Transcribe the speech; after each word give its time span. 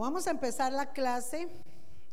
vamos 0.00 0.26
a 0.26 0.30
empezar 0.30 0.72
la 0.72 0.92
clase 0.92 1.46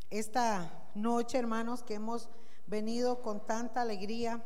esta 0.09 0.89
noche, 0.93 1.37
hermanos, 1.37 1.83
que 1.83 1.93
hemos 1.93 2.29
venido 2.65 3.21
con 3.21 3.45
tanta 3.45 3.81
alegría 3.81 4.43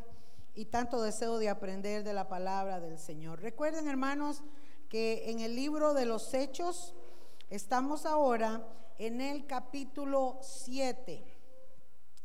y 0.54 0.66
tanto 0.66 1.02
deseo 1.02 1.39
de 1.39 1.49
aprender 1.49 2.04
de 2.04 2.13
la 2.13 2.29
palabra 2.29 2.79
del 2.79 2.99
Señor. 2.99 3.41
Recuerden, 3.41 3.88
hermanos, 3.88 4.43
que 4.89 5.31
en 5.31 5.39
el 5.39 5.55
libro 5.55 5.96
de 5.96 6.05
los 6.05 6.35
Hechos 6.35 6.93
estamos 7.49 8.05
ahora 8.05 8.63
en 8.99 9.22
el 9.22 9.47
capítulo 9.47 10.37
7. 10.44 11.23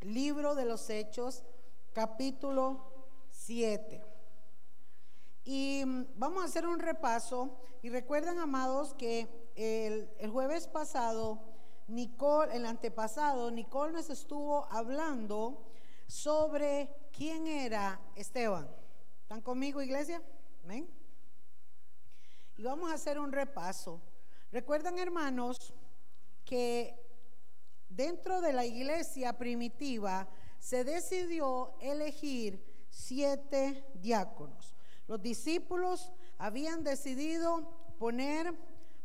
Libro 0.01 0.53
de 0.53 0.65
los 0.65 0.87
Hechos, 0.87 1.43
capítulo 1.93 2.91
7. 3.31 4.03
Y 5.45 5.83
mm, 5.83 6.05
vamos 6.15 6.43
a 6.43 6.45
hacer 6.45 6.67
un 6.67 6.77
repaso. 6.77 7.57
Y 7.81 7.89
recuerden, 7.89 8.37
amados, 8.37 8.93
que 8.93 9.46
el, 9.57 10.29
jueves 10.29 10.67
pasado, 10.67 11.39
Nicole, 11.87 12.55
el 12.55 12.65
antepasado, 12.65 13.49
Nicole 13.49 13.91
nos 13.91 14.09
estuvo 14.09 14.65
hablando 14.71 15.65
sobre 16.05 16.89
quién 17.11 17.47
era 17.47 17.99
Esteban. 18.15 18.69
¿Están 19.23 19.41
conmigo, 19.41 19.81
iglesia? 19.81 20.21
¿Ven? 20.63 20.87
Y 22.55 22.63
vamos 22.63 22.91
a 22.91 22.93
hacer 22.93 23.19
un 23.19 23.31
repaso. 23.31 23.99
Recuerdan, 24.51 24.99
hermanos, 24.99 25.73
que 26.45 26.95
dentro 27.89 28.41
de 28.41 28.53
la 28.53 28.65
iglesia 28.65 29.37
primitiva 29.37 30.27
se 30.59 30.83
decidió 30.83 31.73
elegir 31.81 32.63
siete 32.89 33.85
diáconos. 33.95 34.75
Los 35.07 35.21
discípulos 35.21 36.11
habían 36.37 36.83
decidido 36.83 37.95
poner 37.97 38.53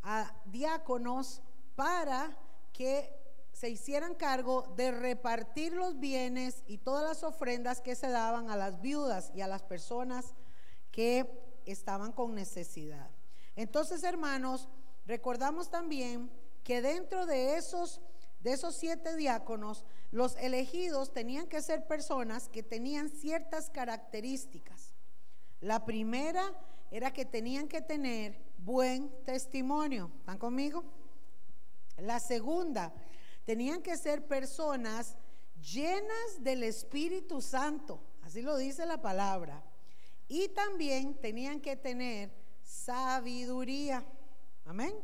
a 0.03 0.35
diáconos 0.47 1.43
para 1.75 2.37
que 2.73 3.15
se 3.53 3.69
hicieran 3.69 4.15
cargo 4.15 4.73
de 4.77 4.91
repartir 4.91 5.73
los 5.73 5.99
bienes 5.99 6.63
y 6.67 6.79
todas 6.79 7.05
las 7.05 7.23
ofrendas 7.23 7.81
que 7.81 7.95
se 7.95 8.09
daban 8.09 8.51
a 8.51 8.57
las 8.57 8.81
viudas 8.81 9.31
y 9.35 9.41
a 9.41 9.47
las 9.47 9.63
personas 9.63 10.35
que 10.91 11.27
estaban 11.67 12.13
con 12.13 12.35
necesidad. 12.35 13.11
Entonces, 13.55 14.03
hermanos, 14.03 14.69
recordamos 15.07 15.71
también 15.71 16.31
que 16.65 16.81
dentro 16.81 17.27
de 17.27 17.57
esos 17.57 18.01
de 18.43 18.53
esos 18.53 18.75
siete 18.75 19.17
diáconos, 19.17 19.85
los 20.11 20.37
elegidos 20.37 21.13
tenían 21.13 21.47
que 21.47 21.63
ser 21.63 21.87
personas 21.87 22.49
que 22.49 22.63
tenían 22.63 23.09
ciertas 23.09 23.71
características. 23.71 24.93
La 25.61 25.85
primera 25.85 26.53
era 26.93 27.11
que 27.11 27.25
tenían 27.25 27.69
que 27.69 27.81
tener 27.81 28.39
buen 28.59 29.11
testimonio. 29.25 30.13
¿Están 30.21 30.37
conmigo? 30.37 30.85
La 31.97 32.21
segunda, 32.21 32.93
tenían 33.47 33.83
que 33.83 33.97
ser 33.97 34.27
personas 34.29 35.17
llenas 35.59 36.41
del 36.41 36.63
Espíritu 36.63 37.41
Santo. 37.41 37.99
Así 38.21 38.43
lo 38.43 38.59
dice 38.59 38.85
la 38.85 39.01
palabra. 39.01 39.65
Y 40.29 40.49
también 40.49 41.15
tenían 41.15 41.61
que 41.61 41.77
tener 41.77 42.31
sabiduría. 42.63 44.05
Amén. 44.67 44.95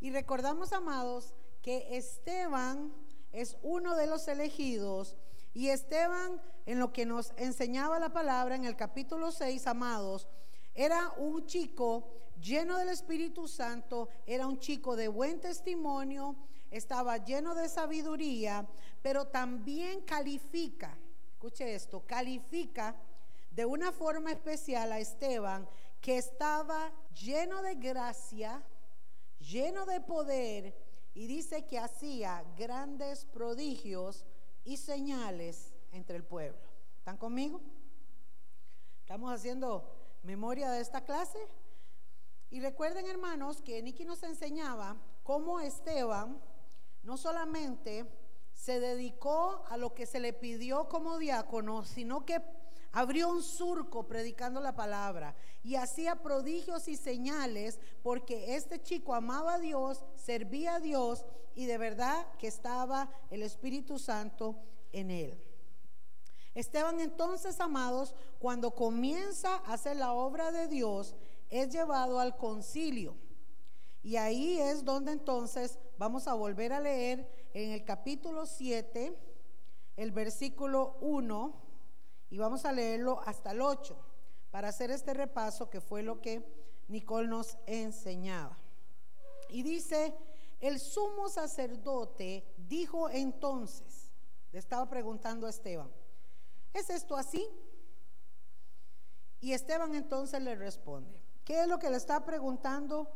Y 0.00 0.10
recordamos, 0.10 0.72
amados, 0.72 1.34
que 1.60 1.98
Esteban 1.98 2.90
es 3.32 3.58
uno 3.62 3.96
de 3.96 4.06
los 4.06 4.28
elegidos 4.28 5.16
y 5.52 5.68
Esteban, 5.68 6.40
en 6.66 6.78
lo 6.78 6.92
que 6.92 7.06
nos 7.06 7.32
enseñaba 7.36 7.98
la 7.98 8.12
palabra 8.12 8.56
en 8.56 8.64
el 8.64 8.76
capítulo 8.76 9.30
6, 9.30 9.66
amados, 9.66 10.26
era 10.74 11.12
un 11.18 11.46
chico 11.46 12.04
lleno 12.40 12.76
del 12.78 12.88
Espíritu 12.88 13.46
Santo, 13.46 14.08
era 14.26 14.46
un 14.46 14.58
chico 14.58 14.96
de 14.96 15.08
buen 15.08 15.40
testimonio, 15.40 16.36
estaba 16.70 17.18
lleno 17.18 17.54
de 17.54 17.68
sabiduría, 17.68 18.66
pero 19.00 19.28
también 19.28 20.00
califica, 20.02 20.98
escuche 21.32 21.74
esto, 21.74 22.04
califica 22.06 22.96
de 23.50 23.64
una 23.64 23.92
forma 23.92 24.32
especial 24.32 24.90
a 24.90 24.98
Esteban, 24.98 25.68
que 26.00 26.18
estaba 26.18 26.92
lleno 27.14 27.62
de 27.62 27.76
gracia, 27.76 28.62
lleno 29.38 29.86
de 29.86 30.00
poder, 30.00 30.76
y 31.14 31.28
dice 31.28 31.64
que 31.64 31.78
hacía 31.78 32.44
grandes 32.58 33.24
prodigios 33.26 34.24
y 34.64 34.76
señales 34.76 35.72
entre 35.92 36.16
el 36.16 36.24
pueblo. 36.24 36.58
¿Están 36.98 37.16
conmigo? 37.16 37.60
Estamos 39.00 39.32
haciendo 39.32 39.93
memoria 40.24 40.70
de 40.70 40.80
esta 40.80 41.04
clase. 41.04 41.38
Y 42.50 42.60
recuerden, 42.60 43.06
hermanos, 43.06 43.62
que 43.62 43.82
Nicky 43.82 44.04
nos 44.04 44.22
enseñaba 44.22 44.96
cómo 45.22 45.60
Esteban 45.60 46.40
no 47.02 47.16
solamente 47.16 48.06
se 48.52 48.80
dedicó 48.80 49.64
a 49.68 49.76
lo 49.76 49.94
que 49.94 50.06
se 50.06 50.20
le 50.20 50.32
pidió 50.32 50.88
como 50.88 51.18
diácono, 51.18 51.84
sino 51.84 52.24
que 52.24 52.40
abrió 52.92 53.28
un 53.28 53.42
surco 53.42 54.06
predicando 54.06 54.60
la 54.60 54.74
palabra 54.74 55.34
y 55.62 55.74
hacía 55.74 56.22
prodigios 56.22 56.86
y 56.86 56.96
señales 56.96 57.80
porque 58.02 58.54
este 58.54 58.80
chico 58.80 59.14
amaba 59.14 59.54
a 59.54 59.58
Dios, 59.58 60.04
servía 60.14 60.76
a 60.76 60.80
Dios 60.80 61.24
y 61.56 61.66
de 61.66 61.78
verdad 61.78 62.26
que 62.38 62.46
estaba 62.46 63.10
el 63.30 63.42
Espíritu 63.42 63.98
Santo 63.98 64.56
en 64.92 65.10
él. 65.10 65.53
Esteban 66.54 67.00
entonces, 67.00 67.60
amados, 67.60 68.14
cuando 68.38 68.74
comienza 68.74 69.56
a 69.56 69.74
hacer 69.74 69.96
la 69.96 70.12
obra 70.12 70.52
de 70.52 70.68
Dios, 70.68 71.14
es 71.50 71.70
llevado 71.70 72.20
al 72.20 72.36
concilio. 72.36 73.16
Y 74.02 74.16
ahí 74.16 74.60
es 74.60 74.84
donde 74.84 75.12
entonces 75.12 75.78
vamos 75.98 76.28
a 76.28 76.34
volver 76.34 76.72
a 76.72 76.80
leer 76.80 77.28
en 77.54 77.70
el 77.70 77.84
capítulo 77.84 78.46
7, 78.46 79.18
el 79.96 80.12
versículo 80.12 80.96
1, 81.00 81.54
y 82.30 82.38
vamos 82.38 82.64
a 82.64 82.72
leerlo 82.72 83.20
hasta 83.24 83.52
el 83.52 83.60
8, 83.60 83.96
para 84.50 84.68
hacer 84.68 84.90
este 84.90 85.14
repaso 85.14 85.70
que 85.70 85.80
fue 85.80 86.02
lo 86.02 86.20
que 86.20 86.44
Nicole 86.88 87.28
nos 87.28 87.56
enseñaba. 87.66 88.58
Y 89.48 89.62
dice, 89.62 90.14
el 90.60 90.78
sumo 90.80 91.28
sacerdote 91.28 92.44
dijo 92.56 93.08
entonces, 93.08 94.10
le 94.52 94.58
estaba 94.58 94.88
preguntando 94.88 95.46
a 95.46 95.50
Esteban, 95.50 95.90
¿es 96.74 96.90
esto 96.90 97.16
así? 97.16 97.48
Y 99.40 99.52
Esteban 99.52 99.94
entonces 99.94 100.42
le 100.42 100.54
responde, 100.54 101.22
¿qué 101.44 101.62
es 101.62 101.68
lo 101.68 101.78
que 101.78 101.90
le 101.90 101.96
está 101.96 102.24
preguntando 102.24 103.10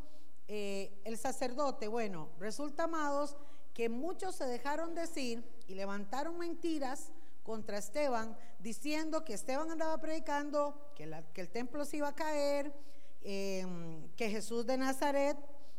eh, 0.47 1.01
el 1.05 1.19
sacerdote? 1.19 1.89
Bueno, 1.89 2.31
resulta, 2.39 2.85
amados, 2.85 3.37
que 3.75 3.89
muchos 3.89 4.37
se 4.37 4.45
dejaron 4.45 4.95
decir 4.95 5.45
y 5.67 5.75
levantaron 5.75 6.39
mentiras 6.39 7.13
contra 7.43 7.79
Esteban, 7.79 8.37
diciendo 8.59 9.25
que 9.25 9.33
Esteban 9.33 9.71
andaba 9.71 9.99
predicando, 9.99 10.93
que, 10.95 11.05
el 11.35 11.49
templo 11.49 11.85
se 11.87 11.97
iba 11.97 12.09
a 12.09 12.15
caer, 12.15 12.75
em, 13.23 14.07
que 14.17 14.29
Jesús 14.29 14.67
de 14.67 14.77
Nazaret 14.77 15.39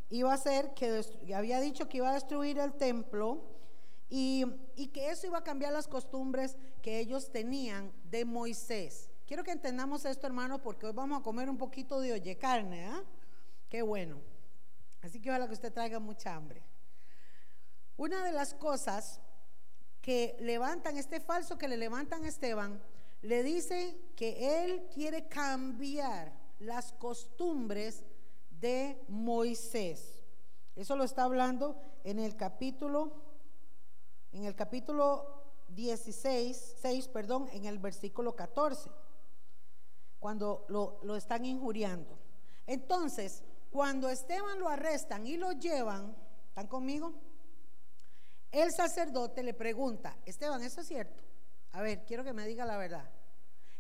iba 0.10 0.34
a 0.34 0.38
ser, 0.38 0.74
que 0.74 1.04
había 1.36 1.60
dicho 1.60 1.88
que 1.88 1.98
iba 1.98 2.10
a 2.10 2.14
destruir 2.14 2.58
el 2.58 2.74
templo 2.74 3.59
y, 4.10 4.88
que 4.94 5.10
eso 5.10 5.28
iba 5.28 5.38
a 5.38 5.44
cambiar 5.44 5.72
las 5.72 5.88
costumbres 5.88 6.58
que 6.82 7.00
ellos 7.00 7.32
tenían 7.32 7.92
de 8.06 8.26
Moisés. 8.26 9.10
Quiero 9.28 9.44
que 9.44 9.52
entendamos 9.52 10.06
esto, 10.06 10.26
hermano, 10.26 10.62
porque 10.62 10.88
hoy 10.88 10.94
vamos 10.94 11.20
a 11.20 11.24
comer 11.24 11.50
un 11.50 11.58
poquito 11.58 12.02
de 12.02 12.14
oye 12.14 12.38
carne, 12.38 12.88
¿ah? 12.88 13.04
Qué 13.70 13.84
bueno. 13.84 14.20
Así 15.02 15.22
que 15.22 15.30
ojalá 15.30 15.48
que 15.48 15.54
usted 15.54 15.72
traiga 15.72 16.00
mucha 16.00 16.36
hambre. 16.36 16.64
Una 17.98 18.24
de 18.24 18.32
las 18.32 18.56
cosas 18.56 19.22
que 20.02 20.36
levantan, 20.40 20.98
este 20.98 21.20
falso 21.20 21.58
que 21.58 21.68
le 21.68 21.78
levantan 21.78 22.24
a 22.24 22.30
Esteban, 22.30 22.82
le 23.22 23.44
dice 23.44 23.96
que 24.16 24.64
él 24.64 24.88
quiere 24.94 25.28
cambiar 25.28 26.34
las 26.60 26.94
costumbres 26.94 28.06
de 28.50 29.00
Moisés. 29.08 30.20
Eso 30.76 30.96
lo 30.96 31.04
está 31.04 31.24
hablando 31.24 31.80
en 32.04 32.20
el 32.20 32.36
capítulo, 32.36 33.29
en 34.32 34.46
el 34.46 34.56
capítulo 34.56 35.44
16, 35.70 36.76
6, 36.82 37.08
perdón, 37.10 37.50
en 37.52 37.66
el 37.66 37.80
versículo 37.80 38.36
14, 38.36 38.90
cuando 40.20 40.66
lo, 40.70 41.16
están 41.16 41.46
injuriando. 41.46 42.18
Entonces, 42.68 43.44
cuando 43.70 44.10
Esteban 44.10 44.60
lo 44.60 44.70
arrestan 44.70 45.26
y 45.26 45.38
lo 45.38 45.52
llevan, 45.54 46.16
¿están 46.48 46.68
conmigo? 46.68 47.14
El 48.52 48.72
sacerdote 48.72 49.44
le 49.44 49.54
pregunta, 49.54 50.18
Esteban, 50.26 50.64
¿eso 50.64 50.82
es 50.82 50.88
cierto? 50.88 51.24
A 51.72 51.82
ver, 51.82 52.06
quiero 52.06 52.24
que 52.24 52.34
me 52.34 52.48
diga 52.48 52.66
la 52.66 52.78
verdad. 52.78 53.10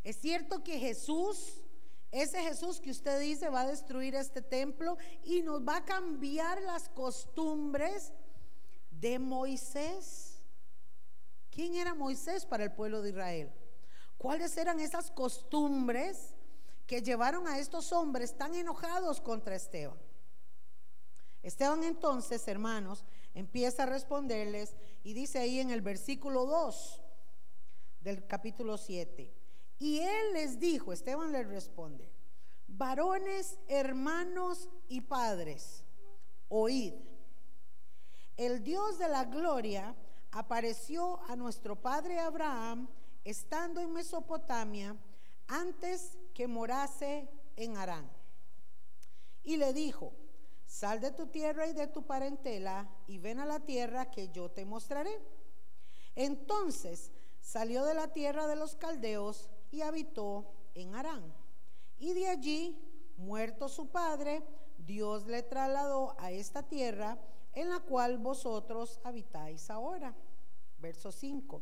¿Es 0.04 0.18
cierto 0.18 0.63
que 0.63 0.80
Jesús 0.80 1.63
ese 2.12 2.42
Jesús 2.42 2.80
que 2.80 2.90
usted 2.90 3.19
dice 3.19 3.50
va 3.50 3.62
a 3.62 3.68
destruir 3.68 4.16
este 4.16 4.42
templo 4.42 4.98
y 5.24 5.44
nos 5.44 5.62
va 5.62 5.78
a 5.78 5.86
cambiar 5.86 6.62
las 6.63 6.90
costumbres 6.90 8.12
de 8.90 9.19
Moisés. 9.19 10.28
¿Quién 11.51 11.75
era 11.75 11.94
Moisés 11.94 12.46
para 12.46 12.63
el 12.63 12.72
pueblo 12.72 13.01
de 13.01 13.10
Israel? 13.10 13.51
¿Cuáles 14.18 14.56
eran 14.57 14.80
esas 14.80 15.12
costumbres 15.12 16.36
que 16.86 17.01
llevaron 17.01 17.48
a 17.48 17.60
estos 17.60 17.92
hombres 17.92 18.36
tan 18.38 18.56
enojados 18.56 19.22
contra 19.22 19.56
Esteban? 19.56 19.98
Esteban 21.42 21.84
entonces, 21.84 22.48
hermanos, 22.48 23.06
empieza 23.34 23.84
a 23.84 23.86
responderles 23.86 24.75
y 25.04 25.13
dice 25.13 25.40
ahí 25.40 25.60
en 25.60 25.72
el 25.72 25.81
versículo 25.81 26.46
2 26.46 27.01
del 28.01 28.25
capítulo 28.28 28.78
7, 28.78 29.34
y 29.80 30.00
él 30.00 30.34
les 30.34 30.60
dijo, 30.60 30.92
Esteban 30.92 31.31
les 31.31 31.48
responde, 31.48 32.10
varones, 32.68 33.57
hermanos 33.68 34.68
y 34.90 35.01
padres, 35.01 35.84
oíd, 36.50 36.94
el 38.36 38.63
Dios 38.63 39.00
de 39.00 39.10
la 39.10 39.25
gloria 39.25 39.96
apareció 40.31 41.19
a 41.29 41.35
nuestro 41.35 41.75
padre 41.75 42.19
Abraham 42.19 42.87
estando 43.23 43.81
en 43.81 43.91
Mesopotamia 43.91 44.95
antes 45.47 46.17
que 46.33 46.47
morase 46.47 47.29
en 47.55 47.77
Arán. 47.77 48.09
Y 49.43 49.57
le 49.57 49.73
dijo, 49.73 50.13
sal 50.65 51.01
de 51.01 51.11
tu 51.11 51.27
tierra 51.27 51.67
y 51.67 51.73
de 51.73 51.87
tu 51.87 52.05
parentela 52.05 52.89
y 53.07 53.17
ven 53.17 53.39
a 53.39 53.45
la 53.45 53.59
tierra 53.59 54.11
que 54.11 54.29
yo 54.29 54.51
te 54.51 54.65
mostraré. 54.65 55.19
Entonces 56.15 57.11
salió 57.41 57.85
de 57.85 57.93
la 57.95 58.09
tierra 58.13 58.47
de 58.47 58.55
los 58.55 58.75
caldeos 58.75 59.49
y 59.71 59.81
habitó 59.81 60.51
en 60.75 60.95
Arán. 60.95 61.33
Y 61.97 62.13
de 62.13 62.27
allí, 62.27 62.77
muerto 63.17 63.67
su 63.67 63.89
padre, 63.89 64.43
Dios 64.77 65.25
le 65.25 65.43
trasladó 65.43 66.15
a 66.19 66.31
esta 66.31 66.63
tierra 66.63 67.17
en 67.54 67.69
la 67.69 67.80
cual 67.80 68.18
vosotros 68.18 69.00
habitáis 69.04 69.69
ahora. 69.69 70.16
Verso 70.80 71.12
5. 71.12 71.62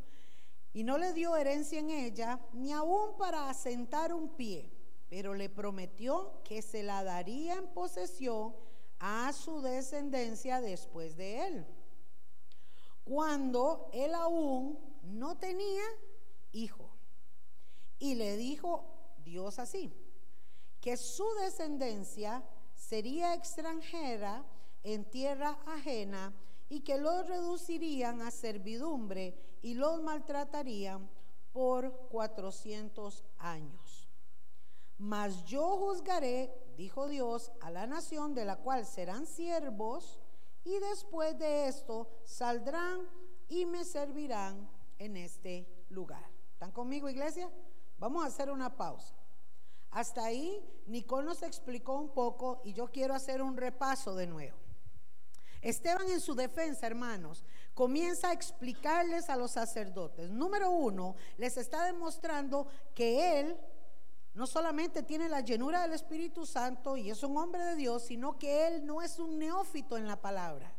Y 0.73 0.83
no 0.83 0.97
le 0.97 1.13
dio 1.13 1.35
herencia 1.35 1.79
en 1.79 1.89
ella, 1.89 2.39
ni 2.53 2.71
aún 2.71 3.17
para 3.17 3.49
asentar 3.49 4.13
un 4.13 4.29
pie, 4.29 4.71
pero 5.09 5.33
le 5.33 5.49
prometió 5.49 6.41
que 6.43 6.61
se 6.61 6.83
la 6.83 7.03
daría 7.03 7.55
en 7.55 7.67
posesión 7.67 8.55
a 8.99 9.31
su 9.33 9.61
descendencia 9.61 10.61
después 10.61 11.15
de 11.15 11.47
él. 11.47 11.67
Cuando 13.03 13.89
él 13.93 14.13
aún 14.13 14.77
no 15.03 15.37
tenía 15.37 15.83
hijo. 16.51 16.89
Y 17.99 18.15
le 18.15 18.37
dijo 18.37 18.85
Dios 19.23 19.59
así, 19.59 19.93
que 20.81 20.97
su 20.97 21.25
descendencia 21.41 22.43
sería 22.75 23.33
extranjera 23.33 24.45
en 24.93 25.03
tierra 25.03 25.59
ajena 25.65 26.33
y 26.69 26.79
que 26.79 26.97
los 26.97 27.27
reducirían 27.27 28.21
a 28.21 28.31
servidumbre 28.31 29.37
y 29.61 29.73
los 29.73 30.01
maltratarían 30.01 31.09
por 31.51 31.91
cuatrocientos 32.07 33.25
años. 33.37 34.07
Mas 34.97 35.43
yo 35.43 35.77
juzgaré, 35.77 36.53
dijo 36.77 37.09
Dios, 37.09 37.51
a 37.59 37.69
la 37.69 37.85
nación 37.85 38.33
de 38.33 38.45
la 38.45 38.55
cual 38.57 38.85
serán 38.85 39.27
siervos, 39.27 40.19
y 40.63 40.79
después 40.79 41.37
de 41.37 41.67
esto 41.67 42.09
saldrán 42.23 43.09
y 43.49 43.65
me 43.65 43.83
servirán 43.83 44.69
en 44.99 45.17
este 45.17 45.67
lugar. 45.89 46.29
¿Están 46.53 46.71
conmigo, 46.71 47.09
iglesia? 47.09 47.51
Vamos 47.99 48.23
a 48.23 48.27
hacer 48.27 48.49
una 48.49 48.75
pausa. 48.75 49.15
Hasta 49.91 50.25
ahí, 50.25 50.65
Nicole 50.87 51.25
nos 51.25 51.43
explicó 51.43 51.99
un 51.99 52.09
poco 52.09 52.61
y 52.63 52.73
yo 52.73 52.87
quiero 52.87 53.13
hacer 53.13 53.41
un 53.41 53.57
repaso 53.57 54.15
de 54.15 54.27
nuevo. 54.27 54.66
Esteban 55.69 56.09
en 56.09 56.21
su 56.21 56.33
defensa, 56.33 56.87
hermanos, 56.87 57.43
comienza 57.73 58.29
a 58.29 58.33
explicarles 58.33 59.29
a 59.29 59.35
los 59.35 59.51
sacerdotes. 59.51 60.29
Número 60.29 60.71
uno, 60.71 61.15
les 61.37 61.57
está 61.57 61.83
demostrando 61.83 62.67
que 62.95 63.41
él 63.41 63.57
no 64.33 64.47
solamente 64.47 65.03
tiene 65.03 65.27
la 65.27 65.41
llenura 65.41 65.81
del 65.81 65.91
Espíritu 65.91 66.45
Santo 66.45 66.95
y 66.95 67.09
es 67.09 67.21
un 67.21 67.37
hombre 67.37 67.65
de 67.65 67.75
Dios, 67.75 68.03
sino 68.03 68.39
que 68.39 68.67
él 68.67 68.85
no 68.85 69.01
es 69.01 69.19
un 69.19 69.39
neófito 69.39 69.97
en 69.97 70.07
la 70.07 70.21
palabra. 70.21 70.73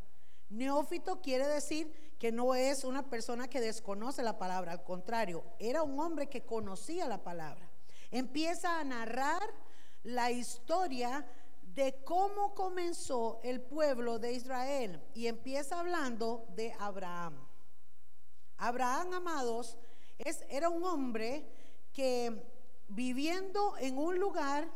Neófito 0.48 1.20
quiere 1.20 1.46
decir 1.46 1.92
que 2.18 2.32
no 2.32 2.54
es 2.54 2.82
una 2.84 3.10
persona 3.10 3.46
que 3.46 3.60
desconoce 3.60 4.22
la 4.22 4.38
palabra, 4.38 4.72
al 4.72 4.84
contrario, 4.84 5.44
era 5.58 5.82
un 5.82 6.00
hombre 6.00 6.28
que 6.30 6.46
conocía 6.46 7.06
la 7.06 7.22
palabra. 7.22 7.68
Empieza 8.10 8.80
a 8.80 8.84
narrar 8.84 9.42
la 10.02 10.30
historia 10.30 11.26
de 11.78 11.94
cómo 12.02 12.56
comenzó 12.56 13.38
el 13.44 13.60
pueblo 13.60 14.18
de 14.18 14.32
Israel 14.32 15.00
y 15.14 15.28
empieza 15.28 15.78
hablando 15.78 16.44
de 16.56 16.72
Abraham. 16.80 17.38
Abraham, 18.56 19.14
amados, 19.14 19.78
es, 20.18 20.44
era 20.48 20.70
un 20.70 20.82
hombre 20.82 21.48
que 21.92 22.42
viviendo 22.88 23.76
en 23.78 23.96
un 23.96 24.18
lugar 24.18 24.68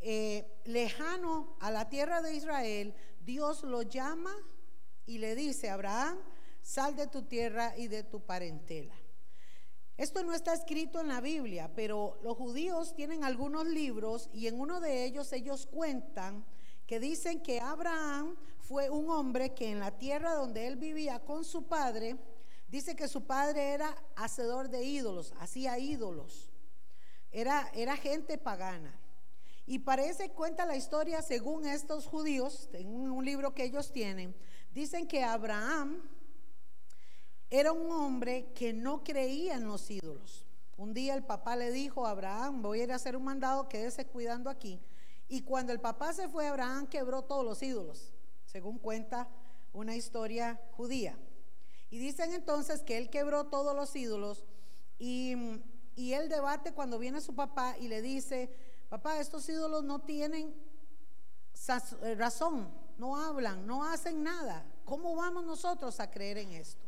eh, 0.00 0.60
lejano 0.64 1.56
a 1.60 1.70
la 1.70 1.88
tierra 1.88 2.22
de 2.22 2.34
Israel, 2.34 2.92
Dios 3.20 3.62
lo 3.62 3.82
llama 3.82 4.34
y 5.06 5.18
le 5.18 5.36
dice, 5.36 5.70
Abraham, 5.70 6.18
sal 6.60 6.96
de 6.96 7.06
tu 7.06 7.22
tierra 7.22 7.76
y 7.76 7.86
de 7.86 8.02
tu 8.02 8.20
parentela. 8.26 8.96
Esto 9.98 10.22
no 10.22 10.32
está 10.32 10.54
escrito 10.54 11.00
en 11.00 11.08
la 11.08 11.20
Biblia, 11.20 11.72
pero 11.74 12.20
los 12.22 12.36
judíos 12.36 12.94
tienen 12.94 13.24
algunos 13.24 13.66
libros 13.66 14.30
y 14.32 14.46
en 14.46 14.60
uno 14.60 14.78
de 14.78 15.04
ellos 15.04 15.32
ellos 15.32 15.66
cuentan 15.66 16.46
que 16.86 17.00
dicen 17.00 17.42
que 17.42 17.60
Abraham 17.60 18.36
fue 18.60 18.90
un 18.90 19.10
hombre 19.10 19.54
que 19.54 19.72
en 19.72 19.80
la 19.80 19.98
tierra 19.98 20.34
donde 20.34 20.68
él 20.68 20.76
vivía 20.76 21.18
con 21.24 21.44
su 21.44 21.64
padre, 21.64 22.16
dice 22.68 22.94
que 22.94 23.08
su 23.08 23.26
padre 23.26 23.70
era 23.72 23.92
hacedor 24.14 24.68
de 24.68 24.84
ídolos, 24.84 25.34
hacía 25.40 25.80
ídolos, 25.80 26.48
era, 27.32 27.68
era 27.74 27.96
gente 27.96 28.38
pagana. 28.38 28.96
Y 29.66 29.80
parece, 29.80 30.30
cuenta 30.30 30.64
la 30.64 30.76
historia 30.76 31.22
según 31.22 31.66
estos 31.66 32.06
judíos, 32.06 32.70
en 32.72 32.88
un 32.88 33.24
libro 33.24 33.52
que 33.52 33.64
ellos 33.64 33.90
tienen, 33.90 34.32
dicen 34.72 35.08
que 35.08 35.24
Abraham 35.24 36.08
era 37.50 37.72
un 37.72 37.90
hombre 37.90 38.52
que 38.54 38.72
no 38.72 39.02
creía 39.02 39.54
en 39.54 39.66
los 39.66 39.90
ídolos. 39.90 40.44
Un 40.76 40.94
día 40.94 41.14
el 41.14 41.24
papá 41.24 41.56
le 41.56 41.72
dijo 41.72 42.06
a 42.06 42.10
Abraham, 42.10 42.62
voy 42.62 42.80
a 42.80 42.84
ir 42.84 42.92
a 42.92 42.96
hacer 42.96 43.16
un 43.16 43.24
mandado, 43.24 43.68
quédese 43.68 44.06
cuidando 44.06 44.50
aquí. 44.50 44.80
Y 45.28 45.42
cuando 45.42 45.72
el 45.72 45.80
papá 45.80 46.12
se 46.12 46.28
fue, 46.28 46.46
Abraham 46.46 46.86
quebró 46.86 47.22
todos 47.22 47.44
los 47.44 47.62
ídolos, 47.62 48.12
según 48.46 48.78
cuenta 48.78 49.28
una 49.72 49.96
historia 49.96 50.60
judía. 50.76 51.18
Y 51.90 51.98
dicen 51.98 52.32
entonces 52.32 52.82
que 52.82 52.98
él 52.98 53.10
quebró 53.10 53.46
todos 53.46 53.74
los 53.74 53.94
ídolos 53.96 54.44
y, 54.98 55.34
y 55.96 56.12
él 56.12 56.28
debate 56.28 56.72
cuando 56.72 56.98
viene 56.98 57.20
su 57.20 57.34
papá 57.34 57.76
y 57.78 57.88
le 57.88 58.02
dice, 58.02 58.50
Papá, 58.88 59.20
estos 59.20 59.46
ídolos 59.48 59.84
no 59.84 60.00
tienen 60.00 60.54
eh, 62.02 62.14
razón, 62.14 62.70
no 62.96 63.16
hablan, 63.16 63.66
no 63.66 63.84
hacen 63.84 64.22
nada. 64.22 64.64
¿Cómo 64.86 65.14
vamos 65.14 65.44
nosotros 65.44 66.00
a 66.00 66.10
creer 66.10 66.38
en 66.38 66.52
esto? 66.52 66.87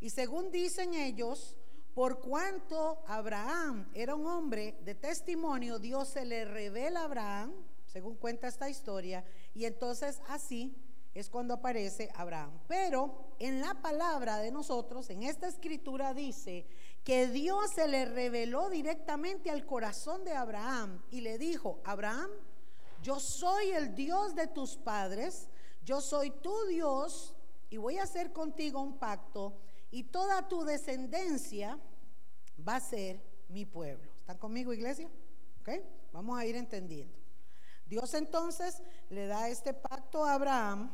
Y 0.00 0.10
según 0.10 0.50
dicen 0.50 0.94
ellos, 0.94 1.56
por 1.94 2.20
cuanto 2.20 3.02
Abraham 3.06 3.90
era 3.94 4.14
un 4.14 4.26
hombre 4.26 4.78
de 4.84 4.94
testimonio, 4.94 5.78
Dios 5.78 6.08
se 6.08 6.24
le 6.24 6.44
revela 6.44 7.00
a 7.00 7.04
Abraham, 7.04 7.52
según 7.86 8.14
cuenta 8.16 8.48
esta 8.48 8.70
historia, 8.70 9.24
y 9.54 9.64
entonces 9.64 10.22
así 10.28 10.74
es 11.14 11.28
cuando 11.28 11.54
aparece 11.54 12.10
Abraham. 12.14 12.52
Pero 12.68 13.34
en 13.38 13.60
la 13.60 13.74
palabra 13.82 14.38
de 14.38 14.50
nosotros, 14.50 15.10
en 15.10 15.24
esta 15.24 15.48
escritura 15.48 16.14
dice 16.14 16.66
que 17.04 17.26
Dios 17.26 17.72
se 17.74 17.88
le 17.88 18.04
reveló 18.04 18.70
directamente 18.70 19.50
al 19.50 19.66
corazón 19.66 20.24
de 20.24 20.32
Abraham 20.32 21.02
y 21.10 21.20
le 21.22 21.38
dijo, 21.38 21.80
Abraham, 21.84 22.30
yo 23.02 23.18
soy 23.18 23.70
el 23.72 23.94
Dios 23.94 24.34
de 24.34 24.46
tus 24.46 24.76
padres, 24.76 25.48
yo 25.84 26.00
soy 26.00 26.30
tu 26.30 26.54
Dios 26.66 27.34
y 27.70 27.78
voy 27.78 27.98
a 27.98 28.04
hacer 28.04 28.32
contigo 28.32 28.80
un 28.80 28.98
pacto 28.98 29.54
y 29.90 30.04
toda 30.04 30.48
tu 30.48 30.64
descendencia 30.64 31.78
va 32.66 32.76
a 32.76 32.80
ser 32.80 33.20
mi 33.48 33.64
pueblo. 33.64 34.12
¿Están 34.20 34.38
conmigo, 34.38 34.72
iglesia? 34.72 35.08
¿Ok? 35.60 35.70
Vamos 36.12 36.38
a 36.38 36.46
ir 36.46 36.56
entendiendo. 36.56 37.18
Dios 37.86 38.14
entonces 38.14 38.82
le 39.08 39.26
da 39.26 39.48
este 39.48 39.74
pacto 39.74 40.24
a 40.24 40.34
Abraham 40.34 40.92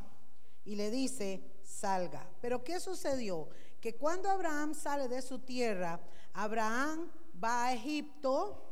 y 0.65 0.77
le 0.77 0.91
dice, 0.91 1.43
salga. 1.63 2.27
Pero 2.41 2.65
¿qué 2.65 2.81
sucedió? 2.81 3.49
Que 3.81 3.95
cuando 3.95 4.31
Abraham 4.31 4.75
sale 4.75 5.09
de 5.09 5.21
su 5.21 5.39
tierra, 5.41 6.01
Abraham 6.33 7.11
va 7.43 7.67
a 7.67 7.75
Egipto, 7.75 8.63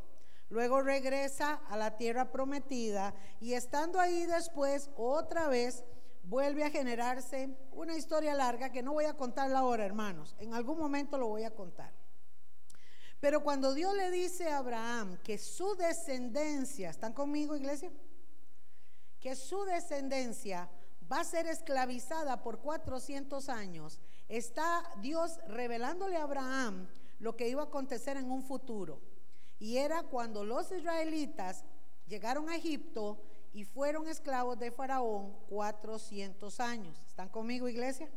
luego 0.49 0.81
regresa 0.81 1.61
a 1.69 1.77
la 1.77 1.97
tierra 1.97 2.33
prometida 2.33 3.15
y 3.41 3.53
estando 3.53 4.01
ahí 4.01 4.25
después 4.25 4.91
otra 4.97 5.49
vez 5.49 5.85
vuelve 6.25 6.65
a 6.65 6.71
generarse 6.71 7.57
una 7.73 7.97
historia 7.97 8.35
larga 8.35 8.71
que 8.71 8.83
no 8.83 8.93
voy 8.93 9.05
a 9.05 9.15
contarla 9.15 9.61
ahora, 9.61 9.85
hermanos. 9.85 10.35
En 10.39 10.55
algún 10.55 10.79
momento 10.79 11.19
lo 11.19 11.29
voy 11.29 11.45
a 11.45 11.55
contar. 11.55 11.93
Pero 13.21 13.43
cuando 13.43 13.73
Dios 13.73 13.95
le 13.95 14.11
dice 14.11 14.51
a 14.51 14.59
Abraham 14.59 15.19
que 15.23 15.39
su 15.39 15.77
descendencia, 15.77 16.91
¿están 16.91 17.13
conmigo, 17.13 17.57
iglesia? 17.57 17.91
que 19.25 19.37
su 19.37 19.65
descendencia 19.65 20.69
va 21.11 21.21
a 21.21 21.25
ser 21.25 21.47
esclavizada 21.47 22.43
por 22.43 22.59
400 22.59 23.49
años, 23.49 23.99
está 24.29 24.83
Dios 25.01 25.39
revelándole 25.49 26.19
a 26.19 26.25
Abraham 26.25 26.87
lo 27.21 27.35
que 27.35 27.49
iba 27.49 27.63
a 27.63 27.67
acontecer 27.67 28.19
en 28.19 28.31
un 28.31 28.43
futuro. 28.43 29.01
Y 29.59 29.79
era 29.79 30.03
cuando 30.03 30.45
los 30.45 30.71
israelitas 30.73 31.65
llegaron 32.07 32.51
a 32.51 32.57
Egipto 32.57 33.19
y 33.55 33.65
fueron 33.65 34.09
esclavos 34.09 34.59
de 34.59 34.73
Faraón 34.73 35.33
400 35.49 36.59
años. 36.59 36.99
¿Están 37.07 37.29
conmigo, 37.29 37.69
iglesia? 37.69 38.11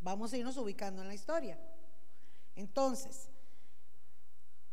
Vamos 0.00 0.32
a 0.32 0.36
irnos 0.36 0.56
ubicando 0.56 1.00
en 1.02 1.08
la 1.08 1.14
historia. 1.14 1.56
Entonces, 2.56 3.28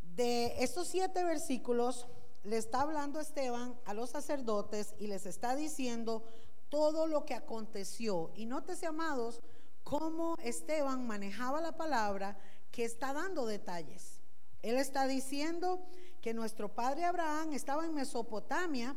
de 0.02 0.64
estos 0.64 0.88
siete 0.88 1.24
versículos, 1.24 2.08
le 2.44 2.58
está 2.58 2.82
hablando 2.82 3.20
Esteban 3.20 3.80
a 3.86 3.94
los 3.94 4.10
sacerdotes 4.10 4.96
y 4.98 5.06
les 5.06 5.28
está 5.28 5.56
diciendo 5.56 6.24
todo 6.70 7.06
lo 7.06 7.26
que 7.26 7.36
aconteció. 7.36 8.32
Y 8.34 8.48
nótese, 8.48 8.88
amados, 8.88 9.42
cómo 9.84 10.38
Esteban 10.42 11.06
manejaba 11.06 11.62
la 11.62 11.78
palabra 11.78 12.36
que 12.72 12.84
está 12.84 13.14
dando 13.14 13.46
detalles. 13.46 14.22
Él 14.64 14.78
está 14.78 15.06
diciendo 15.06 15.86
que 16.20 16.34
nuestro 16.34 16.74
padre 16.74 17.06
Abraham 17.06 17.54
estaba 17.54 17.86
en 17.86 17.94
Mesopotamia 17.94 18.96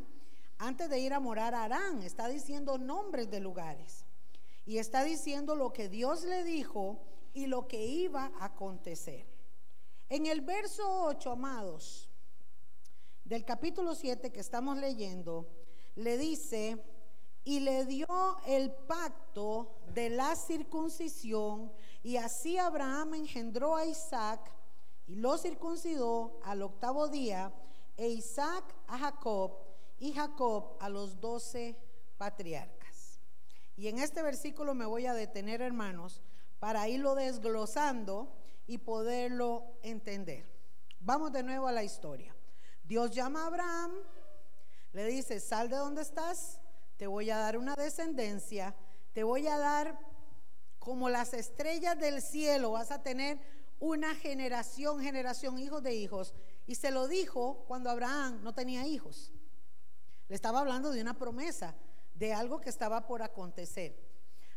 antes 0.62 0.88
de 0.88 1.00
ir 1.00 1.12
a 1.12 1.18
morar 1.18 1.56
a 1.56 1.64
Arán. 1.64 2.02
Está 2.02 2.28
diciendo 2.28 2.78
nombres 2.78 3.28
de 3.28 3.40
lugares. 3.40 4.04
Y 4.64 4.78
está 4.78 5.02
diciendo 5.02 5.56
lo 5.56 5.72
que 5.72 5.88
Dios 5.88 6.22
le 6.22 6.44
dijo 6.44 7.00
y 7.34 7.46
lo 7.46 7.66
que 7.66 7.84
iba 7.84 8.30
a 8.38 8.44
acontecer. 8.44 9.26
En 10.08 10.26
el 10.26 10.40
verso 10.40 10.84
8, 11.06 11.32
amados, 11.32 12.08
del 13.24 13.44
capítulo 13.44 13.96
7 13.96 14.30
que 14.30 14.38
estamos 14.38 14.78
leyendo, 14.78 15.48
le 15.96 16.16
dice, 16.16 16.80
y 17.42 17.58
le 17.58 17.84
dio 17.84 18.38
el 18.46 18.70
pacto 18.70 19.80
de 19.92 20.10
la 20.10 20.36
circuncisión, 20.36 21.72
y 22.04 22.18
así 22.18 22.56
Abraham 22.56 23.14
engendró 23.14 23.74
a 23.74 23.84
Isaac 23.84 24.48
y 25.08 25.16
lo 25.16 25.36
circuncidó 25.38 26.38
al 26.44 26.62
octavo 26.62 27.08
día, 27.08 27.52
e 27.96 28.08
Isaac 28.08 28.64
a 28.86 28.98
Jacob 28.98 29.61
y 30.02 30.12
Jacob 30.14 30.76
a 30.80 30.88
los 30.88 31.20
doce 31.20 31.78
patriarcas. 32.18 33.20
Y 33.76 33.86
en 33.86 34.00
este 34.00 34.20
versículo 34.20 34.74
me 34.74 34.84
voy 34.84 35.06
a 35.06 35.14
detener, 35.14 35.62
hermanos, 35.62 36.20
para 36.58 36.88
irlo 36.88 37.14
desglosando 37.14 38.34
y 38.66 38.78
poderlo 38.78 39.78
entender. 39.84 40.44
Vamos 40.98 41.32
de 41.32 41.44
nuevo 41.44 41.68
a 41.68 41.72
la 41.72 41.84
historia. 41.84 42.34
Dios 42.82 43.12
llama 43.12 43.44
a 43.44 43.46
Abraham, 43.46 43.92
le 44.92 45.06
dice, 45.06 45.38
sal 45.38 45.68
de 45.68 45.76
donde 45.76 46.02
estás, 46.02 46.58
te 46.96 47.06
voy 47.06 47.30
a 47.30 47.38
dar 47.38 47.56
una 47.56 47.76
descendencia, 47.76 48.74
te 49.12 49.22
voy 49.22 49.46
a 49.46 49.56
dar 49.56 49.96
como 50.80 51.10
las 51.10 51.32
estrellas 51.32 51.96
del 51.96 52.22
cielo, 52.22 52.72
vas 52.72 52.90
a 52.90 53.04
tener 53.04 53.38
una 53.78 54.16
generación, 54.16 55.00
generación, 55.00 55.60
hijos 55.60 55.80
de 55.84 55.94
hijos. 55.94 56.34
Y 56.66 56.74
se 56.74 56.90
lo 56.90 57.06
dijo 57.06 57.64
cuando 57.68 57.88
Abraham 57.88 58.40
no 58.42 58.52
tenía 58.52 58.84
hijos. 58.84 59.32
Le 60.32 60.36
estaba 60.36 60.60
hablando 60.60 60.90
de 60.92 61.02
una 61.02 61.12
promesa, 61.12 61.74
de 62.14 62.32
algo 62.32 62.58
que 62.58 62.70
estaba 62.70 63.06
por 63.06 63.20
acontecer. 63.20 63.94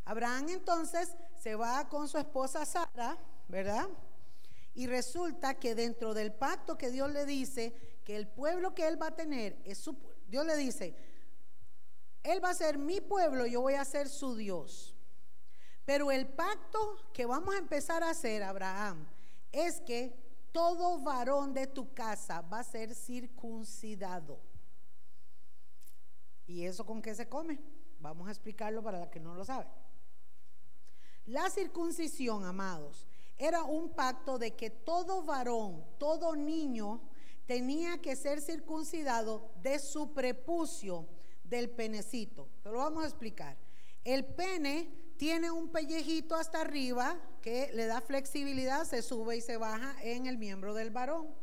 Abraham 0.06 0.48
entonces 0.48 1.18
se 1.38 1.56
va 1.56 1.90
con 1.90 2.08
su 2.08 2.18
esposa 2.18 2.66
Sara, 2.66 3.18
¿verdad? 3.50 3.90
Y 4.74 4.88
resulta 4.88 5.56
que 5.56 5.76
dentro 5.76 6.14
del 6.14 6.32
pacto 6.32 6.78
que 6.78 6.92
Dios 6.92 7.12
le 7.12 7.26
dice, 7.26 7.76
que 8.06 8.16
el 8.16 8.26
pueblo 8.26 8.74
que 8.74 8.88
él 8.88 9.02
va 9.02 9.08
a 9.08 9.16
tener 9.18 9.62
es 9.66 9.80
su 9.80 9.98
Dios 10.30 10.46
le 10.46 10.56
dice, 10.56 10.96
él 12.24 12.42
va 12.42 12.52
a 12.52 12.54
ser 12.54 12.78
mi 12.78 13.02
pueblo, 13.02 13.46
yo 13.46 13.60
voy 13.60 13.74
a 13.74 13.84
ser 13.84 14.08
su 14.08 14.38
Dios. 14.38 14.96
Pero 15.84 16.10
el 16.10 16.26
pacto 16.26 16.96
que 17.12 17.26
vamos 17.26 17.54
a 17.54 17.58
empezar 17.58 18.02
a 18.02 18.12
hacer, 18.12 18.44
Abraham, 18.44 19.06
es 19.52 19.82
que 19.82 20.16
todo 20.54 21.00
varón 21.00 21.54
de 21.54 21.68
tu 21.68 21.94
casa 21.94 22.40
va 22.40 22.60
a 22.60 22.64
ser 22.64 22.96
circuncidado. 22.96 24.55
¿Y 26.48 26.64
eso 26.64 26.86
con 26.86 27.02
qué 27.02 27.16
se 27.16 27.28
come? 27.28 27.60
Vamos 28.00 28.28
a 28.28 28.32
explicarlo 28.32 28.84
para 28.84 29.00
la 29.00 29.10
que 29.10 29.20
no 29.20 29.34
lo 29.36 29.46
sabe. 29.46 29.66
La 31.26 31.50
circuncisión, 31.50 32.46
amados, 32.46 33.08
era 33.38 33.64
un 33.64 33.90
pacto 33.90 34.38
de 34.38 34.56
que 34.56 34.70
todo 34.70 35.24
varón, 35.24 35.84
todo 35.98 36.36
niño, 36.36 37.02
tenía 37.46 38.02
que 38.02 38.16
ser 38.16 38.42
circuncidado 38.42 39.52
de 39.62 39.80
su 39.80 40.14
prepucio 40.14 41.08
del 41.44 41.70
penecito. 41.70 42.50
Se 42.62 42.70
lo 42.70 42.80
vamos 42.80 43.04
a 43.04 43.08
explicar. 43.08 43.58
El 44.04 44.26
pene 44.26 44.90
tiene 45.18 45.50
un 45.52 45.70
pellejito 45.72 46.36
hasta 46.36 46.62
arriba 46.62 47.20
que 47.42 47.72
le 47.74 47.86
da 47.86 48.02
flexibilidad, 48.02 48.86
se 48.86 49.02
sube 49.02 49.38
y 49.38 49.42
se 49.42 49.58
baja 49.58 49.96
en 50.04 50.26
el 50.28 50.38
miembro 50.38 50.74
del 50.74 50.92
varón. 50.92 51.34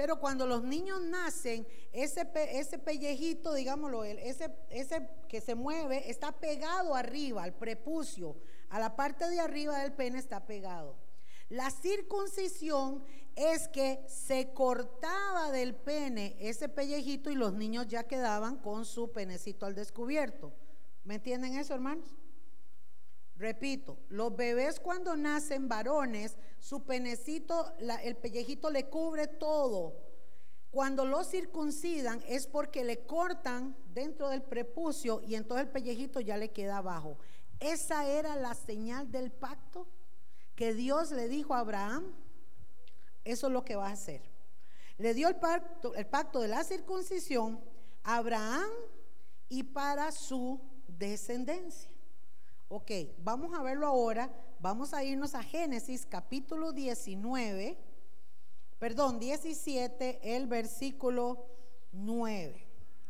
Pero 0.00 0.18
cuando 0.18 0.46
los 0.46 0.62
niños 0.62 1.02
nacen, 1.02 1.66
ese, 1.92 2.26
ese 2.52 2.78
pellejito, 2.78 3.52
digámoslo, 3.52 4.02
ese, 4.04 4.50
ese 4.70 5.06
que 5.28 5.42
se 5.42 5.54
mueve, 5.54 6.08
está 6.10 6.32
pegado 6.32 6.94
arriba, 6.94 7.42
al 7.42 7.52
prepucio, 7.52 8.34
a 8.70 8.80
la 8.80 8.96
parte 8.96 9.28
de 9.28 9.38
arriba 9.38 9.78
del 9.80 9.92
pene 9.92 10.18
está 10.18 10.46
pegado. 10.46 10.96
La 11.50 11.70
circuncisión 11.70 13.04
es 13.36 13.68
que 13.68 14.02
se 14.08 14.54
cortaba 14.54 15.52
del 15.52 15.74
pene 15.74 16.34
ese 16.40 16.70
pellejito 16.70 17.30
y 17.30 17.34
los 17.34 17.52
niños 17.52 17.86
ya 17.86 18.04
quedaban 18.04 18.56
con 18.56 18.86
su 18.86 19.12
penecito 19.12 19.66
al 19.66 19.74
descubierto. 19.74 20.50
¿Me 21.04 21.16
entienden 21.16 21.58
eso, 21.58 21.74
hermanos? 21.74 22.10
Repito, 23.40 23.96
los 24.10 24.36
bebés 24.36 24.78
cuando 24.78 25.16
nacen 25.16 25.66
varones, 25.66 26.36
su 26.58 26.84
penecito, 26.84 27.72
el 28.02 28.14
pellejito 28.18 28.68
le 28.68 28.90
cubre 28.90 29.28
todo. 29.28 29.96
Cuando 30.70 31.06
lo 31.06 31.24
circuncidan 31.24 32.22
es 32.28 32.46
porque 32.46 32.84
le 32.84 33.06
cortan 33.06 33.74
dentro 33.94 34.28
del 34.28 34.42
prepucio 34.42 35.22
y 35.22 35.36
entonces 35.36 35.68
el 35.68 35.72
pellejito 35.72 36.20
ya 36.20 36.36
le 36.36 36.50
queda 36.50 36.76
abajo. 36.76 37.16
Esa 37.60 38.06
era 38.06 38.36
la 38.36 38.52
señal 38.52 39.10
del 39.10 39.32
pacto 39.32 39.88
que 40.54 40.74
Dios 40.74 41.10
le 41.10 41.26
dijo 41.26 41.54
a 41.54 41.60
Abraham, 41.60 42.12
eso 43.24 43.46
es 43.46 43.52
lo 43.54 43.64
que 43.64 43.74
va 43.74 43.88
a 43.88 43.92
hacer. 43.92 44.20
Le 44.98 45.14
dio 45.14 45.28
el 45.28 45.36
pacto, 45.36 45.94
el 45.94 46.06
pacto 46.06 46.40
de 46.40 46.48
la 46.48 46.62
circuncisión 46.62 47.58
a 48.02 48.16
Abraham 48.16 48.68
y 49.48 49.62
para 49.62 50.12
su 50.12 50.60
descendencia. 50.86 51.90
Ok, 52.72 52.92
vamos 53.18 53.52
a 53.52 53.64
verlo 53.64 53.84
ahora. 53.84 54.30
Vamos 54.60 54.94
a 54.94 55.02
irnos 55.02 55.34
a 55.34 55.42
Génesis 55.42 56.06
capítulo 56.06 56.70
19, 56.70 57.76
perdón, 58.78 59.18
17, 59.18 60.36
el 60.36 60.46
versículo 60.46 61.46
9. 61.90 62.64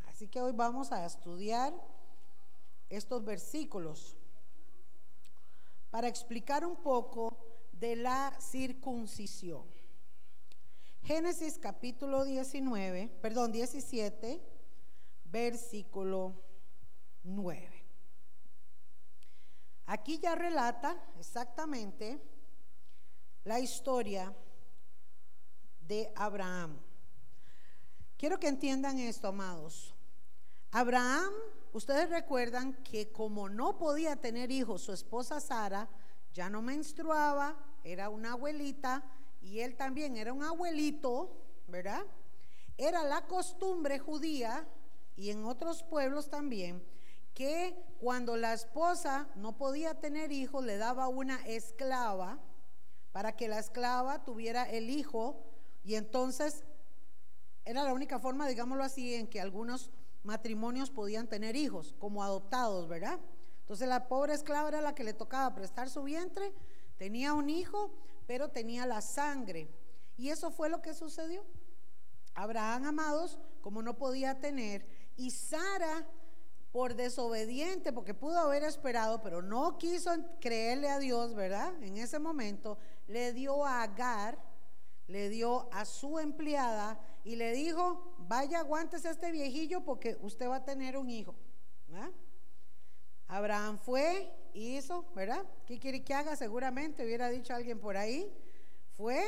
Así 0.06 0.28
que 0.28 0.40
hoy 0.40 0.52
vamos 0.52 0.92
a 0.92 1.04
estudiar 1.04 1.74
estos 2.88 3.22
versículos 3.22 4.16
para 5.90 6.08
explicar 6.08 6.64
un 6.64 6.76
poco 6.76 7.36
de 7.72 7.96
la 7.96 8.34
circuncisión. 8.40 9.64
Génesis 11.02 11.58
capítulo 11.58 12.24
19, 12.24 13.10
perdón, 13.20 13.52
17, 13.52 14.40
versículo 15.26 16.32
9. 17.24 17.79
Aquí 19.90 20.20
ya 20.20 20.36
relata 20.36 20.96
exactamente 21.18 22.22
la 23.42 23.58
historia 23.58 24.32
de 25.80 26.12
Abraham. 26.14 26.78
Quiero 28.16 28.38
que 28.38 28.46
entiendan 28.46 29.00
esto, 29.00 29.26
amados. 29.26 29.92
Abraham 30.70 31.32
ustedes 31.72 32.08
recuerdan 32.08 32.74
que 32.84 33.10
como 33.10 33.48
no 33.48 33.78
podía 33.78 34.14
tener 34.14 34.52
hijos, 34.52 34.82
su 34.82 34.92
esposa 34.92 35.40
Sara 35.40 35.88
ya 36.32 36.48
no 36.48 36.62
menstruaba, 36.62 37.56
era 37.82 38.10
una 38.10 38.34
abuelita 38.34 39.02
y 39.40 39.58
él 39.58 39.76
también 39.76 40.16
era 40.16 40.32
un 40.32 40.44
abuelito, 40.44 41.36
¿verdad? 41.66 42.06
Era 42.78 43.02
la 43.02 43.26
costumbre 43.26 43.98
judía 43.98 44.68
y 45.16 45.30
en 45.30 45.44
otros 45.46 45.82
pueblos 45.82 46.30
también 46.30 46.80
que 47.40 47.74
cuando 47.98 48.36
la 48.36 48.52
esposa 48.52 49.26
no 49.34 49.56
podía 49.56 49.94
tener 49.94 50.30
hijos 50.30 50.62
le 50.62 50.76
daba 50.76 51.08
una 51.08 51.36
esclava 51.46 52.38
para 53.12 53.34
que 53.34 53.48
la 53.48 53.58
esclava 53.58 54.24
tuviera 54.24 54.68
el 54.68 54.90
hijo 54.90 55.42
y 55.82 55.94
entonces 55.94 56.64
era 57.64 57.82
la 57.82 57.94
única 57.94 58.18
forma, 58.18 58.46
digámoslo 58.46 58.84
así, 58.84 59.14
en 59.14 59.26
que 59.26 59.40
algunos 59.40 59.90
matrimonios 60.22 60.90
podían 60.90 61.28
tener 61.28 61.56
hijos 61.56 61.94
como 61.98 62.22
adoptados, 62.22 62.86
¿verdad? 62.88 63.18
Entonces 63.60 63.88
la 63.88 64.06
pobre 64.06 64.34
esclava 64.34 64.68
era 64.68 64.82
la 64.82 64.94
que 64.94 65.04
le 65.04 65.14
tocaba 65.14 65.54
prestar 65.54 65.88
su 65.88 66.02
vientre, 66.02 66.52
tenía 66.98 67.32
un 67.32 67.48
hijo, 67.48 67.90
pero 68.26 68.50
tenía 68.50 68.84
la 68.84 69.00
sangre. 69.00 69.70
Y 70.18 70.28
eso 70.28 70.50
fue 70.50 70.68
lo 70.68 70.82
que 70.82 70.92
sucedió. 70.92 71.42
Abraham, 72.34 72.84
amados, 72.84 73.38
como 73.62 73.80
no 73.80 73.96
podía 73.96 74.38
tener, 74.40 74.86
y 75.16 75.30
Sara, 75.30 76.06
por 76.72 76.94
desobediente, 76.94 77.92
porque 77.92 78.14
pudo 78.14 78.38
haber 78.38 78.62
esperado, 78.62 79.20
pero 79.22 79.42
no 79.42 79.76
quiso 79.78 80.12
creerle 80.40 80.88
a 80.88 80.98
Dios, 80.98 81.34
¿verdad? 81.34 81.82
En 81.82 81.96
ese 81.96 82.18
momento 82.18 82.78
le 83.08 83.32
dio 83.32 83.64
a 83.64 83.82
Agar, 83.82 84.38
le 85.08 85.28
dio 85.28 85.68
a 85.72 85.84
su 85.84 86.18
empleada 86.20 87.00
y 87.24 87.34
le 87.34 87.52
dijo, 87.52 88.14
vaya, 88.18 88.60
aguántese 88.60 89.08
a 89.08 89.10
este 89.10 89.32
viejillo 89.32 89.84
porque 89.84 90.16
usted 90.22 90.48
va 90.48 90.56
a 90.56 90.64
tener 90.64 90.96
un 90.96 91.10
hijo. 91.10 91.34
Abraham 93.26 93.78
fue, 93.78 94.32
hizo, 94.54 95.04
¿verdad? 95.14 95.44
¿Qué 95.66 95.80
quiere 95.80 96.04
que 96.04 96.14
haga? 96.14 96.36
Seguramente 96.36 97.04
hubiera 97.04 97.28
dicho 97.28 97.52
alguien 97.52 97.80
por 97.80 97.96
ahí. 97.96 98.32
Fue, 98.92 99.20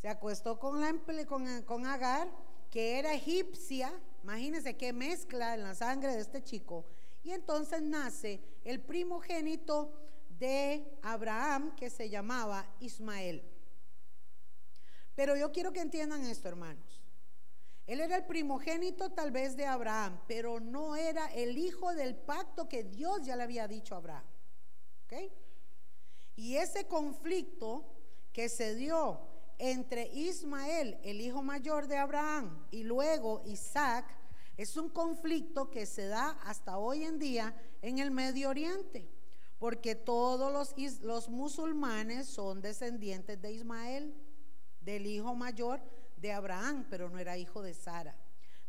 se 0.00 0.08
acostó 0.08 0.58
con, 0.58 0.80
la, 0.80 0.94
con, 1.26 1.62
con 1.62 1.86
Agar, 1.86 2.30
que 2.70 2.98
era 2.98 3.12
egipcia. 3.12 3.92
Imagínense 4.22 4.76
qué 4.76 4.92
mezcla 4.92 5.54
en 5.54 5.62
la 5.62 5.74
sangre 5.74 6.14
de 6.14 6.20
este 6.20 6.42
chico. 6.42 6.86
Y 7.22 7.30
entonces 7.30 7.82
nace 7.82 8.40
el 8.64 8.80
primogénito 8.80 9.92
de 10.38 10.98
Abraham 11.02 11.74
que 11.76 11.90
se 11.90 12.08
llamaba 12.08 12.66
Ismael. 12.80 13.42
Pero 15.14 15.36
yo 15.36 15.52
quiero 15.52 15.72
que 15.72 15.80
entiendan 15.80 16.24
esto, 16.24 16.48
hermanos. 16.48 17.00
Él 17.86 18.00
era 18.00 18.16
el 18.16 18.24
primogénito 18.24 19.10
tal 19.10 19.32
vez 19.32 19.56
de 19.56 19.66
Abraham, 19.66 20.20
pero 20.26 20.60
no 20.60 20.96
era 20.96 21.26
el 21.34 21.58
hijo 21.58 21.94
del 21.94 22.14
pacto 22.14 22.68
que 22.68 22.84
Dios 22.84 23.22
ya 23.24 23.36
le 23.36 23.42
había 23.42 23.68
dicho 23.68 23.94
a 23.94 23.98
Abraham. 23.98 24.24
Y 26.36 26.56
ese 26.56 26.86
conflicto 26.86 27.84
que 28.32 28.48
se 28.48 28.74
dio 28.74 29.20
entre 29.64 30.08
Ismael, 30.08 30.98
el 31.04 31.20
hijo 31.20 31.40
mayor 31.40 31.86
de 31.86 31.96
Abraham, 31.96 32.66
y 32.72 32.82
luego 32.82 33.44
Isaac, 33.46 34.04
es 34.56 34.76
un 34.76 34.88
conflicto 34.88 35.70
que 35.70 35.86
se 35.86 36.08
da 36.08 36.30
hasta 36.44 36.78
hoy 36.78 37.04
en 37.04 37.20
día 37.20 37.54
en 37.80 38.00
el 38.00 38.10
Medio 38.10 38.48
Oriente, 38.48 39.08
porque 39.60 39.94
todos 39.94 40.52
los, 41.00 41.28
musulmanes 41.28 42.26
son 42.26 42.60
descendientes 42.60 43.40
de 43.40 43.52
Ismael, 43.52 44.12
del 44.80 45.06
hijo 45.06 45.32
mayor 45.36 45.80
de 46.16 46.32
Abraham, 46.32 46.84
pero 46.90 47.08
no 47.08 47.20
era 47.20 47.38
hijo 47.38 47.62
de 47.62 47.74
Sara. 47.74 48.16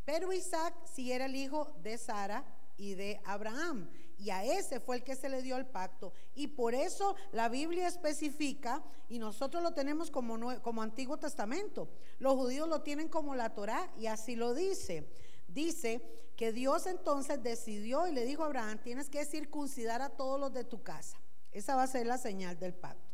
Pero 0.05 0.31
Isaac 0.31 0.75
sí 0.85 1.12
era 1.12 1.25
el 1.25 1.35
hijo 1.35 1.75
de 1.81 1.97
Sara 1.97 2.45
y 2.77 2.93
de 2.93 3.19
Abraham. 3.25 3.89
Y 4.24 4.30
a 4.30 4.46
ese 4.46 4.80
fue 4.80 4.96
el 4.96 5.03
que 5.03 5.18
se 5.18 5.27
le 5.27 5.42
dio 5.42 5.58
el 5.58 5.65
pacto. 5.65 6.13
Y 6.34 6.48
por 6.48 6.74
eso 6.74 7.15
la 7.34 7.50
Biblia 7.50 7.89
especifica, 7.89 8.82
y 9.10 9.20
nosotros 9.20 9.62
lo 9.62 9.74
tenemos 9.74 10.10
como, 10.10 10.62
como 10.62 10.82
Antiguo 10.82 11.18
Testamento. 11.18 11.89
Los 12.20 12.36
judíos 12.36 12.70
lo 12.70 12.82
tienen 12.84 13.10
como 13.10 13.36
la 13.36 13.53
Torá 13.53 13.92
y 13.98 14.08
así 14.08 14.38
lo 14.38 14.53
dice. 14.53 15.10
Dice 15.50 16.01
que 16.38 16.53
Dios 16.53 16.88
entonces 16.88 17.44
decidió 17.44 18.08
y 18.08 18.13
le 18.13 18.24
dijo 18.24 18.44
a 18.44 18.46
Abraham, 18.46 18.80
tienes 18.82 19.10
que 19.10 19.25
circuncidar 19.25 20.01
a 20.01 20.10
todos 20.10 20.39
los 20.39 20.53
de 20.53 20.63
tu 20.63 20.82
casa. 20.82 21.18
Esa 21.51 21.75
va 21.75 21.84
a 21.84 21.88
ser 21.88 22.06
la 22.06 22.18
señal 22.18 22.58
del 22.58 22.74
pacto. 22.74 23.12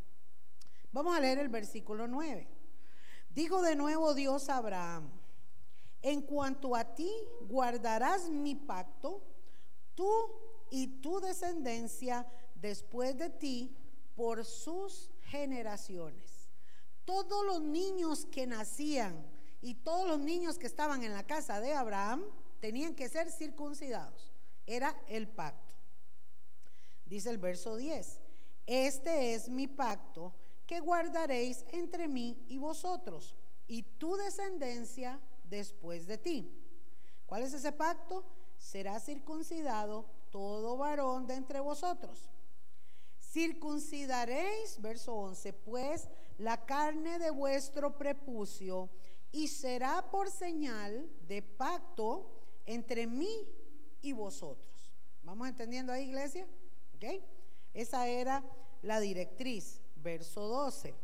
Vamos 0.92 1.18
a 1.18 1.20
leer 1.20 1.40
el 1.40 1.50
versículo 1.50 2.08
9. 2.08 2.48
Dijo 3.32 3.64
de 3.64 3.76
nuevo 3.76 4.14
Dios 4.14 4.48
a 4.48 4.58
Abraham, 4.58 5.10
en 6.04 6.22
cuanto 6.22 6.76
a 6.76 6.94
ti 6.94 7.12
guardarás 7.42 8.30
mi 8.30 8.54
pacto, 8.54 9.24
tú 9.96 10.08
y 10.72 10.88
tu 11.02 11.20
descendencia 11.20 12.28
después 12.56 13.18
de 13.18 13.30
ti 13.30 13.76
por 14.16 14.46
sus 14.46 15.10
generaciones. 15.24 16.50
Todos 17.06 17.46
los 17.46 17.62
niños 17.62 18.26
que 18.26 18.46
nacían 18.46 19.26
y 19.62 19.76
todos 19.76 20.08
los 20.08 20.20
niños 20.20 20.58
que 20.58 20.68
estaban 20.68 21.04
en 21.04 21.14
la 21.14 21.26
casa 21.26 21.60
de 21.60 21.74
Abraham 21.74 22.24
tenían 22.60 22.96
que 22.96 23.10
ser 23.10 23.32
circuncidados. 23.32 24.32
Era 24.66 24.96
el 25.08 25.28
pacto. 25.28 25.76
Dice 27.06 27.30
el 27.30 27.40
verso 27.40 27.76
10, 27.76 28.20
este 28.68 29.34
es 29.34 29.50
mi 29.50 29.68
pacto 29.68 30.34
que 30.68 30.80
guardaréis 30.80 31.66
entre 31.72 32.08
mí 32.08 32.46
y 32.48 32.60
vosotros 32.60 33.36
y 33.68 33.84
tu 33.84 34.16
descendencia 34.16 35.20
después 35.44 36.06
de 36.06 36.18
ti. 36.20 36.52
¿Cuál 37.26 37.44
es 37.44 37.54
ese 37.54 37.72
pacto? 37.72 38.24
Será 38.58 39.00
circuncidado 39.00 40.06
todo 40.32 40.78
varón 40.78 41.28
de 41.28 41.36
entre 41.36 41.60
vosotros. 41.60 42.30
Circuncidaréis, 43.20 44.82
verso 44.82 45.14
11, 45.14 45.54
pues 45.54 46.10
la 46.38 46.66
carne 46.66 47.20
de 47.20 47.32
vuestro 47.32 47.98
prepucio 47.98 48.90
y 49.32 49.48
será 49.48 50.10
por 50.10 50.32
señal 50.32 51.10
de 51.28 51.42
pacto 51.42 52.32
entre 52.66 53.06
mí 53.06 53.48
y 54.02 54.14
vosotros. 54.14 54.92
¿Vamos 55.24 55.48
entendiendo 55.48 55.92
ahí, 55.92 56.06
iglesia? 56.06 56.48
¿Ok? 56.96 57.24
Esa 57.74 58.08
era 58.08 58.44
la 58.82 59.00
directriz 59.00 59.82
verso 59.98 60.48
12. 60.48 60.96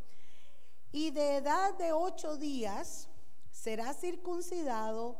Y 0.92 1.10
de 1.10 1.36
edad 1.36 1.74
de 1.74 1.92
ocho 1.92 2.36
días 2.36 3.08
será 3.50 3.92
circuncidado 3.92 5.16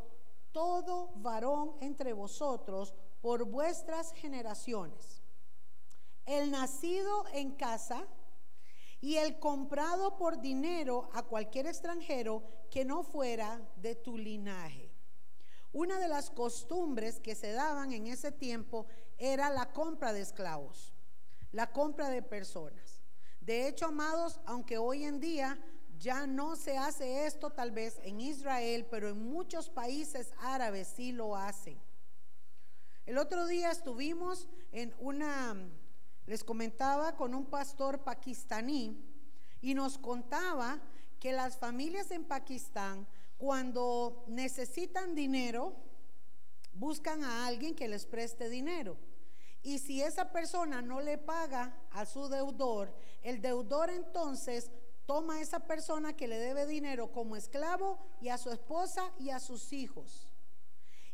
todo 0.52 1.12
varón 1.16 1.76
entre 1.80 2.12
vosotros 2.12 2.94
por 3.20 3.44
vuestras 3.44 4.12
generaciones. 4.12 5.22
El 6.24 6.50
nacido 6.50 7.24
en 7.32 7.52
casa 7.52 8.06
y 9.00 9.16
el 9.16 9.38
comprado 9.38 10.16
por 10.16 10.40
dinero 10.40 11.08
a 11.12 11.22
cualquier 11.22 11.66
extranjero 11.66 12.42
que 12.70 12.84
no 12.84 13.02
fuera 13.02 13.60
de 13.76 13.94
tu 13.94 14.18
linaje. 14.18 14.90
Una 15.72 15.98
de 15.98 16.08
las 16.08 16.30
costumbres 16.30 17.20
que 17.20 17.34
se 17.34 17.52
daban 17.52 17.92
en 17.92 18.06
ese 18.06 18.32
tiempo 18.32 18.86
era 19.18 19.50
la 19.50 19.72
compra 19.72 20.12
de 20.12 20.22
esclavos, 20.22 20.94
la 21.52 21.70
compra 21.70 22.08
de 22.08 22.22
personas. 22.22 23.02
De 23.40 23.68
hecho, 23.68 23.86
amados, 23.86 24.40
aunque 24.46 24.78
hoy 24.78 25.04
en 25.04 25.20
día 25.20 25.60
ya 25.98 26.26
no 26.26 26.56
se 26.56 26.76
hace 26.76 27.26
esto 27.26 27.50
tal 27.50 27.70
vez 27.70 27.98
en 28.02 28.20
Israel, 28.20 28.86
pero 28.90 29.08
en 29.08 29.18
muchos 29.18 29.70
países 29.70 30.32
árabes 30.38 30.88
sí 30.88 31.12
lo 31.12 31.36
hacen. 31.36 31.80
El 33.06 33.18
otro 33.18 33.46
día 33.46 33.70
estuvimos 33.70 34.48
en 34.72 34.92
una, 34.98 35.54
les 36.26 36.42
comentaba 36.42 37.14
con 37.14 37.36
un 37.36 37.46
pastor 37.46 38.02
pakistaní 38.02 39.00
y 39.60 39.74
nos 39.74 39.96
contaba 39.96 40.80
que 41.20 41.32
las 41.32 41.56
familias 41.56 42.10
en 42.10 42.24
Pakistán, 42.24 43.06
cuando 43.38 44.24
necesitan 44.26 45.14
dinero, 45.14 45.72
buscan 46.72 47.22
a 47.22 47.46
alguien 47.46 47.76
que 47.76 47.86
les 47.86 48.06
preste 48.06 48.48
dinero. 48.48 48.96
Y 49.62 49.78
si 49.78 50.02
esa 50.02 50.32
persona 50.32 50.82
no 50.82 51.00
le 51.00 51.16
paga 51.16 51.78
a 51.92 52.06
su 52.06 52.28
deudor, 52.28 52.92
el 53.22 53.40
deudor 53.40 53.90
entonces 53.90 54.72
toma 55.06 55.34
a 55.34 55.40
esa 55.40 55.60
persona 55.60 56.16
que 56.16 56.26
le 56.26 56.40
debe 56.40 56.66
dinero 56.66 57.12
como 57.12 57.36
esclavo 57.36 58.00
y 58.20 58.30
a 58.30 58.38
su 58.38 58.50
esposa 58.50 59.12
y 59.20 59.30
a 59.30 59.38
sus 59.38 59.72
hijos. 59.72 60.25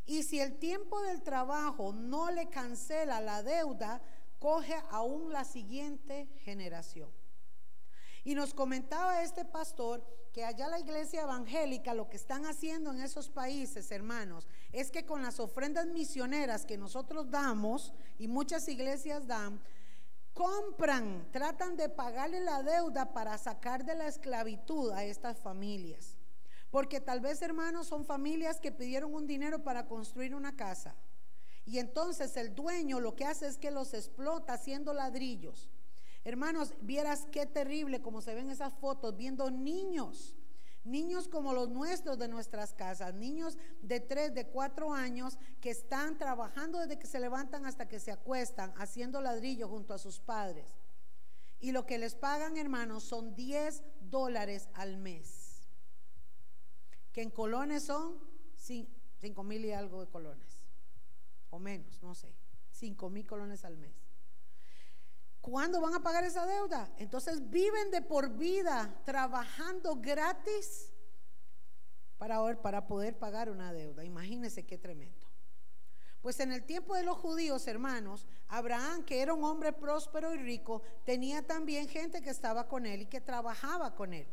Y 0.07 0.23
si 0.25 0.41
el 0.41 0.59
tiempo 0.59 1.01
del 1.03 1.23
trabajo 1.23 1.93
no 1.93 2.31
le 2.31 2.49
cancela 2.49 3.21
la 3.21 3.43
deuda, 3.43 4.03
coge 4.38 4.75
aún 4.91 5.33
la 5.33 5.45
siguiente 5.45 6.29
generación. 6.45 7.11
Y 8.25 8.35
nos 8.35 8.55
comentaba 8.55 9.23
este 9.23 9.45
pastor 9.45 10.05
que 10.33 10.45
allá 10.45 10.69
la 10.69 10.81
iglesia 10.81 11.23
evangélica 11.23 11.95
lo 11.95 12.09
que 12.09 12.17
están 12.17 12.47
haciendo 12.47 12.91
en 12.93 13.01
esos 13.01 13.29
países, 13.29 13.91
hermanos, 13.91 14.49
es 14.73 14.91
que 14.91 15.05
con 15.05 15.23
las 15.23 15.38
ofrendas 15.41 15.87
misioneras 15.87 16.65
que 16.65 16.79
nosotros 16.79 17.31
damos 17.31 17.93
y 18.19 18.29
muchas 18.29 18.67
iglesias 18.69 19.27
dan, 19.27 19.61
compran, 20.33 21.31
tratan 21.31 21.77
de 21.77 21.88
pagarle 21.88 22.41
la 22.41 22.62
deuda 22.62 23.12
para 23.12 23.37
sacar 23.38 23.85
de 23.85 23.95
la 23.95 24.07
esclavitud 24.07 24.91
a 24.93 25.05
estas 25.05 25.41
familias. 25.41 26.17
Porque 26.72 27.02
tal 27.02 27.20
vez, 27.20 27.42
hermanos, 27.42 27.87
son 27.87 28.06
familias 28.06 28.58
que 28.58 28.72
pidieron 28.72 29.14
un 29.14 29.26
dinero 29.26 29.62
para 29.62 29.87
construir 29.87 30.35
una 30.35 30.56
casa. 30.56 30.96
Y 31.66 31.78
entonces 31.78 32.35
el 32.38 32.54
dueño 32.54 32.98
lo 32.98 33.14
que 33.14 33.26
hace 33.26 33.46
es 33.46 33.58
que 33.58 33.70
los 33.70 33.92
explota 33.92 34.54
haciendo 34.54 34.94
ladrillos. 34.94 35.70
Hermanos, 36.24 36.72
vieras 36.80 37.26
qué 37.30 37.44
terrible 37.44 38.00
como 38.00 38.22
se 38.22 38.35
ven 38.35 38.48
esas 38.48 38.72
fotos, 38.72 39.14
viendo 39.18 39.50
niños, 39.50 40.35
niños 40.82 41.28
como 41.28 41.52
los 41.52 41.68
nuestros 41.68 42.18
de 42.18 42.28
nuestras 42.28 42.72
casas, 42.72 43.12
niños 43.12 43.58
de 43.82 44.00
3, 44.00 44.32
de 44.32 44.46
4 44.46 44.94
años 44.94 45.37
que 45.61 45.68
están 45.68 46.16
trabajando 46.16 46.78
desde 46.78 46.98
que 46.98 47.06
se 47.06 47.20
levantan 47.20 47.66
hasta 47.66 47.87
que 47.87 48.00
se 48.00 48.12
acuestan, 48.12 48.72
haciendo 48.78 49.20
ladrillo 49.20 49.68
junto 49.68 49.92
a 49.92 49.98
sus 49.98 50.20
padres. 50.20 50.70
Y 51.61 51.72
lo 51.72 51.85
que 51.85 51.98
les 51.98 52.14
pagan, 52.14 52.56
hermanos, 52.56 53.02
son 53.02 53.35
10 53.35 53.82
dólares 54.00 54.70
al 54.72 54.96
mes. 54.96 55.41
Que 57.12 57.22
en 57.22 57.31
colones 57.31 57.85
son 57.85 58.18
5 58.57 59.42
mil 59.44 59.64
y 59.64 59.72
algo 59.72 60.01
de 60.01 60.11
colones. 60.11 60.59
O 61.51 61.59
menos, 61.59 62.03
no 62.03 62.14
sé. 62.14 62.35
5 62.70 63.11
mil 63.11 63.27
colones 63.27 63.64
al 63.64 63.77
mes. 63.77 63.94
¿Cuándo 65.40 65.81
van 65.81 65.94
a 65.94 66.03
pagar 66.03 66.25
esa 66.25 66.46
deuda? 66.46 66.88
Entonces 66.98 67.51
viven 67.51 67.90
de 67.90 68.01
por 68.01 68.31
vida 68.31 69.01
trabajando 69.05 69.96
gratis 69.96 70.92
para, 72.16 72.62
para 72.62 72.87
poder 72.87 73.18
pagar 73.18 73.51
una 73.51 73.72
deuda. 73.72 74.05
Imagínense 74.05 74.64
qué 74.64 74.79
tremendo. 74.79 75.27
Pues 76.22 76.38
en 76.38 76.53
el 76.53 76.62
tiempo 76.62 76.94
de 76.94 77.03
los 77.03 77.18
judíos, 77.18 77.66
hermanos, 77.66 78.29
Abraham, 78.46 79.05
que 79.05 79.20
era 79.20 79.35
un 79.35 79.42
hombre 79.42 79.72
próspero 79.72 80.33
y 80.33 80.38
rico, 80.38 80.83
tenía 81.05 81.44
también 81.44 81.88
gente 81.88 82.22
que 82.22 82.31
estaba 82.31 82.68
con 82.68 82.87
él 82.87 83.03
y 83.03 83.07
que 83.07 83.20
trabajaba 83.20 83.96
con 83.96 84.14
él. 84.14 84.29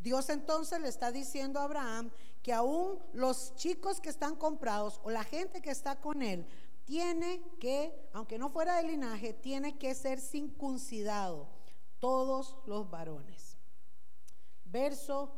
Dios 0.00 0.30
entonces 0.30 0.80
le 0.80 0.88
está 0.88 1.12
diciendo 1.12 1.60
a 1.60 1.64
Abraham 1.64 2.10
que 2.42 2.52
aún 2.52 2.98
los 3.12 3.54
chicos 3.54 4.00
que 4.00 4.08
están 4.08 4.34
comprados 4.34 5.00
o 5.04 5.10
la 5.10 5.24
gente 5.24 5.60
que 5.60 5.70
está 5.70 6.00
con 6.00 6.22
él 6.22 6.46
tiene 6.86 7.42
que, 7.60 8.08
aunque 8.14 8.38
no 8.38 8.48
fuera 8.50 8.76
de 8.76 8.84
linaje, 8.84 9.34
tiene 9.34 9.78
que 9.78 9.94
ser 9.94 10.20
circuncidado 10.20 11.48
todos 11.98 12.56
los 12.66 12.90
varones. 12.90 13.58
Verso 14.64 15.36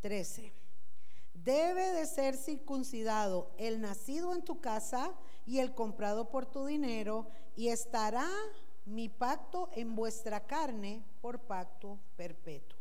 13. 0.00 0.52
Debe 1.34 1.92
de 1.92 2.06
ser 2.06 2.36
circuncidado 2.36 3.52
el 3.58 3.80
nacido 3.80 4.34
en 4.34 4.42
tu 4.42 4.60
casa 4.60 5.14
y 5.46 5.58
el 5.58 5.74
comprado 5.74 6.30
por 6.30 6.46
tu 6.46 6.66
dinero, 6.66 7.28
y 7.56 7.68
estará 7.68 8.28
mi 8.84 9.08
pacto 9.08 9.68
en 9.72 9.94
vuestra 9.94 10.46
carne 10.46 11.04
por 11.20 11.40
pacto 11.40 11.98
perpetuo. 12.16 12.77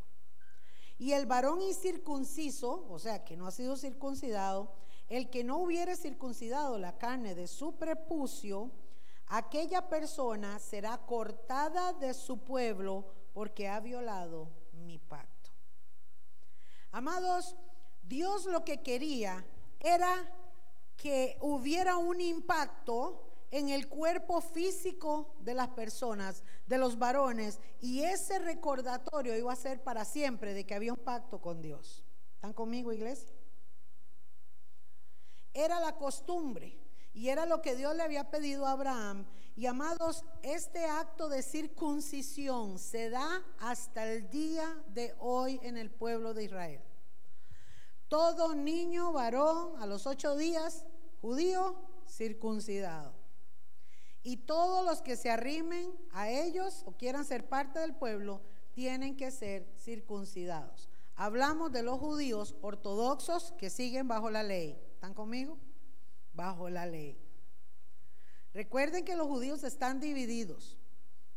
Y 0.98 1.14
el 1.14 1.26
varón 1.26 1.62
incircunciso, 1.62 2.88
o 2.90 2.98
sea, 3.00 3.24
que 3.24 3.38
no 3.38 3.48
ha 3.48 3.52
sido 3.52 3.78
circuncidado, 3.78 4.72
el 5.10 5.30
que 5.30 5.44
no 5.44 5.58
hubiere 5.58 5.96
circuncidado 5.96 6.78
la 6.78 6.98
carne 6.98 7.36
de 7.36 7.48
su 7.48 7.76
prepucio, 7.76 8.72
aquella 9.28 9.88
persona 9.90 10.60
será 10.60 10.98
cortada 10.98 11.94
de 11.94 12.14
su 12.14 12.40
pueblo 12.40 13.06
porque 13.34 13.68
ha 13.68 13.80
violado 13.80 14.50
mi 14.74 14.98
pacto. 14.98 15.52
Amados, 16.92 17.56
Dios 18.04 18.46
lo 18.46 18.64
que 18.66 18.82
quería 18.82 19.46
era 19.80 20.34
que 20.96 21.38
hubiera 21.42 21.98
un 21.98 22.20
impacto 22.20 23.24
en 23.52 23.70
el 23.70 23.88
cuerpo 23.88 24.42
físico 24.42 25.36
de 25.40 25.54
las 25.54 25.70
personas, 25.70 26.44
de 26.68 26.78
los 26.78 27.00
varones, 27.00 27.60
y 27.82 28.02
ese 28.04 28.40
recordatorio 28.40 29.36
iba 29.36 29.52
a 29.52 29.56
ser 29.56 29.82
para 29.84 30.06
siempre 30.06 30.54
de 30.54 30.66
que 30.66 30.76
había 30.76 30.94
un 30.94 31.00
pacto 31.00 31.40
con 31.42 31.62
Dios. 31.62 32.04
¿Están 32.36 32.54
conmigo, 32.54 32.94
iglesia? 32.94 33.34
Era 35.54 35.80
la 35.80 35.96
costumbre 35.96 36.78
y 37.14 37.30
era 37.30 37.48
lo 37.48 37.64
que 37.64 37.76
Dios 37.76 37.96
le 37.96 38.04
había 38.04 38.30
pedido 38.30 38.68
a 38.68 38.74
Abraham. 38.74 39.26
Y 39.56 39.66
amados, 39.66 40.24
este 40.44 40.86
acto 40.86 41.30
de 41.30 41.42
circuncisión 41.42 42.78
se 42.78 43.10
da 43.10 43.44
hasta 43.58 44.06
el 44.06 44.30
día 44.30 44.84
de 44.90 45.16
hoy 45.18 45.60
en 45.64 45.78
el 45.78 45.90
pueblo 45.90 46.36
de 46.36 46.44
Israel. 46.44 46.82
Todo 48.08 48.54
niño 48.54 49.14
varón 49.14 49.82
a 49.82 49.88
los 49.88 50.06
ocho 50.06 50.36
días, 50.36 50.86
judío, 51.20 51.76
circuncidado. 52.08 53.17
Y 54.28 54.36
todos 54.36 54.84
los 54.84 55.02
que 55.02 55.16
se 55.16 55.30
arrimen 55.30 55.90
a 56.12 56.30
ellos 56.30 56.84
o 56.86 56.98
quieran 56.98 57.24
ser 57.24 57.48
parte 57.48 57.80
del 57.80 57.96
pueblo, 57.96 58.42
tienen 58.74 59.16
que 59.16 59.32
ser 59.32 59.74
circuncidados. 59.80 60.90
Hablamos 61.16 61.72
de 61.72 61.82
los 61.82 61.98
judíos 61.98 62.54
ortodoxos 62.60 63.54
que 63.54 63.70
siguen 63.70 64.10
bajo 64.10 64.30
la 64.30 64.44
ley. 64.44 64.78
¿Están 64.92 65.14
conmigo? 65.14 65.58
Bajo 66.34 66.70
la 66.70 66.86
ley. 66.86 67.18
Recuerden 68.54 69.06
que 69.06 69.16
los 69.16 69.28
judíos 69.28 69.64
están 69.64 70.02
divididos, 70.02 70.78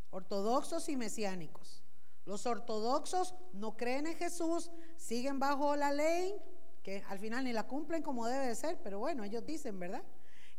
ortodoxos 0.09 0.89
y 0.89 0.97
mesiánicos. 0.97 1.85
Los 2.25 2.45
ortodoxos 2.45 3.35
no 3.53 3.77
creen 3.77 4.05
en 4.05 4.17
Jesús, 4.17 4.69
siguen 4.97 5.39
bajo 5.39 5.77
la 5.77 5.93
ley, 5.93 6.35
que 6.83 7.05
al 7.07 7.19
final 7.19 7.45
ni 7.45 7.53
la 7.53 7.67
cumplen 7.67 8.03
como 8.03 8.27
debe 8.27 8.47
de 8.47 8.55
ser, 8.55 8.81
pero 8.83 8.99
bueno, 8.99 9.23
ellos 9.23 9.45
dicen, 9.45 9.79
¿verdad? 9.79 10.03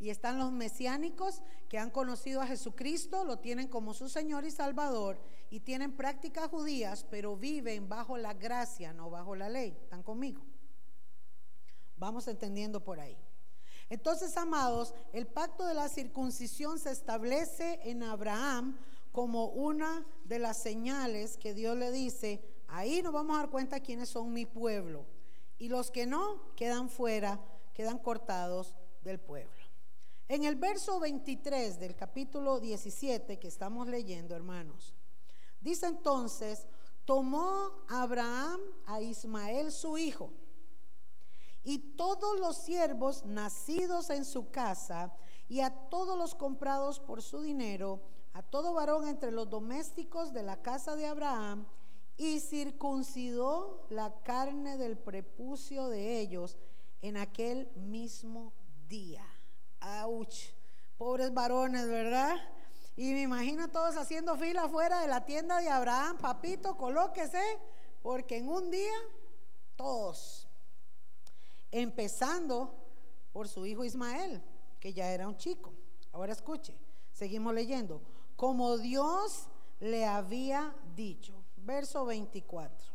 Y 0.03 0.11
están 0.11 0.37
los 0.37 0.51
mesiánicos 0.51 1.43
que 1.69 1.79
han 1.79 1.91
conocido 1.91 2.41
a 2.41 2.47
Jesucristo, 2.49 3.25
lo 3.25 3.39
tienen 3.39 3.69
como 3.69 3.95
su 3.95 4.09
Señor 4.09 4.45
y 4.45 4.51
Salvador 4.51 5.21
y 5.49 5.61
tienen 5.61 5.93
prácticas 5.93 6.49
judías, 6.49 7.07
pero 7.09 7.37
viven 7.37 7.89
bajo 7.89 8.19
la 8.19 8.35
gracia, 8.35 8.93
no 8.93 9.11
bajo 9.11 9.37
la 9.37 9.49
ley. 9.49 9.79
¿Están 9.81 10.03
conmigo? 10.03 10.43
Vamos 11.97 12.27
entendiendo 12.27 12.83
por 12.83 12.99
ahí. 12.99 13.17
Entonces, 13.91 14.37
amados, 14.37 14.93
el 15.13 15.29
pacto 15.29 15.67
de 15.67 15.75
la 15.75 15.89
circuncisión 15.89 16.81
se 16.81 16.91
establece 16.91 17.79
en 17.85 18.03
Abraham 18.03 18.77
como 19.13 19.51
una 19.51 20.05
de 20.25 20.41
las 20.41 20.61
señales 20.61 21.37
que 21.37 21.55
Dios 21.55 21.77
le 21.77 21.93
dice, 21.93 22.43
ahí 22.67 23.03
nos 23.03 23.13
vamos 23.13 23.37
a 23.37 23.43
dar 23.43 23.51
cuenta 23.51 23.79
quiénes 23.79 24.09
son 24.09 24.33
mi 24.33 24.47
pueblo 24.47 25.07
y 25.59 25.69
los 25.69 25.93
que 25.93 26.07
no 26.07 26.57
quedan 26.57 26.89
fuera, 26.89 27.39
quedan 27.73 27.99
cortados 27.99 28.75
del 29.05 29.21
pueblo. 29.21 29.62
En 30.29 30.45
el 30.45 30.57
verso 30.57 30.99
23 31.01 31.79
del 31.79 31.95
capítulo 31.95 32.61
17 32.61 33.39
que 33.39 33.49
estamos 33.49 33.89
leyendo, 33.89 34.35
hermanos, 34.35 34.95
dice 35.61 35.87
entonces, 35.87 36.67
tomó 37.05 37.71
Abraham 37.89 38.61
a 38.87 39.01
Ismael 39.01 39.73
su 39.73 39.99
hijo 39.99 40.33
y 41.65 41.79
todos 41.97 42.39
los 42.41 42.57
siervos 42.57 43.25
nacidos 43.25 44.11
en 44.11 44.25
su 44.25 44.51
casa 44.51 45.13
y 45.49 45.61
a 45.61 45.71
todos 45.91 46.17
los 46.17 46.35
comprados 46.35 46.99
por 46.99 47.23
su 47.23 47.41
dinero, 47.43 48.01
a 48.33 48.43
todo 48.43 48.73
varón 48.73 49.07
entre 49.07 49.31
los 49.31 49.51
domésticos 49.51 50.33
de 50.33 50.43
la 50.43 50.63
casa 50.63 50.97
de 50.97 51.07
Abraham, 51.07 51.67
y 52.17 52.41
circuncidó 52.41 53.87
la 53.91 54.23
carne 54.23 54.77
del 54.77 54.99
prepucio 54.99 55.89
de 55.89 56.21
ellos 56.21 56.57
en 57.01 57.17
aquel 57.17 57.71
mismo 57.75 58.53
día. 58.89 59.25
Pobres 60.97 61.35
varones, 61.35 61.89
¿verdad? 61.89 62.37
Y 62.97 63.13
me 63.13 63.23
imagino 63.23 63.69
todos 63.69 63.97
haciendo 63.97 64.37
fila 64.37 64.65
afuera 64.65 65.01
de 65.01 65.09
la 65.09 65.25
tienda 65.25 65.59
de 65.59 65.69
Abraham, 65.69 66.19
papito, 66.19 66.77
colóquese, 66.77 67.59
porque 68.03 68.37
en 68.37 68.49
un 68.49 68.71
día 68.71 68.95
todos, 69.77 70.47
empezando 71.71 72.75
por 73.33 73.49
su 73.49 73.67
hijo 73.67 73.85
Ismael, 73.85 74.43
que 74.79 74.93
ya 74.93 75.11
era 75.11 75.27
un 75.27 75.37
chico. 75.37 75.73
Ahora 76.13 76.33
escuche, 76.33 76.77
seguimos 77.13 77.55
leyendo. 77.55 78.03
Como 78.37 78.79
Dios 78.79 79.49
le 79.81 80.05
había 80.05 80.75
dicho 80.95 81.43
verso 81.57 82.05
24. 82.05 82.93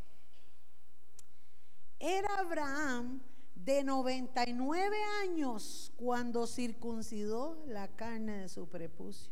Era 1.99 2.39
Abraham 2.39 3.21
de 3.67 3.83
99 3.83 4.95
años 5.23 5.91
cuando 5.97 6.47
circuncidó 6.47 7.61
la 7.67 7.89
carne 7.89 8.37
de 8.37 8.47
su 8.47 8.69
prepucio. 8.69 9.29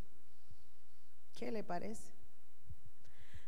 ¿Qué 1.33 1.53
le 1.53 1.63
parece? 1.63 2.11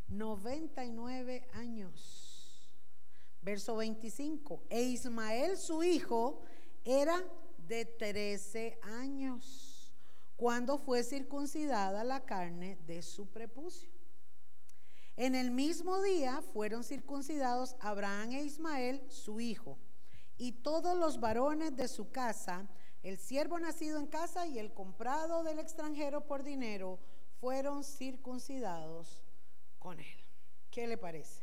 99 0.08 1.46
años. 1.52 2.72
Verso 3.42 3.76
25. 3.76 4.64
E 4.70 4.80
Ismael 4.80 5.58
su 5.58 5.82
hijo 5.82 6.40
era 6.86 7.22
de 7.66 7.84
13 7.84 8.78
años 8.82 9.94
cuando 10.36 10.78
fue 10.78 11.02
circuncidada 11.02 12.02
la 12.02 12.24
carne 12.24 12.78
de 12.86 13.02
su 13.02 13.26
prepucio. 13.26 13.90
En 15.18 15.34
el 15.34 15.50
mismo 15.50 16.00
día 16.00 16.40
fueron 16.54 16.82
circuncidados 16.82 17.76
Abraham 17.80 18.32
e 18.32 18.44
Ismael, 18.44 19.02
su 19.10 19.38
hijo, 19.38 19.76
y 20.38 20.52
todos 20.52 20.96
los 20.96 21.20
varones 21.20 21.76
de 21.76 21.88
su 21.88 22.10
casa, 22.10 22.66
el 23.02 23.18
siervo 23.18 23.58
nacido 23.58 23.98
en 23.98 24.06
casa 24.06 24.46
y 24.46 24.58
el 24.58 24.72
comprado 24.72 25.42
del 25.42 25.58
extranjero 25.58 26.26
por 26.26 26.44
dinero, 26.44 26.98
fueron 27.40 27.84
circuncidados 27.84 29.22
con 29.78 30.00
él. 30.00 30.24
¿Qué 30.70 30.86
le 30.86 30.96
parece? 30.96 31.42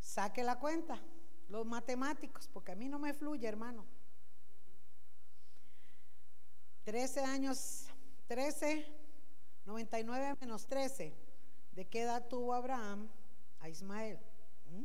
Saque 0.00 0.42
la 0.42 0.58
cuenta, 0.58 1.00
los 1.48 1.66
matemáticos, 1.66 2.48
porque 2.48 2.72
a 2.72 2.76
mí 2.76 2.88
no 2.88 2.98
me 2.98 3.14
fluye, 3.14 3.46
hermano. 3.46 3.84
13 6.84 7.20
años, 7.20 7.86
13, 8.26 8.86
99 9.66 10.36
menos 10.40 10.66
13. 10.66 11.14
¿De 11.72 11.84
qué 11.86 12.02
edad 12.02 12.26
tuvo 12.26 12.54
Abraham 12.54 13.08
a 13.60 13.68
Ismael? 13.68 14.18
¿Mm? 14.70 14.84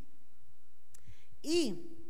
Y, 1.41 2.04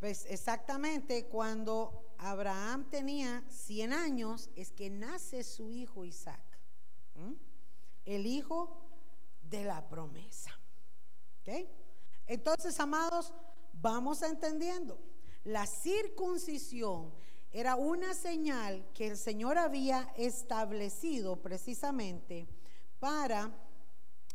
pues 0.00 0.26
exactamente 0.26 1.26
cuando 1.26 2.14
Abraham 2.18 2.88
tenía 2.90 3.44
100 3.48 3.92
años 3.92 4.50
es 4.54 4.70
que 4.72 4.90
nace 4.90 5.42
su 5.42 5.70
hijo 5.70 6.04
Isaac, 6.04 6.42
el 8.04 8.26
hijo 8.26 8.88
de 9.42 9.64
la 9.64 9.88
promesa. 9.88 10.52
Entonces, 12.26 12.78
amados, 12.78 13.32
vamos 13.72 14.22
entendiendo. 14.22 15.00
La 15.44 15.66
circuncisión 15.66 17.12
era 17.50 17.76
una 17.76 18.14
señal 18.14 18.86
que 18.92 19.08
el 19.08 19.16
Señor 19.16 19.56
había 19.56 20.12
establecido 20.16 21.40
precisamente 21.40 22.46
para 23.00 23.50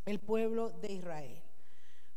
el 0.05 0.19
pueblo 0.19 0.71
de 0.71 0.93
Israel. 0.93 1.43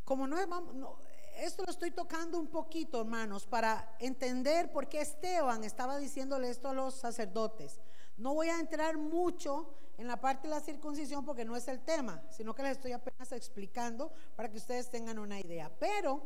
Como 0.04 0.26
no, 0.26 0.44
no 0.46 1.05
esto 1.36 1.64
lo 1.64 1.70
estoy 1.70 1.90
tocando 1.90 2.38
un 2.38 2.48
poquito, 2.48 3.00
hermanos, 3.00 3.46
para 3.46 3.96
entender 3.98 4.72
por 4.72 4.88
qué 4.88 5.00
Esteban 5.00 5.64
estaba 5.64 5.98
diciéndole 5.98 6.48
esto 6.50 6.68
a 6.68 6.74
los 6.74 6.94
sacerdotes. 6.94 7.80
No 8.16 8.34
voy 8.34 8.48
a 8.48 8.58
entrar 8.58 8.96
mucho 8.96 9.74
en 9.98 10.06
la 10.06 10.20
parte 10.20 10.48
de 10.48 10.54
la 10.54 10.60
circuncisión 10.60 11.24
porque 11.24 11.44
no 11.44 11.56
es 11.56 11.68
el 11.68 11.80
tema, 11.80 12.22
sino 12.30 12.54
que 12.54 12.62
les 12.62 12.72
estoy 12.72 12.92
apenas 12.92 13.32
explicando 13.32 14.12
para 14.34 14.50
que 14.50 14.58
ustedes 14.58 14.90
tengan 14.90 15.18
una 15.18 15.40
idea. 15.40 15.70
Pero 15.78 16.22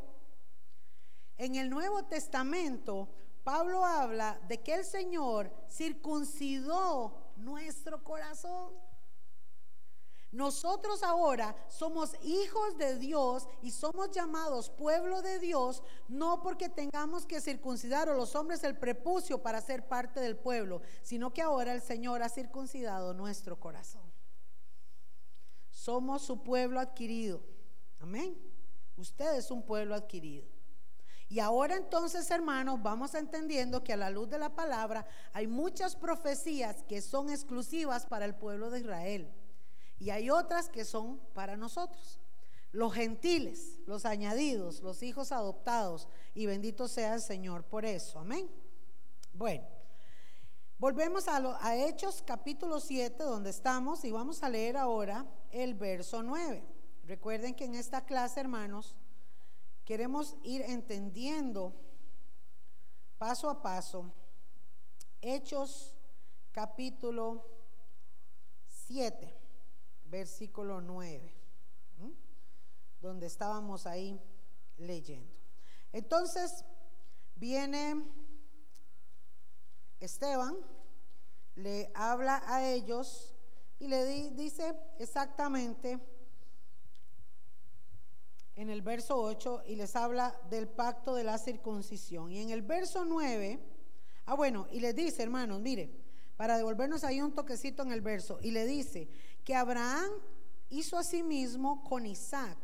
En 1.36 1.54
el 1.54 1.70
Nuevo 1.70 2.04
Testamento, 2.04 3.08
Pablo 3.44 3.82
habla 3.82 4.38
de 4.46 4.58
que 4.58 4.74
el 4.74 4.84
Señor 4.84 5.50
circuncidó 5.70 7.32
nuestro 7.36 8.04
corazón. 8.04 8.74
Nosotros 10.32 11.02
ahora 11.02 11.56
somos 11.68 12.14
hijos 12.22 12.78
de 12.78 12.96
Dios 12.98 13.48
y 13.62 13.72
somos 13.72 14.12
llamados 14.12 14.70
pueblo 14.70 15.22
de 15.22 15.40
Dios, 15.40 15.82
no 16.08 16.40
porque 16.40 16.68
tengamos 16.68 17.26
que 17.26 17.40
circuncidar 17.40 18.08
a 18.08 18.14
los 18.14 18.36
hombres 18.36 18.62
el 18.62 18.78
prepucio 18.78 19.42
para 19.42 19.60
ser 19.60 19.88
parte 19.88 20.20
del 20.20 20.36
pueblo, 20.36 20.82
sino 21.02 21.32
que 21.32 21.42
ahora 21.42 21.74
el 21.74 21.82
Señor 21.82 22.22
ha 22.22 22.28
circuncidado 22.28 23.12
nuestro 23.12 23.58
corazón. 23.58 24.02
Somos 25.70 26.22
su 26.22 26.42
pueblo 26.44 26.78
adquirido. 26.78 27.42
Amén. 27.98 28.36
Usted 28.96 29.34
es 29.34 29.50
un 29.50 29.64
pueblo 29.64 29.96
adquirido. 29.96 30.46
Y 31.28 31.40
ahora 31.40 31.76
entonces, 31.76 32.30
hermanos, 32.30 32.82
vamos 32.82 33.14
entendiendo 33.14 33.82
que 33.82 33.92
a 33.92 33.96
la 33.96 34.10
luz 34.10 34.28
de 34.28 34.38
la 34.38 34.54
palabra 34.54 35.06
hay 35.32 35.46
muchas 35.46 35.96
profecías 35.96 36.82
que 36.84 37.00
son 37.00 37.30
exclusivas 37.30 38.04
para 38.06 38.24
el 38.24 38.34
pueblo 38.34 38.70
de 38.70 38.80
Israel. 38.80 39.32
Y 40.00 40.10
hay 40.10 40.30
otras 40.30 40.68
que 40.68 40.84
son 40.84 41.20
para 41.34 41.56
nosotros. 41.56 42.18
Los 42.72 42.94
gentiles, 42.94 43.78
los 43.86 44.06
añadidos, 44.06 44.80
los 44.80 45.02
hijos 45.02 45.30
adoptados. 45.30 46.08
Y 46.34 46.46
bendito 46.46 46.88
sea 46.88 47.14
el 47.14 47.20
Señor 47.20 47.64
por 47.64 47.84
eso. 47.84 48.18
Amén. 48.18 48.50
Bueno, 49.34 49.64
volvemos 50.78 51.28
a, 51.28 51.76
Hechos 51.76 52.22
capítulo 52.26 52.80
7, 52.80 53.22
donde 53.22 53.50
estamos, 53.50 54.04
y 54.04 54.10
vamos 54.10 54.42
a 54.42 54.48
leer 54.48 54.76
ahora 54.76 55.26
el 55.50 55.74
verso 55.74 56.22
9. 56.22 56.64
Recuerden 57.04 57.54
que 57.54 57.66
en 57.66 57.74
esta 57.74 58.04
clase, 58.04 58.40
hermanos, 58.40 58.96
queremos 59.84 60.36
ir 60.42 60.62
entendiendo 60.62 61.74
paso 63.18 63.50
a 63.50 63.60
paso 63.60 64.10
Hechos 65.20 65.94
capítulo 66.52 67.44
7, 68.86 69.39
versículo 70.10 70.80
9, 70.80 71.32
donde 73.00 73.26
estábamos 73.26 73.86
ahí 73.86 74.20
leyendo. 74.76 75.32
Entonces 75.92 76.64
viene 77.36 78.04
Esteban, 80.00 80.56
le 81.54 81.90
habla 81.94 82.42
a 82.46 82.68
ellos 82.68 83.34
y 83.78 83.88
le 83.88 84.30
dice 84.32 84.74
exactamente 84.98 85.98
en 88.56 88.68
el 88.68 88.82
verso 88.82 89.18
8 89.18 89.62
y 89.66 89.76
les 89.76 89.96
habla 89.96 90.38
del 90.50 90.68
pacto 90.68 91.14
de 91.14 91.24
la 91.24 91.38
circuncisión. 91.38 92.30
Y 92.30 92.40
en 92.40 92.50
el 92.50 92.62
verso 92.62 93.04
9, 93.04 93.58
ah 94.26 94.34
bueno, 94.34 94.66
y 94.70 94.80
les 94.80 94.94
dice, 94.94 95.22
hermanos, 95.22 95.60
mire, 95.60 95.90
para 96.36 96.56
devolvernos 96.56 97.04
ahí 97.04 97.20
un 97.20 97.34
toquecito 97.34 97.82
en 97.82 97.92
el 97.92 98.00
verso, 98.00 98.38
y 98.42 98.50
le 98.50 98.64
dice 98.64 99.08
que 99.44 99.55
Abraham 99.55 100.11
hizo 100.68 100.96
a 100.96 101.05
sí 101.05 101.22
mismo 101.22 101.85
con 101.85 102.07
Isaac, 102.07 102.59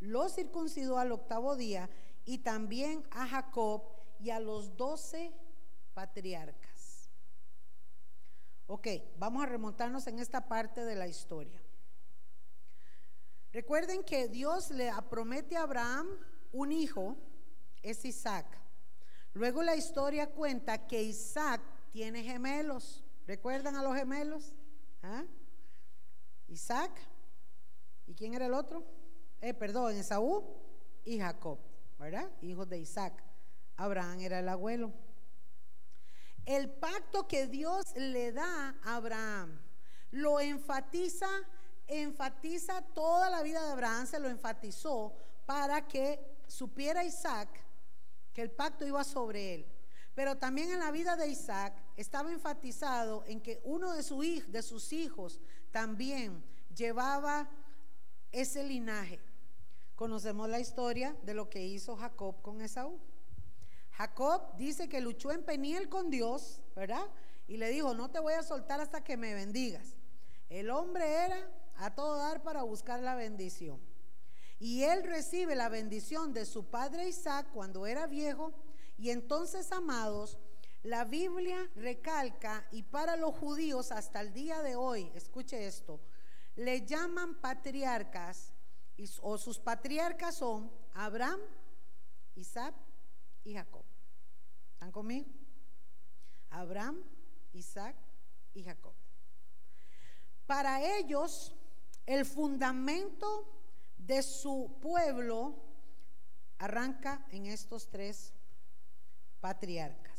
lo 0.00 0.28
circuncidó 0.28 0.98
al 0.98 1.12
octavo 1.12 1.56
día, 1.56 1.90
y 2.24 2.38
también 2.38 3.06
a 3.10 3.26
Jacob 3.26 3.82
y 4.20 4.30
a 4.30 4.40
los 4.40 4.76
doce 4.76 5.32
patriarcas. 5.94 7.10
Ok, 8.66 8.86
vamos 9.18 9.42
a 9.42 9.46
remontarnos 9.46 10.06
en 10.06 10.20
esta 10.20 10.46
parte 10.46 10.84
de 10.84 10.94
la 10.94 11.08
historia. 11.08 11.60
Recuerden 13.52 14.04
que 14.04 14.28
Dios 14.28 14.70
le 14.70 14.92
promete 15.08 15.56
a 15.56 15.62
Abraham 15.62 16.06
un 16.52 16.70
hijo, 16.70 17.16
es 17.82 18.04
Isaac. 18.04 18.46
Luego 19.32 19.62
la 19.62 19.74
historia 19.74 20.30
cuenta 20.30 20.86
que 20.86 21.02
Isaac 21.02 21.60
tiene 21.90 22.22
gemelos. 22.22 23.02
¿Recuerdan 23.26 23.74
a 23.74 23.82
los 23.82 23.96
gemelos? 23.96 24.52
¿Ah? 25.02 25.24
Isaac. 26.50 26.92
¿Y 28.06 28.14
quién 28.14 28.34
era 28.34 28.46
el 28.46 28.54
otro? 28.54 28.84
Eh, 29.40 29.54
perdón, 29.54 29.96
Esaú 29.96 30.44
y 31.04 31.18
Jacob, 31.18 31.58
¿verdad? 31.98 32.30
Hijos 32.42 32.68
de 32.68 32.78
Isaac. 32.78 33.24
Abraham 33.76 34.20
era 34.20 34.40
el 34.40 34.48
abuelo. 34.48 34.92
El 36.44 36.70
pacto 36.70 37.26
que 37.26 37.46
Dios 37.46 37.94
le 37.96 38.32
da 38.32 38.76
a 38.82 38.96
Abraham 38.96 39.58
lo 40.10 40.40
enfatiza 40.40 41.28
enfatiza 41.90 42.82
toda 42.94 43.28
la 43.30 43.42
vida 43.42 43.64
de 43.64 43.72
Abraham, 43.72 44.06
se 44.06 44.20
lo 44.20 44.28
enfatizó 44.28 45.12
para 45.44 45.88
que 45.88 46.20
supiera 46.46 47.04
Isaac 47.04 47.48
que 48.32 48.42
el 48.42 48.50
pacto 48.50 48.86
iba 48.86 49.02
sobre 49.02 49.54
él. 49.54 49.66
Pero 50.14 50.36
también 50.36 50.70
en 50.70 50.78
la 50.78 50.92
vida 50.92 51.16
de 51.16 51.28
Isaac 51.28 51.74
estaba 51.96 52.30
enfatizado 52.30 53.24
en 53.26 53.40
que 53.40 53.60
uno 53.64 53.92
de, 53.92 54.02
su, 54.02 54.20
de 54.20 54.62
sus 54.62 54.92
hijos 54.92 55.40
también 55.70 56.42
llevaba 56.74 57.48
ese 58.32 58.64
linaje. 58.64 59.20
Conocemos 59.94 60.48
la 60.48 60.60
historia 60.60 61.16
de 61.22 61.34
lo 61.34 61.50
que 61.50 61.66
hizo 61.66 61.96
Jacob 61.96 62.40
con 62.42 62.60
Esaú. 62.60 62.98
Jacob 63.92 64.56
dice 64.56 64.88
que 64.88 65.00
luchó 65.00 65.30
en 65.32 65.44
Peniel 65.44 65.88
con 65.88 66.10
Dios, 66.10 66.62
¿verdad? 66.74 67.06
Y 67.46 67.56
le 67.58 67.68
dijo, 67.68 67.94
no 67.94 68.10
te 68.10 68.18
voy 68.18 68.32
a 68.34 68.42
soltar 68.42 68.80
hasta 68.80 69.04
que 69.04 69.16
me 69.16 69.34
bendigas. 69.34 69.96
El 70.48 70.70
hombre 70.70 71.04
era 71.06 71.50
a 71.76 71.94
todo 71.94 72.16
dar 72.16 72.42
para 72.42 72.62
buscar 72.62 73.00
la 73.00 73.14
bendición. 73.14 73.80
Y 74.58 74.84
él 74.84 75.02
recibe 75.04 75.54
la 75.54 75.68
bendición 75.68 76.32
de 76.32 76.44
su 76.44 76.64
padre 76.64 77.08
Isaac 77.08 77.48
cuando 77.52 77.86
era 77.86 78.06
viejo. 78.06 78.52
Y 78.98 79.10
entonces, 79.10 79.72
amados, 79.72 80.38
la 80.82 81.04
Biblia 81.04 81.70
recalca, 81.76 82.66
y 82.70 82.82
para 82.82 83.16
los 83.16 83.34
judíos 83.36 83.92
hasta 83.92 84.20
el 84.20 84.32
día 84.32 84.62
de 84.62 84.76
hoy, 84.76 85.10
escuche 85.14 85.66
esto, 85.66 86.00
le 86.56 86.86
llaman 86.86 87.40
patriarcas, 87.40 88.52
o 89.22 89.38
sus 89.38 89.58
patriarcas 89.58 90.36
son 90.36 90.70
Abraham, 90.94 91.40
Isaac 92.34 92.74
y 93.44 93.54
Jacob. 93.54 93.84
¿Están 94.74 94.92
conmigo? 94.92 95.26
Abraham, 96.50 97.02
Isaac 97.52 97.96
y 98.54 98.62
Jacob. 98.62 98.94
Para 100.46 100.82
ellos, 100.98 101.54
el 102.06 102.24
fundamento 102.24 103.60
de 103.96 104.22
su 104.22 104.78
pueblo 104.80 105.54
arranca 106.58 107.24
en 107.30 107.46
estos 107.46 107.88
tres 107.88 108.32
patriarcas. 109.40 110.09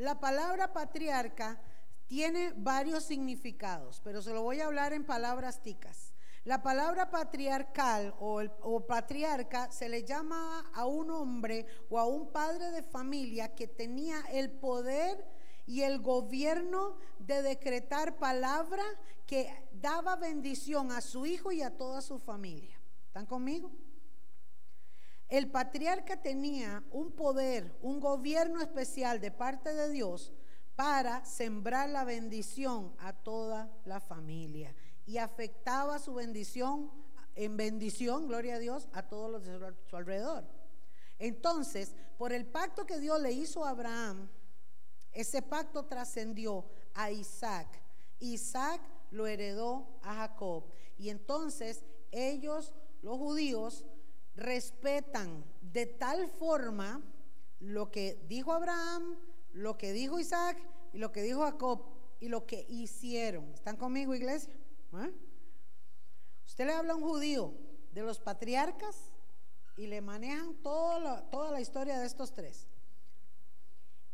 La 0.00 0.18
palabra 0.18 0.72
patriarca 0.72 1.60
tiene 2.06 2.54
varios 2.56 3.04
significados, 3.04 4.00
pero 4.02 4.22
se 4.22 4.32
lo 4.32 4.42
voy 4.42 4.58
a 4.60 4.64
hablar 4.64 4.94
en 4.94 5.04
palabras 5.04 5.60
ticas. 5.60 6.14
La 6.44 6.62
palabra 6.62 7.10
patriarcal 7.10 8.14
o, 8.18 8.40
o, 8.62 8.86
patriarca 8.86 9.70
se 9.70 9.90
le 9.90 10.04
llama 10.04 10.70
a 10.72 10.86
un 10.86 11.10
hombre 11.10 11.66
o 11.90 11.98
a 11.98 12.06
un 12.06 12.32
padre 12.32 12.70
de 12.70 12.82
familia 12.82 13.54
que 13.54 13.68
tenía 13.68 14.22
el 14.32 14.50
poder 14.50 15.22
y 15.66 15.82
el 15.82 16.00
gobierno 16.00 16.96
de 17.18 17.42
decretar 17.42 18.16
palabra 18.16 18.84
que 19.26 19.54
daba 19.70 20.16
bendición 20.16 20.92
a 20.92 21.02
su 21.02 21.26
hijo 21.26 21.52
y 21.52 21.60
a 21.60 21.76
toda 21.76 22.00
su 22.00 22.18
familia. 22.18 22.80
¿Están 23.08 23.26
conmigo? 23.26 23.70
El 25.30 25.48
patriarca 25.48 26.20
tenía 26.20 26.82
un 26.90 27.12
poder, 27.12 27.78
un 27.82 28.00
gobierno 28.00 28.60
especial 28.60 29.20
de 29.20 29.30
parte 29.30 29.72
de 29.72 29.88
Dios 29.90 30.32
para 30.74 31.24
sembrar 31.24 31.88
la 31.88 32.04
bendición 32.04 32.92
a 32.98 33.12
toda 33.12 33.70
la 33.84 34.00
familia 34.00 34.74
y 35.06 35.18
afectaba 35.18 36.00
su 36.00 36.14
bendición 36.14 36.90
en 37.36 37.56
bendición, 37.56 38.26
gloria 38.26 38.56
a 38.56 38.58
Dios, 38.58 38.88
a 38.92 39.08
todos 39.08 39.30
los 39.30 39.44
de 39.44 39.74
su 39.88 39.96
alrededor. 39.96 40.44
Entonces, 41.18 41.94
por 42.18 42.32
el 42.32 42.46
pacto 42.46 42.84
que 42.84 42.98
Dios 42.98 43.20
le 43.20 43.30
hizo 43.30 43.64
a 43.64 43.70
Abraham, 43.70 44.28
ese 45.12 45.42
pacto 45.42 45.84
trascendió 45.84 46.64
a 46.94 47.10
Isaac. 47.10 47.68
Isaac 48.18 48.80
lo 49.10 49.26
heredó 49.26 49.86
a 50.02 50.14
Jacob. 50.14 50.64
Y 50.98 51.08
entonces 51.10 51.84
ellos, 52.10 52.74
los 53.02 53.16
judíos, 53.16 53.86
respetan 54.40 55.44
de 55.60 55.86
tal 55.86 56.28
forma 56.28 57.02
lo 57.60 57.90
que 57.90 58.24
dijo 58.26 58.52
Abraham, 58.52 59.18
lo 59.52 59.76
que 59.76 59.92
dijo 59.92 60.18
Isaac 60.18 60.56
y 60.92 60.98
lo 60.98 61.12
que 61.12 61.22
dijo 61.22 61.42
Jacob 61.42 61.84
y 62.18 62.28
lo 62.28 62.46
que 62.46 62.66
hicieron. 62.68 63.52
¿Están 63.52 63.76
conmigo, 63.76 64.14
iglesia? 64.14 64.52
¿Ah? 64.92 65.10
Usted 66.46 66.66
le 66.66 66.72
habla 66.72 66.94
a 66.94 66.96
un 66.96 67.02
judío 67.02 67.54
de 67.92 68.02
los 68.02 68.18
patriarcas 68.18 68.96
y 69.76 69.86
le 69.86 70.00
manejan 70.00 70.54
toda 70.62 71.28
toda 71.30 71.52
la 71.52 71.60
historia 71.60 71.98
de 71.98 72.06
estos 72.06 72.32
tres. 72.32 72.66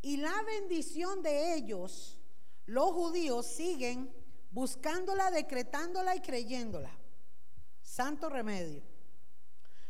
Y 0.03 0.19
la 0.19 0.43
bendición 0.43 1.23
de 1.23 1.55
ellos, 1.55 2.21
los 2.67 2.93
judíos 2.93 3.47
siguen 3.47 4.13
buscándola, 4.51 5.31
decretándola 5.31 6.17
y 6.17 6.21
creyéndola. 6.21 6.91
Santo 7.83 8.29
remedio. 8.29 8.96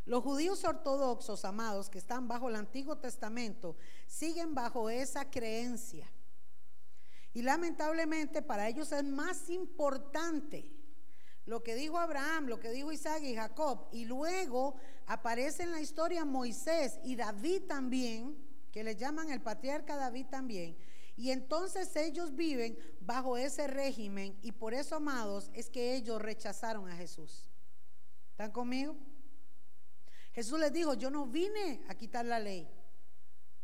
Los 0.06 0.22
judíos 0.22 0.64
ortodoxos, 0.64 1.44
amados, 1.44 1.90
que 1.90 1.98
están 1.98 2.28
bajo 2.28 2.48
el 2.48 2.54
Antiguo 2.54 2.96
Testamento, 2.96 3.76
siguen 4.06 4.54
bajo 4.54 4.88
esa 4.88 5.28
creencia. 5.28 6.10
Y 7.34 7.42
lamentablemente 7.42 8.40
para 8.40 8.68
ellos 8.68 8.92
es 8.92 9.04
más 9.04 9.50
importante 9.50 10.72
lo 11.44 11.62
que 11.62 11.74
dijo 11.74 11.98
Abraham, 11.98 12.46
lo 12.46 12.60
que 12.60 12.70
dijo 12.70 12.92
Isaac 12.92 13.22
y 13.24 13.34
Jacob. 13.34 13.88
Y 13.90 14.04
luego 14.04 14.76
aparece 15.06 15.64
en 15.64 15.72
la 15.72 15.80
historia 15.80 16.24
Moisés 16.24 17.00
y 17.02 17.16
David 17.16 17.64
también, 17.64 18.36
que 18.70 18.84
le 18.84 18.94
llaman 18.94 19.30
el 19.30 19.42
patriarca 19.42 19.96
David 19.96 20.26
también. 20.30 20.76
Y 21.16 21.30
entonces 21.30 21.94
ellos 21.96 22.36
viven 22.36 22.78
bajo 23.00 23.36
ese 23.36 23.66
régimen 23.66 24.38
y 24.40 24.52
por 24.52 24.72
eso, 24.72 24.96
amados, 24.96 25.50
es 25.52 25.68
que 25.68 25.96
ellos 25.96 26.22
rechazaron 26.22 26.88
a 26.88 26.96
Jesús. 26.96 27.48
¿Están 28.30 28.52
conmigo? 28.52 28.96
Jesús 30.36 30.60
les 30.60 30.70
dijo, 30.70 30.92
yo 30.92 31.08
no 31.10 31.24
vine 31.24 31.82
a 31.88 31.94
quitar 31.94 32.26
la 32.26 32.38
ley. 32.38 32.68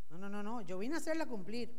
No, 0.09 0.17
no, 0.17 0.31
no, 0.31 0.43
no, 0.43 0.63
yo 0.63 0.79
vine 0.79 0.95
a 0.95 0.99
hacerla 0.99 1.27
cumplir. 1.27 1.71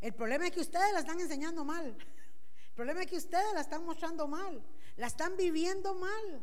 El 0.00 0.14
problema 0.14 0.46
es 0.46 0.52
que 0.52 0.60
ustedes 0.60 0.90
la 0.94 1.00
están 1.00 1.20
enseñando 1.20 1.66
mal. 1.66 1.84
El 1.88 2.74
problema 2.74 3.02
es 3.02 3.08
que 3.08 3.18
ustedes 3.18 3.52
la 3.52 3.60
están 3.60 3.84
mostrando 3.84 4.26
mal. 4.26 4.64
La 4.96 5.06
están 5.06 5.36
viviendo 5.36 5.94
mal. 5.96 6.42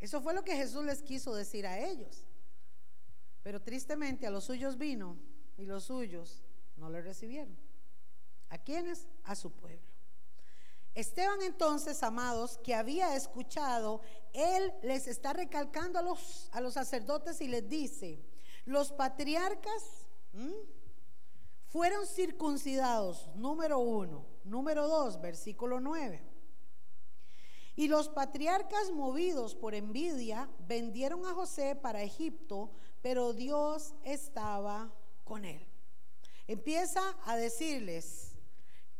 Eso 0.00 0.20
fue 0.20 0.34
lo 0.34 0.44
que 0.44 0.54
Jesús 0.54 0.84
les 0.84 1.02
quiso 1.02 1.34
decir 1.34 1.66
a 1.66 1.78
ellos. 1.78 2.26
Pero 3.42 3.62
tristemente 3.62 4.26
a 4.26 4.30
los 4.30 4.44
suyos 4.44 4.76
vino 4.76 5.16
y 5.56 5.64
los 5.64 5.84
suyos 5.84 6.44
no 6.76 6.90
le 6.90 7.00
recibieron. 7.00 7.56
¿A 8.50 8.58
quiénes? 8.58 9.08
A 9.24 9.34
su 9.34 9.50
pueblo. 9.50 9.95
Esteban 10.96 11.42
entonces, 11.42 12.02
amados, 12.02 12.58
que 12.64 12.74
había 12.74 13.14
escuchado, 13.16 14.00
él 14.32 14.72
les 14.82 15.06
está 15.06 15.34
recalcando 15.34 15.98
a 15.98 16.02
los, 16.02 16.48
a 16.52 16.62
los 16.62 16.72
sacerdotes 16.72 17.42
y 17.42 17.48
les 17.48 17.68
dice, 17.68 18.24
los 18.64 18.92
patriarcas 18.92 20.06
fueron 21.66 22.06
circuncidados, 22.06 23.28
número 23.34 23.78
uno. 23.78 24.24
Número 24.44 24.88
dos, 24.88 25.20
versículo 25.20 25.80
nueve. 25.80 26.22
Y 27.74 27.88
los 27.88 28.08
patriarcas 28.08 28.90
movidos 28.90 29.54
por 29.54 29.74
envidia 29.74 30.48
vendieron 30.60 31.26
a 31.26 31.34
José 31.34 31.76
para 31.76 32.02
Egipto, 32.02 32.70
pero 33.02 33.34
Dios 33.34 33.94
estaba 34.02 34.94
con 35.24 35.44
él. 35.44 35.66
Empieza 36.46 37.02
a 37.26 37.36
decirles 37.36 38.34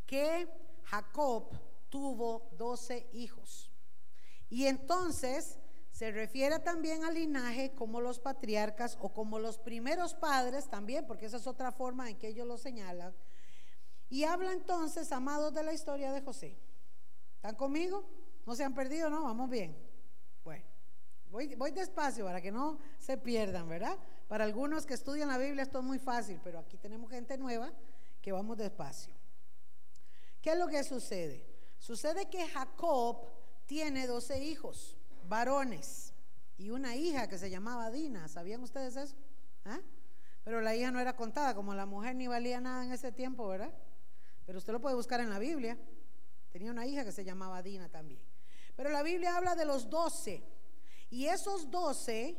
que 0.04 0.46
Jacob 0.84 1.48
tuvo 1.96 2.50
doce 2.58 3.08
hijos. 3.14 3.72
Y 4.50 4.66
entonces 4.66 5.58
se 5.92 6.10
refiere 6.10 6.58
también 6.58 7.04
al 7.04 7.14
linaje 7.14 7.74
como 7.74 8.02
los 8.02 8.20
patriarcas 8.20 8.98
o 9.00 9.14
como 9.14 9.38
los 9.38 9.56
primeros 9.56 10.12
padres 10.12 10.68
también, 10.68 11.06
porque 11.06 11.24
esa 11.24 11.38
es 11.38 11.46
otra 11.46 11.72
forma 11.72 12.10
en 12.10 12.18
que 12.18 12.28
ellos 12.28 12.46
lo 12.46 12.58
señalan. 12.58 13.14
Y 14.10 14.24
habla 14.24 14.52
entonces, 14.52 15.10
amados, 15.10 15.54
de 15.54 15.62
la 15.62 15.72
historia 15.72 16.12
de 16.12 16.20
José. 16.20 16.58
¿Están 17.36 17.54
conmigo? 17.54 18.06
¿No 18.44 18.54
se 18.54 18.62
han 18.62 18.74
perdido? 18.74 19.08
No, 19.08 19.22
vamos 19.22 19.48
bien. 19.48 19.74
Bueno, 20.44 20.66
voy, 21.30 21.54
voy 21.54 21.70
despacio 21.70 22.26
para 22.26 22.42
que 22.42 22.52
no 22.52 22.78
se 22.98 23.16
pierdan, 23.16 23.70
¿verdad? 23.70 23.98
Para 24.28 24.44
algunos 24.44 24.84
que 24.84 24.92
estudian 24.92 25.28
la 25.28 25.38
Biblia 25.38 25.62
esto 25.62 25.78
es 25.78 25.84
muy 25.84 25.98
fácil, 25.98 26.38
pero 26.44 26.58
aquí 26.58 26.76
tenemos 26.76 27.10
gente 27.10 27.38
nueva 27.38 27.72
que 28.20 28.32
vamos 28.32 28.58
despacio. 28.58 29.14
¿Qué 30.42 30.52
es 30.52 30.58
lo 30.58 30.68
que 30.68 30.84
sucede? 30.84 31.55
Sucede 31.78 32.28
que 32.28 32.46
Jacob 32.48 33.18
tiene 33.66 34.06
12 34.06 34.44
hijos 34.44 34.96
varones 35.28 36.12
y 36.58 36.70
una 36.70 36.96
hija 36.96 37.28
que 37.28 37.38
se 37.38 37.50
llamaba 37.50 37.90
Dina. 37.90 38.28
¿Sabían 38.28 38.62
ustedes 38.62 38.96
eso? 38.96 39.14
¿Ah? 39.64 39.80
Pero 40.44 40.60
la 40.60 40.74
hija 40.76 40.90
no 40.90 41.00
era 41.00 41.16
contada, 41.16 41.54
como 41.54 41.74
la 41.74 41.86
mujer 41.86 42.14
ni 42.14 42.28
valía 42.28 42.60
nada 42.60 42.84
en 42.84 42.92
ese 42.92 43.12
tiempo, 43.12 43.48
¿verdad? 43.48 43.72
Pero 44.46 44.58
usted 44.58 44.72
lo 44.72 44.80
puede 44.80 44.94
buscar 44.94 45.20
en 45.20 45.28
la 45.28 45.38
Biblia. 45.38 45.76
Tenía 46.50 46.70
una 46.70 46.86
hija 46.86 47.04
que 47.04 47.12
se 47.12 47.24
llamaba 47.24 47.62
Dina 47.62 47.88
también. 47.88 48.20
Pero 48.76 48.90
la 48.90 49.02
Biblia 49.02 49.36
habla 49.36 49.54
de 49.56 49.64
los 49.64 49.90
doce. 49.90 50.42
Y 51.10 51.26
esos 51.26 51.70
doce, 51.70 52.38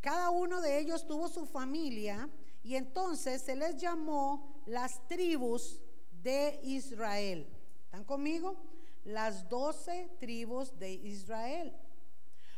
cada 0.00 0.30
uno 0.30 0.60
de 0.60 0.78
ellos 0.78 1.06
tuvo 1.06 1.28
su 1.28 1.44
familia. 1.44 2.28
Y 2.62 2.76
entonces 2.76 3.42
se 3.42 3.54
les 3.54 3.76
llamó 3.76 4.62
las 4.66 5.06
tribus 5.06 5.80
de 6.10 6.58
Israel. 6.62 7.46
¿Están 7.84 8.04
conmigo? 8.04 8.71
Las 9.04 9.48
doce 9.48 10.10
tribus 10.18 10.78
de 10.78 10.92
Israel. 10.92 11.74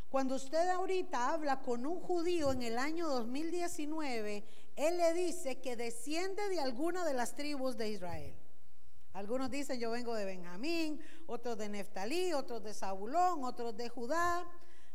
Cuando 0.09 0.37
usted 0.37 0.69
ahorita 0.69 1.33
habla 1.33 1.61
con 1.61 1.85
un 1.87 1.99
judío 2.01 2.53
en 2.53 2.63
el 2.63 2.79
año 2.79 3.09
2019, 3.09 4.45
él 4.77 4.97
le 4.97 5.13
dice 5.13 5.61
que 5.61 5.75
desciende 5.75 6.49
de 6.49 6.61
alguna 6.61 7.05
de 7.05 7.15
las 7.15 7.35
tribus 7.35 7.77
de 7.77 7.91
Israel. 7.91 8.37
Algunos 9.13 9.51
dicen 9.51 9.79
yo 9.79 9.91
vengo 9.91 10.15
de 10.15 10.25
Benjamín, 10.25 11.01
otros 11.27 11.57
de 11.59 11.69
Neftalí, 11.69 12.33
otros 12.33 12.63
de 12.63 12.75
Zabulón, 12.75 13.45
otros 13.45 13.77
de 13.77 13.89
Judá, 13.89 14.45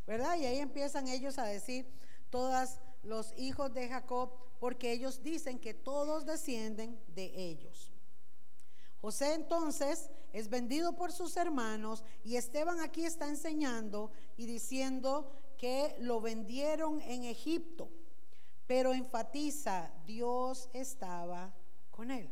¿verdad? 0.06 0.36
Y 0.36 0.46
ahí 0.46 0.58
empiezan 0.58 1.08
ellos 1.08 1.38
a 1.38 1.44
decir 1.44 1.86
todos 2.30 2.78
los 3.02 3.34
hijos 3.36 3.72
de 3.72 3.88
Jacob, 3.88 4.32
porque 4.58 4.92
ellos 4.92 5.22
dicen 5.22 5.58
que 5.58 5.74
todos 5.74 6.26
descienden 6.26 6.98
de 7.08 7.32
ellos. 7.34 7.92
José 9.00 9.34
entonces 9.34 10.10
es 10.32 10.48
vendido 10.48 10.94
por 10.94 11.12
sus 11.12 11.36
hermanos 11.36 12.04
y 12.24 12.36
Esteban 12.36 12.80
aquí 12.80 13.04
está 13.04 13.28
enseñando 13.28 14.12
y 14.36 14.46
diciendo 14.46 15.30
que 15.58 15.96
lo 16.00 16.20
vendieron 16.20 17.00
en 17.02 17.24
Egipto, 17.24 17.90
pero 18.66 18.94
enfatiza, 18.94 19.92
Dios 20.06 20.70
estaba 20.72 21.52
con 21.90 22.10
él. 22.10 22.30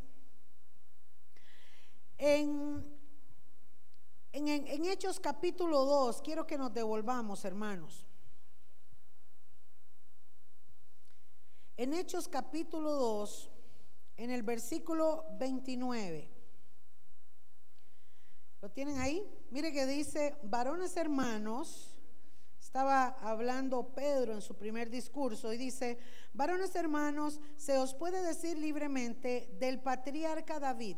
En, 2.17 2.85
en, 4.33 4.85
Hechos 4.87 5.21
capítulo 5.21 5.85
2, 5.85 6.23
quiero 6.23 6.47
que 6.47 6.59
nos 6.59 6.73
devolvamos, 6.73 7.45
hermanos. 7.45 8.07
En 11.77 11.95
Hechos 11.95 12.29
capítulo 12.29 12.93
2, 12.93 13.51
en 14.17 14.31
el 14.31 14.43
versículo 14.43 15.27
29. 15.39 16.38
¿Lo 18.61 18.71
tienen 18.71 18.99
ahí? 18.99 19.25
Mire 19.51 19.73
que 19.73 19.87
dice, 19.87 20.37
varones 20.43 20.97
hermanos, 20.97 21.95
estaba 22.61 23.17
hablando 23.21 23.95
Pedro 23.95 24.35
en 24.35 24.43
su 24.43 24.57
primer 24.57 24.91
discurso 24.91 25.53
y 25.53 25.59
dice, 25.59 25.99
varones 26.33 26.75
hermanos, 26.75 27.41
se 27.57 27.79
os 27.79 27.95
puede 27.95 28.21
decir 28.21 28.59
libremente 28.59 29.49
del 29.61 29.81
patriarca 29.81 30.59
David, 30.59 30.97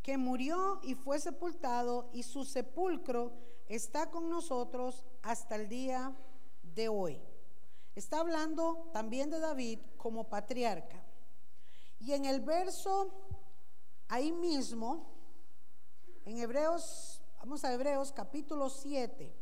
que 0.00 0.16
murió 0.16 0.78
y 0.84 0.94
fue 0.94 1.18
sepultado 1.18 2.08
y 2.12 2.22
su 2.22 2.44
sepulcro 2.44 3.32
está 3.66 4.08
con 4.08 4.30
nosotros 4.30 5.02
hasta 5.22 5.56
el 5.56 5.68
día 5.68 6.16
de 6.62 6.88
hoy. 6.88 7.20
Está 7.96 8.20
hablando 8.20 8.90
también 8.92 9.28
de 9.28 9.40
David 9.40 9.80
como 9.96 10.28
patriarca. 10.28 11.02
Y 11.98 12.12
en 12.12 12.26
el 12.26 12.42
verso 12.42 13.10
ahí 14.06 14.30
mismo, 14.30 15.15
en 16.26 16.38
Hebreos, 16.38 17.22
vamos 17.38 17.64
a 17.64 17.72
Hebreos 17.72 18.10
capítulo 18.10 18.68
7. 18.68 19.32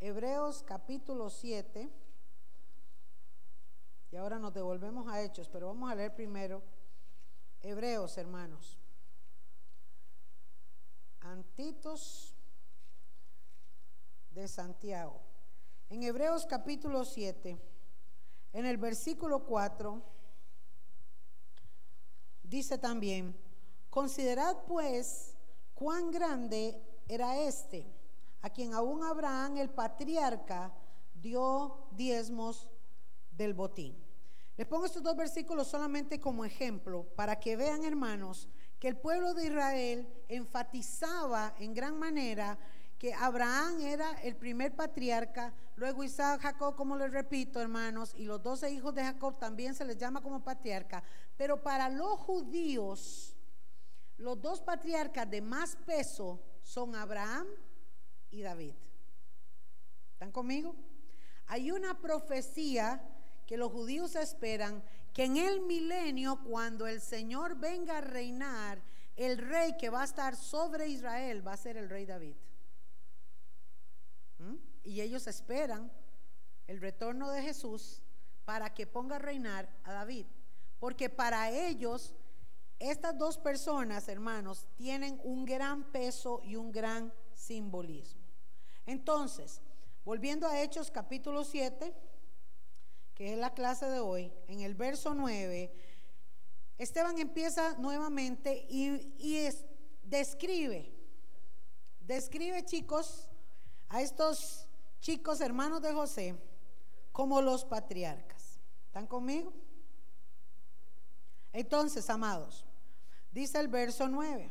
Hebreos 0.00 0.62
capítulo 0.62 1.28
7. 1.28 1.90
Y 4.10 4.16
ahora 4.16 4.38
nos 4.38 4.54
devolvemos 4.54 5.06
a 5.08 5.20
Hechos, 5.20 5.50
pero 5.50 5.66
vamos 5.66 5.90
a 5.90 5.94
leer 5.94 6.14
primero 6.14 6.62
Hebreos, 7.60 8.16
hermanos. 8.16 8.78
Antitos 11.20 12.34
de 14.30 14.48
Santiago. 14.48 15.20
En 15.90 16.02
Hebreos 16.02 16.46
capítulo 16.46 17.04
7, 17.04 17.60
en 18.54 18.66
el 18.66 18.78
versículo 18.78 19.44
4, 19.44 20.02
dice 22.42 22.78
también, 22.78 23.51
Considerad 23.92 24.56
pues 24.66 25.34
cuán 25.74 26.10
grande 26.10 26.82
era 27.06 27.36
este, 27.40 27.86
a 28.40 28.48
quien 28.48 28.72
aún 28.72 29.04
Abraham 29.04 29.58
el 29.58 29.68
patriarca 29.68 30.72
dio 31.12 31.88
diezmos 31.90 32.70
del 33.32 33.52
botín. 33.52 33.94
Les 34.56 34.66
pongo 34.66 34.86
estos 34.86 35.02
dos 35.02 35.14
versículos 35.14 35.68
solamente 35.68 36.18
como 36.18 36.46
ejemplo 36.46 37.04
para 37.14 37.38
que 37.38 37.54
vean, 37.54 37.84
hermanos, 37.84 38.48
que 38.78 38.88
el 38.88 38.96
pueblo 38.96 39.34
de 39.34 39.44
Israel 39.48 40.08
enfatizaba 40.26 41.54
en 41.58 41.74
gran 41.74 41.98
manera 41.98 42.58
que 42.98 43.12
Abraham 43.12 43.78
era 43.80 44.22
el 44.22 44.36
primer 44.36 44.74
patriarca, 44.74 45.52
luego 45.76 46.02
Isaac, 46.02 46.40
Jacob, 46.40 46.76
como 46.76 46.96
les 46.96 47.12
repito, 47.12 47.60
hermanos, 47.60 48.14
y 48.16 48.24
los 48.24 48.42
doce 48.42 48.70
hijos 48.70 48.94
de 48.94 49.02
Jacob 49.02 49.38
también 49.38 49.74
se 49.74 49.84
les 49.84 49.98
llama 49.98 50.22
como 50.22 50.42
patriarca, 50.42 51.04
pero 51.36 51.62
para 51.62 51.90
los 51.90 52.18
judíos, 52.20 53.31
los 54.18 54.40
dos 54.40 54.60
patriarcas 54.60 55.28
de 55.30 55.40
más 55.40 55.76
peso 55.84 56.40
son 56.62 56.94
Abraham 56.94 57.46
y 58.30 58.42
David. 58.42 58.74
¿Están 60.12 60.32
conmigo? 60.32 60.74
Hay 61.46 61.70
una 61.70 62.00
profecía 62.00 63.02
que 63.46 63.56
los 63.56 63.72
judíos 63.72 64.14
esperan 64.14 64.82
que 65.12 65.24
en 65.24 65.36
el 65.36 65.60
milenio, 65.60 66.42
cuando 66.44 66.86
el 66.86 67.00
Señor 67.00 67.56
venga 67.56 67.98
a 67.98 68.00
reinar, 68.00 68.80
el 69.16 69.38
rey 69.38 69.76
que 69.76 69.90
va 69.90 70.02
a 70.02 70.04
estar 70.04 70.36
sobre 70.36 70.88
Israel 70.88 71.46
va 71.46 71.52
a 71.52 71.56
ser 71.58 71.76
el 71.76 71.90
rey 71.90 72.06
David. 72.06 72.36
¿Mm? 74.38 74.54
Y 74.84 75.00
ellos 75.00 75.26
esperan 75.26 75.92
el 76.66 76.80
retorno 76.80 77.30
de 77.30 77.42
Jesús 77.42 78.02
para 78.44 78.72
que 78.72 78.86
ponga 78.86 79.16
a 79.16 79.18
reinar 79.18 79.68
a 79.84 79.92
David. 79.92 80.26
Porque 80.78 81.10
para 81.10 81.50
ellos, 81.50 82.14
estas 82.82 83.16
dos 83.16 83.38
personas, 83.38 84.08
hermanos, 84.08 84.66
tienen 84.74 85.20
un 85.22 85.44
gran 85.44 85.84
peso 85.92 86.40
y 86.42 86.56
un 86.56 86.72
gran 86.72 87.12
simbolismo. 87.32 88.22
Entonces, 88.86 89.60
volviendo 90.04 90.48
a 90.48 90.60
Hechos 90.60 90.90
capítulo 90.90 91.44
7, 91.44 91.94
que 93.14 93.32
es 93.32 93.38
la 93.38 93.54
clase 93.54 93.86
de 93.86 94.00
hoy, 94.00 94.32
en 94.48 94.60
el 94.60 94.74
verso 94.74 95.14
9, 95.14 95.72
Esteban 96.76 97.18
empieza 97.18 97.78
nuevamente 97.78 98.66
y, 98.68 99.48
describe, 100.02 100.92
describe 102.00 102.64
chicos, 102.64 103.28
a 103.88 104.02
estos 104.02 104.68
chicos 105.00 105.40
hermanos 105.40 105.82
de 105.82 105.92
José, 105.92 106.34
como 107.12 107.40
los 107.40 107.64
patriarcas. 107.64 108.58
¿Están 108.86 109.06
conmigo? 109.06 109.52
Entonces, 111.52 112.10
amados, 112.10 112.66
dice 113.32 113.58
el 113.58 113.68
verso 113.68 114.08
9, 114.08 114.50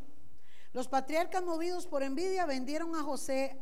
los 0.74 0.88
patriarcas 0.88 1.44
movidos 1.44 1.88
por 1.88 2.04
envidia 2.04 2.46
vendieron 2.46 2.96
a 2.96 3.04
José 3.04 3.58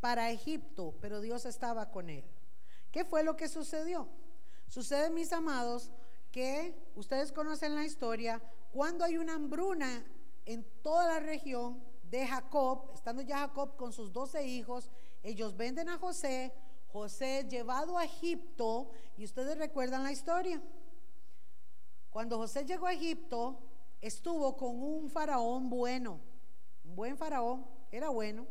para 0.00 0.30
Egipto, 0.30 0.94
pero 1.00 1.20
Dios 1.20 1.44
estaba 1.46 1.90
con 1.90 2.10
él. 2.10 2.24
¿Qué 2.90 3.04
fue 3.04 3.22
lo 3.22 3.36
que 3.36 3.48
sucedió? 3.48 4.08
Sucede, 4.68 5.10
mis 5.10 5.32
amados, 5.32 5.90
que 6.32 6.74
ustedes 6.94 7.32
conocen 7.32 7.74
la 7.74 7.84
historia, 7.84 8.42
cuando 8.72 9.04
hay 9.04 9.18
una 9.18 9.34
hambruna 9.34 10.04
en 10.44 10.64
toda 10.82 11.06
la 11.06 11.20
región 11.20 11.82
de 12.10 12.26
Jacob, 12.26 12.90
estando 12.94 13.22
ya 13.22 13.38
Jacob 13.38 13.76
con 13.76 13.92
sus 13.92 14.12
doce 14.12 14.46
hijos, 14.46 14.90
ellos 15.22 15.56
venden 15.56 15.88
a 15.88 15.98
José, 15.98 16.52
José 16.88 17.46
llevado 17.48 17.98
a 17.98 18.04
Egipto, 18.04 18.90
y 19.16 19.24
ustedes 19.24 19.58
recuerdan 19.58 20.04
la 20.04 20.12
historia. 20.12 20.62
Cuando 22.10 22.38
José 22.38 22.64
llegó 22.64 22.86
a 22.86 22.92
Egipto, 22.92 23.58
estuvo 24.00 24.56
con 24.56 24.82
un 24.82 25.10
faraón 25.10 25.68
bueno, 25.70 26.20
un 26.84 26.96
buen 26.96 27.16
faraón, 27.16 27.66
era 27.90 28.08
bueno, 28.08 28.46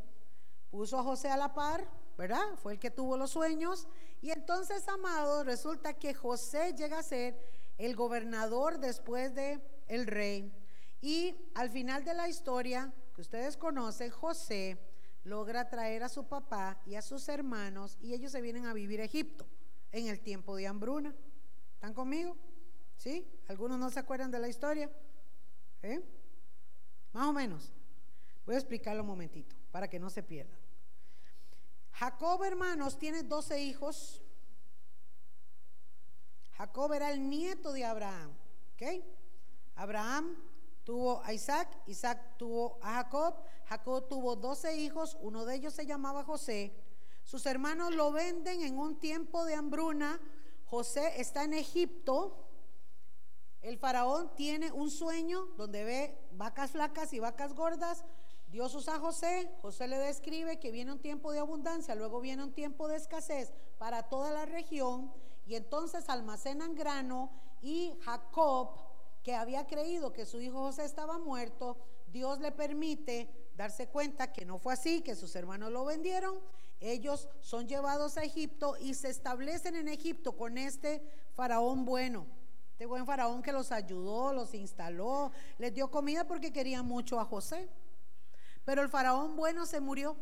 puso 0.70 1.00
a 1.00 1.04
José 1.04 1.30
a 1.30 1.38
la 1.38 1.54
par, 1.54 1.88
¿verdad? 2.18 2.56
Fue 2.58 2.74
el 2.74 2.80
que 2.80 2.91
tuvo 2.91 3.18
los 3.18 3.32
sueños. 3.32 3.88
Y 4.22 4.32
entonces, 4.32 4.88
amado, 4.88 5.43
resulta 5.43 5.93
que 5.93 6.14
José 6.14 6.74
llega 6.74 7.00
a 7.00 7.04
ser 7.04 7.38
el 7.78 7.96
gobernador 7.96 8.80
después 8.80 9.34
de 9.36 9.62
el 9.88 10.08
rey. 10.08 10.52
Y 11.02 11.36
al 11.54 11.70
final 11.70 12.04
de 12.04 12.14
la 12.14 12.28
historia 12.28 12.93
que 13.14 13.22
ustedes 13.22 13.58
conocen, 13.58 14.10
José 14.10 14.78
logra 15.24 15.70
traer 15.70 16.04
a 16.04 16.10
su 16.10 16.28
papá 16.28 16.82
y 16.86 16.96
a 16.96 17.02
sus 17.02 17.28
hermanos 17.30 17.98
y 18.00 18.14
ellos 18.14 18.32
se 18.32 18.41
vienen 18.41 18.66
a 18.66 18.74
vivir 18.74 19.02
a 19.02 19.06
Egipto 19.06 19.46
en 19.91 20.08
el 20.08 20.20
tiempo 20.20 20.56
de 20.56 20.68
hambruna. 20.68 21.16
¿Están 21.74 21.93
conmigo? 21.93 22.36
¿Sí? 22.96 23.28
¿Algunos 23.48 23.78
no 23.80 23.89
se 23.89 24.00
acuerdan 24.00 24.32
de 24.32 24.39
la 24.39 24.48
historia? 24.48 24.89
¿Eh? 25.86 26.02
Más 27.14 27.28
o 27.28 27.34
menos. 27.34 27.72
Voy 28.46 28.56
a 28.56 28.58
explicarlo 28.58 29.04
un 29.04 29.08
momentito 29.08 29.56
para 29.72 29.88
que 29.88 30.00
no 30.00 30.10
se 30.10 30.24
pierdan. 30.24 30.58
Jacob, 31.92 32.44
hermanos, 32.44 32.98
tiene 32.98 33.22
12 33.22 33.62
hijos. 33.62 34.22
Jacob 36.58 36.92
era 36.94 37.12
el 37.12 37.30
nieto 37.30 37.72
de 37.72 37.86
Abraham. 37.86 38.32
¿Ok? 38.74 39.04
Abraham 39.76 40.36
tuvo 40.84 41.22
a 41.24 41.34
Isaac, 41.34 41.70
Isaac 41.86 42.38
tuvo 42.38 42.80
a 42.82 42.96
Jacob, 42.96 43.36
Jacob 43.66 44.08
tuvo 44.08 44.36
12 44.36 44.78
hijos, 44.78 45.18
uno 45.22 45.46
de 45.46 45.56
ellos 45.56 45.74
se 45.74 45.86
llamaba 45.86 46.24
José. 46.24 46.74
Sus 47.24 47.46
hermanos 47.46 47.94
lo 47.94 48.12
venden 48.12 48.62
en 48.62 48.78
un 48.78 49.00
tiempo 49.00 49.46
de 49.46 49.54
hambruna. 49.54 50.20
José 50.66 51.22
está 51.22 51.44
en 51.44 51.54
Egipto. 51.54 52.45
El 53.66 53.80
faraón 53.80 54.30
tiene 54.36 54.72
un 54.72 54.91
sueño 54.91 55.47
donde 55.57 55.84
ve 55.84 56.16
vacas 56.34 56.70
flacas 56.70 57.13
y 57.13 57.20
vacas 57.20 57.55
gordas. 57.55 58.05
Dios 58.49 58.76
usa 58.76 58.97
a 58.97 58.99
José, 58.99 59.49
José 59.63 59.88
le 59.88 59.97
describe 59.97 60.59
que 60.59 60.70
viene 60.70 60.91
un 60.91 60.99
tiempo 60.99 61.32
de 61.32 61.39
abundancia, 61.39 61.95
luego 61.95 62.22
viene 62.22 62.43
un 62.43 62.53
tiempo 62.53 62.88
de 62.88 62.97
escasez 62.97 63.51
para 63.80 64.03
toda 64.03 64.30
la 64.30 64.45
región 64.45 65.11
y 65.47 65.55
entonces 65.55 66.09
almacenan 66.09 66.76
grano 66.76 67.32
y 67.63 67.95
Jacob, 68.01 68.70
que 69.24 69.34
había 69.34 69.66
creído 69.66 70.13
que 70.13 70.28
su 70.28 70.39
hijo 70.41 70.59
José 70.59 70.86
estaba 70.86 71.18
muerto, 71.18 71.80
Dios 72.13 72.39
le 72.41 72.51
permite 72.51 73.49
darse 73.55 73.88
cuenta 73.88 74.32
que 74.32 74.45
no 74.45 74.59
fue 74.59 74.74
así, 74.74 75.01
que 75.01 75.16
sus 75.16 75.36
hermanos 75.36 75.72
lo 75.72 75.86
vendieron, 75.86 76.39
ellos 76.82 77.30
son 77.41 77.68
llevados 77.68 78.18
a 78.18 78.26
Egipto 78.26 78.78
y 78.80 78.93
se 78.93 79.09
establecen 79.09 79.76
en 79.76 79.88
Egipto 79.88 80.38
con 80.38 80.59
este 80.59 81.01
faraón 81.34 81.84
bueno. 81.84 82.45
Este 82.76 82.88
buen 82.88 83.05
faraón 83.05 83.41
que 83.41 83.53
los 83.53 83.71
ayudó, 83.71 84.34
los 84.34 84.53
instaló, 84.53 85.32
les 85.57 85.73
dio 85.73 85.89
comida 85.89 86.28
porque 86.28 86.51
quería 86.51 86.84
mucho 86.84 87.21
a 87.21 87.23
José. 87.23 87.69
Pero 88.65 88.82
el 88.82 88.89
faraón 88.89 89.38
bueno 89.38 89.65
se 89.65 89.80
murió 89.80 90.17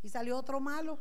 y 0.00 0.08
salió 0.08 0.38
otro 0.38 0.58
malo. 0.58 0.98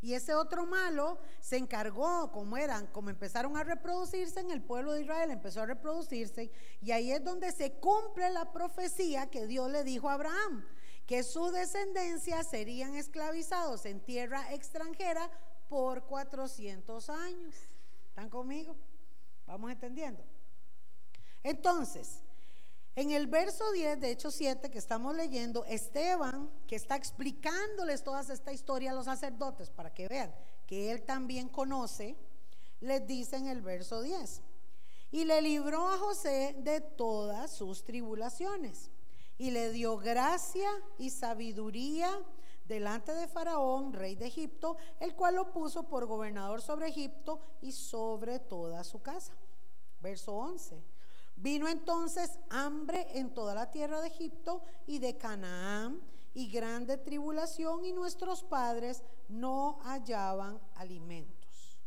Y 0.00 0.14
ese 0.14 0.34
otro 0.34 0.64
malo 0.64 1.18
se 1.40 1.58
encargó, 1.58 2.32
como 2.32 2.56
eran, 2.56 2.86
como 2.86 3.10
empezaron 3.10 3.54
a 3.58 3.64
reproducirse 3.64 4.40
en 4.40 4.50
el 4.50 4.62
pueblo 4.62 4.92
de 4.92 5.02
Israel, 5.02 5.30
empezó 5.30 5.60
a 5.60 5.66
reproducirse. 5.66 6.50
Y 6.80 6.92
ahí 6.92 7.12
es 7.12 7.22
donde 7.22 7.52
se 7.52 7.74
cumple 7.74 8.30
la 8.30 8.50
profecía 8.50 9.28
que 9.28 9.46
Dios 9.46 9.70
le 9.70 9.84
dijo 9.84 10.08
a 10.08 10.14
Abraham, 10.14 10.64
que 11.04 11.22
su 11.22 11.50
descendencia 11.50 12.42
serían 12.44 12.94
esclavizados 12.94 13.84
en 13.84 14.00
tierra 14.00 14.54
extranjera 14.54 15.30
por 15.68 16.06
400 16.06 17.10
años. 17.10 17.54
¿Están 18.08 18.30
conmigo? 18.30 18.74
Vamos 19.46 19.70
entendiendo. 19.70 20.24
Entonces, 21.42 22.22
en 22.96 23.10
el 23.10 23.26
verso 23.26 23.72
10 23.72 24.00
de 24.00 24.10
Hechos 24.12 24.34
7 24.34 24.70
que 24.70 24.78
estamos 24.78 25.14
leyendo, 25.16 25.64
Esteban, 25.64 26.50
que 26.66 26.76
está 26.76 26.96
explicándoles 26.96 28.02
toda 28.04 28.20
esta 28.20 28.52
historia 28.52 28.92
a 28.92 28.94
los 28.94 29.06
sacerdotes 29.06 29.70
para 29.70 29.92
que 29.92 30.08
vean 30.08 30.34
que 30.66 30.90
él 30.90 31.02
también 31.02 31.48
conoce, 31.48 32.16
les 32.80 33.06
dice 33.06 33.36
en 33.36 33.48
el 33.48 33.62
verso 33.62 34.00
10, 34.02 34.42
y 35.10 35.24
le 35.24 35.42
libró 35.42 35.88
a 35.88 35.98
José 35.98 36.56
de 36.60 36.80
todas 36.80 37.50
sus 37.50 37.84
tribulaciones, 37.84 38.90
y 39.36 39.50
le 39.50 39.72
dio 39.72 39.98
gracia 39.98 40.70
y 40.96 41.10
sabiduría 41.10 42.10
delante 42.66 43.14
de 43.14 43.28
Faraón, 43.28 43.92
rey 43.92 44.14
de 44.14 44.26
Egipto, 44.26 44.76
el 45.00 45.14
cual 45.14 45.36
lo 45.36 45.52
puso 45.52 45.88
por 45.88 46.06
gobernador 46.06 46.62
sobre 46.62 46.88
Egipto 46.88 47.40
y 47.60 47.72
sobre 47.72 48.38
toda 48.38 48.84
su 48.84 49.02
casa. 49.02 49.34
Verso 50.00 50.34
11. 50.34 50.82
Vino 51.36 51.68
entonces 51.68 52.38
hambre 52.50 53.06
en 53.18 53.34
toda 53.34 53.54
la 53.54 53.70
tierra 53.70 54.00
de 54.00 54.08
Egipto 54.08 54.62
y 54.86 54.98
de 54.98 55.16
Canaán 55.16 56.00
y 56.32 56.50
grande 56.50 56.96
tribulación 56.96 57.84
y 57.84 57.92
nuestros 57.92 58.44
padres 58.44 59.02
no 59.28 59.78
hallaban 59.82 60.60
alimentos. 60.74 61.78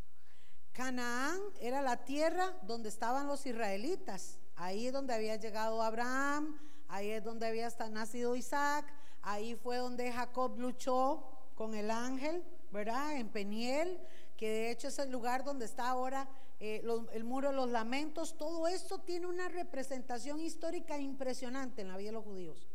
Canaán 0.74 1.40
era 1.60 1.82
la 1.82 2.06
tierra 2.06 2.56
donde 2.64 2.90
estaban 2.90 3.28
los 3.28 3.46
israelitas. 3.46 4.38
Ahí 4.56 4.88
es 4.88 4.94
donde 4.94 5.14
había 5.14 5.36
llegado 5.36 5.82
Abraham, 5.82 6.60
ahí 6.88 7.10
es 7.10 7.24
donde 7.24 7.48
había 7.48 7.70
nacido 7.90 8.36
Isaac, 8.36 8.86
ahí 9.28 9.56
fue 9.56 9.78
donde 9.78 10.12
Jacob 10.12 10.58
luchó 10.58 11.24
con 11.56 11.76
el 11.76 11.92
ángel, 11.92 12.44
¿verdad? 12.72 13.18
En 13.18 13.30
Peniel, 13.30 14.00
que 14.38 14.50
de 14.50 14.72
hecho 14.72 14.88
es 14.88 15.00
el 15.00 15.12
lugar 15.12 15.44
donde 15.44 15.66
está 15.66 15.90
ahora 15.90 16.30
eh, 16.60 16.82
el 17.12 17.24
muro 17.24 17.50
de 17.50 17.56
los 17.56 17.70
lamentos, 17.70 18.38
todo 18.38 18.68
esto 18.68 19.00
tiene 19.00 19.28
una 19.28 19.48
representación 19.48 20.40
histórica 20.40 20.98
impresionante 20.98 21.82
en 21.82 21.90
la 21.90 21.98
vida 21.98 22.08
de 22.10 22.14
los 22.14 22.24
judíos. 22.24 22.68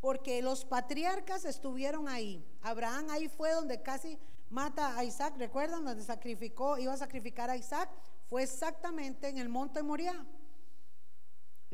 Porque 0.00 0.42
los 0.42 0.64
patriarcas 0.64 1.44
estuvieron 1.44 2.08
ahí. 2.08 2.46
Abraham 2.62 3.10
ahí 3.10 3.28
fue 3.28 3.52
donde 3.52 3.82
casi 3.82 4.18
mata 4.50 4.96
a 4.96 5.04
Isaac, 5.04 5.34
¿recuerdan? 5.38 5.84
Donde 5.84 6.04
sacrificó, 6.04 6.78
iba 6.78 6.92
a 6.92 6.96
sacrificar 6.96 7.50
a 7.50 7.56
Isaac. 7.56 7.90
Fue 8.28 8.42
exactamente 8.42 9.28
en 9.28 9.38
el 9.38 9.48
monte 9.48 9.82
Moriah. 9.82 10.24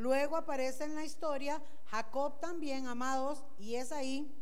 Luego 0.00 0.34
aparece 0.34 0.84
en 0.84 0.94
la 0.94 1.04
historia 1.04 1.62
Jacob 1.90 2.40
también, 2.40 2.86
amados, 2.86 3.44
y 3.58 3.74
es 3.74 3.92
ahí 3.92 4.34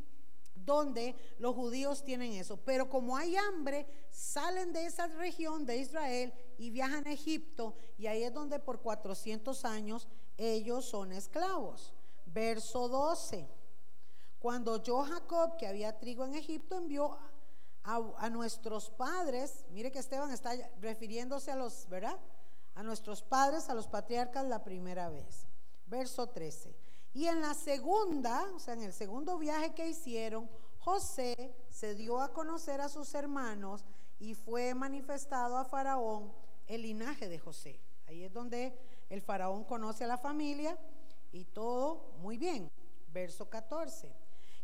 donde 0.54 1.16
los 1.40 1.52
judíos 1.56 2.04
tienen 2.04 2.34
eso. 2.34 2.58
Pero 2.58 2.88
como 2.88 3.16
hay 3.16 3.34
hambre, 3.34 3.84
salen 4.08 4.72
de 4.72 4.86
esa 4.86 5.08
región 5.08 5.66
de 5.66 5.78
Israel 5.78 6.32
y 6.58 6.70
viajan 6.70 7.08
a 7.08 7.12
Egipto 7.12 7.74
y 7.96 8.06
ahí 8.06 8.22
es 8.22 8.32
donde 8.32 8.60
por 8.60 8.80
400 8.80 9.64
años 9.64 10.06
ellos 10.36 10.84
son 10.84 11.10
esclavos. 11.10 11.92
Verso 12.26 12.88
12. 12.88 13.48
Cuando 14.38 14.80
yo 14.80 15.02
Jacob, 15.02 15.56
que 15.56 15.66
había 15.66 15.98
trigo 15.98 16.24
en 16.24 16.34
Egipto, 16.34 16.76
envió 16.76 17.18
a, 17.82 18.30
nuestros 18.30 18.90
padres, 18.90 19.64
mire 19.70 19.90
que 19.90 19.98
Esteban 19.98 20.30
está 20.30 20.52
refiriéndose 20.80 21.50
a 21.50 21.56
los, 21.56 21.88
¿verdad? 21.88 22.16
A 22.78 22.84
nuestros 22.84 23.22
padres, 23.22 23.68
a 23.68 23.74
los 23.74 23.88
patriarcas 23.88 24.46
la 24.46 24.62
primera 24.62 25.08
vez. 25.08 25.48
Verso 25.86 26.28
13. 26.28 26.76
Y 27.12 27.26
en 27.26 27.40
la 27.40 27.54
segunda, 27.54 28.44
o 28.54 28.60
sea, 28.60 28.74
en 28.74 28.82
el 28.82 28.92
segundo 28.92 29.36
viaje 29.36 29.74
que 29.74 29.88
hicieron, 29.88 30.48
José 30.78 31.56
se 31.68 31.96
dio 31.96 32.20
a 32.20 32.32
conocer 32.32 32.80
a 32.80 32.88
sus 32.88 33.12
hermanos 33.14 33.84
y 34.20 34.34
fue 34.34 34.74
manifestado 34.74 35.56
a 35.56 35.64
Faraón 35.64 36.32
el 36.68 36.82
linaje 36.82 37.28
de 37.28 37.40
José. 37.40 37.80
Ahí 38.06 38.22
es 38.22 38.32
donde 38.32 38.78
el 39.08 39.22
faraón 39.22 39.64
conoce 39.64 40.04
a 40.04 40.06
la 40.06 40.18
familia 40.18 40.78
y 41.32 41.46
todo 41.46 42.12
muy 42.20 42.36
bien. 42.36 42.70
Verso 43.08 43.50
14. 43.50 44.14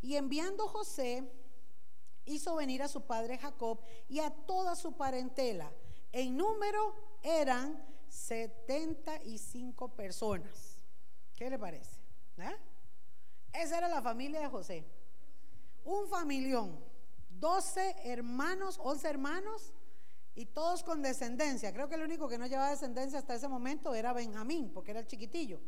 Y 0.03 0.15
enviando 0.15 0.69
José, 0.69 1.29
hizo 2.27 2.55
venir 2.55 2.81
a 2.81 2.89
su 2.89 3.01
padre 3.01 3.39
Jacob 3.39 3.81
y 4.09 4.21
a 4.21 4.31
toda 4.31 4.77
su 4.77 4.93
parentela. 4.93 5.73
En 6.13 6.37
número 6.37 6.95
eran 7.23 7.94
75 8.15 9.89
personas. 9.89 10.79
¿Qué 11.37 11.51
le 11.51 11.59
parece? 11.59 12.01
¿Eh? 12.39 12.57
Esa 13.53 13.79
era 13.79 13.89
la 13.89 14.01
familia 14.01 14.41
de 14.41 14.49
José. 14.49 14.85
Un 15.85 16.09
familión, 16.09 16.79
12 17.41 17.97
hermanos, 18.05 18.79
11 18.83 19.09
hermanos 19.09 19.73
y 20.35 20.47
todos 20.47 20.83
con 20.85 21.03
descendencia. 21.03 21.73
Creo 21.73 21.89
que 21.89 21.97
el 21.97 22.03
único 22.03 22.29
que 22.29 22.39
no 22.39 22.47
llevaba 22.47 22.71
descendencia 22.71 23.19
hasta 23.19 23.35
ese 23.35 23.49
momento 23.49 23.95
era 23.95 24.13
Benjamín, 24.13 24.73
porque 24.73 24.93
era 24.93 25.01
el 25.01 25.07
chiquitillo. 25.07 25.61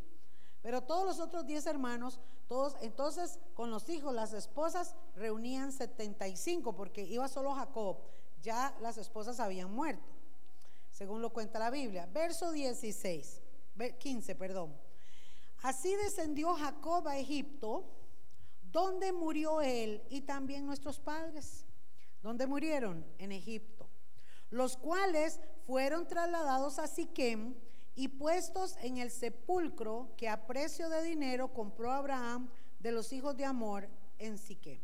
Pero 0.62 0.82
todos 0.82 1.05
los 1.05 1.20
otros 1.20 1.47
10 1.47 1.66
hermanos, 1.66 2.20
todos, 2.49 2.76
entonces 2.80 3.40
con 3.55 3.70
los 3.70 3.88
hijos, 3.88 4.14
las 4.14 4.32
esposas 4.32 4.94
reunían 5.14 5.72
75, 5.72 6.74
porque 6.74 7.03
iba 7.03 7.28
solo 7.28 7.55
Jacob. 7.55 7.99
Ya 8.40 8.76
las 8.80 8.99
esposas 8.99 9.40
habían 9.40 9.72
muerto, 9.72 10.16
según 10.97 11.20
lo 11.20 11.30
cuenta 11.30 11.59
la 11.59 11.68
Biblia. 11.68 12.09
Verso 12.11 12.53
16, 12.53 13.42
15, 13.99 14.34
perdón. 14.34 14.74
Así 15.62 15.94
descendió 15.94 16.55
Jacob 16.55 17.07
a 17.07 17.18
Egipto, 17.18 17.84
donde 18.72 19.12
murió 19.12 19.61
él 19.61 20.03
y 20.09 20.22
también 20.22 20.64
nuestros 20.64 20.99
padres. 20.99 21.66
¿Dónde 22.22 22.47
murieron? 22.47 23.05
En 23.18 23.30
Egipto. 23.30 23.90
Los 24.49 24.78
cuales 24.78 25.38
fueron 25.66 26.09
trasladados 26.09 26.78
a 26.78 26.86
Siquem 26.86 27.55
y 27.94 28.09
puestos 28.09 28.78
en 28.80 28.97
el 28.97 29.11
sepulcro 29.11 30.14
que 30.16 30.30
a 30.30 30.47
precio 30.47 30.88
de 30.88 31.03
dinero 31.03 31.53
compró 31.53 31.92
Abraham 31.92 32.49
de 32.78 32.92
los 32.92 33.12
hijos 33.12 33.36
de 33.36 33.44
Amor 33.44 33.86
en 34.18 34.38
Siquem. 34.38 34.80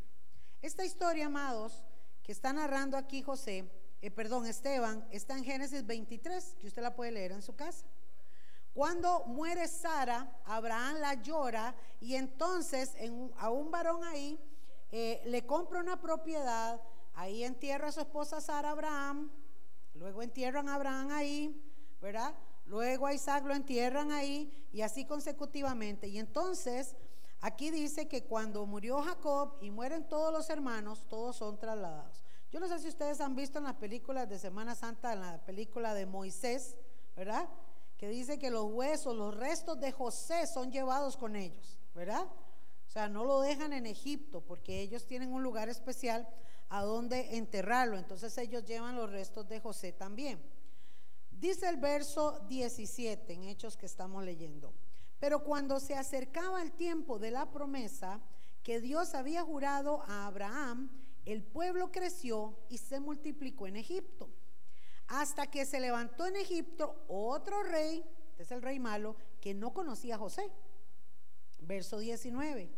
Esta 0.61 0.85
historia, 0.85 1.27
amados, 1.27 1.83
que 2.23 2.33
está 2.33 2.53
narrando 2.53 2.99
aquí 2.99 3.23
José, 3.23 3.65
eh, 4.03 4.11
perdón, 4.11 4.47
Esteban, 4.47 5.07
está 5.13 5.39
en 5.39 5.45
Génesis 5.45 5.87
23, 5.87 6.57
que 6.61 6.67
usted 6.67 6.83
la 6.83 6.97
puede 6.97 7.13
leer 7.13 7.31
en 7.31 7.41
su 7.41 7.55
casa. 7.55 7.87
Cuando 8.75 9.25
muere 9.27 9.69
Sara, 9.69 10.41
Abraham 10.45 10.97
la 10.97 11.15
llora 11.23 11.75
y 12.01 12.17
entonces 12.17 12.95
a 13.39 13.51
un 13.51 13.71
varón 13.71 14.03
ahí 14.03 14.41
eh, 14.91 15.23
le 15.27 15.47
compra 15.47 15.79
una 15.79 16.01
propiedad, 16.01 16.81
ahí 17.15 17.45
entierra 17.45 17.89
a 17.89 17.93
su 17.93 18.01
esposa 18.01 18.41
Sara 18.41 18.71
Abraham, 18.71 19.31
luego 19.95 20.21
entierran 20.21 20.69
a 20.69 20.75
Abraham 20.75 21.11
ahí, 21.11 21.63
¿verdad? 22.01 22.35
Luego 22.67 23.07
a 23.07 23.15
Isaac 23.15 23.45
lo 23.45 23.55
entierran 23.55 24.11
ahí 24.11 24.67
y 24.73 24.81
así 24.81 25.05
consecutivamente. 25.05 26.09
Y 26.09 26.19
entonces 26.19 26.97
aquí 27.41 27.71
dice 27.71 28.09
que 28.09 28.25
cuando 28.25 28.67
murió 28.67 29.01
Jacob 29.03 29.59
y 29.61 29.71
mueren 29.71 30.09
todos 30.09 30.33
los 30.33 30.51
hermanos, 30.51 31.05
todos 31.09 31.37
son 31.37 31.57
trasladados. 31.59 32.22
Yo 32.53 32.61
no 32.61 32.69
sé 32.69 32.79
si 32.79 32.89
ustedes 32.89 33.21
han 33.21 33.35
visto 33.35 33.59
en 33.59 33.65
las 33.65 33.77
películas 33.77 34.29
de 34.29 34.39
Semana 34.39 34.75
Santa, 34.75 35.15
en 35.15 35.21
la 35.21 35.39
película 35.45 35.95
de 35.95 36.07
Moisés, 36.07 36.77
¿verdad? 37.17 37.49
que 38.03 38.09
dice 38.09 38.37
que 38.37 38.51
los 38.51 38.65
huesos, 38.65 39.15
los 39.15 39.33
restos 39.33 39.79
de 39.79 39.93
José 39.93 40.49
son 40.49 40.73
llevados 40.73 41.17
con 41.17 41.37
ellos, 41.37 41.79
¿verdad? 41.95 42.25
O 42.25 42.91
sea, 42.91 43.09
no 43.09 43.23
lo 43.23 43.39
dejan 43.39 43.73
en 43.73 43.87
Egipto 43.87 44.41
porque 44.41 44.81
ellos 44.81 45.07
tienen 45.07 45.33
un 45.33 45.45
lugar 45.45 45.69
especial 45.69 46.29
a 46.69 46.83
donde 46.83 47.37
enterrarlo. 47.37 47.97
Entonces 47.97 48.37
ellos 48.39 48.65
llevan 48.65 48.97
los 48.97 49.09
restos 49.09 49.49
de 49.49 49.61
José 49.61 49.93
también. 49.93 50.43
Dice 51.31 51.69
el 51.69 51.77
verso 51.77 52.41
17 52.49 53.33
en 53.35 53.45
Hechos 53.45 53.77
que 53.77 53.87
estamos 53.87 54.25
leyendo. 54.25 54.75
Pero 55.21 55.45
cuando 55.45 55.79
se 55.79 55.95
acercaba 55.95 56.61
el 56.61 56.73
tiempo 56.73 57.21
de 57.21 57.31
la 57.31 57.53
promesa 57.53 58.21
que 58.65 58.81
Dios 58.81 59.15
había 59.15 59.45
jurado 59.45 60.03
a 60.09 60.27
Abraham, 60.27 60.91
el 61.25 61.43
pueblo 61.43 61.93
creció 61.93 62.59
y 62.69 62.79
se 62.79 63.01
multiplicó 63.01 63.67
en 63.67 63.77
Egipto 63.77 64.29
hasta 65.09 65.47
que 65.47 65.67
se 65.67 65.79
levantó 65.79 66.27
en 66.27 66.37
Egipto 66.37 67.05
otro 67.09 67.63
rey, 67.63 68.05
este 68.31 68.45
es 68.45 68.51
el 68.51 68.63
rey 68.63 68.79
malo, 68.79 69.17
que 69.41 69.53
no 69.53 69.75
conocía 69.75 70.15
a 70.15 70.19
José. 70.19 70.51
Verso 71.61 71.99
19. 71.99 72.71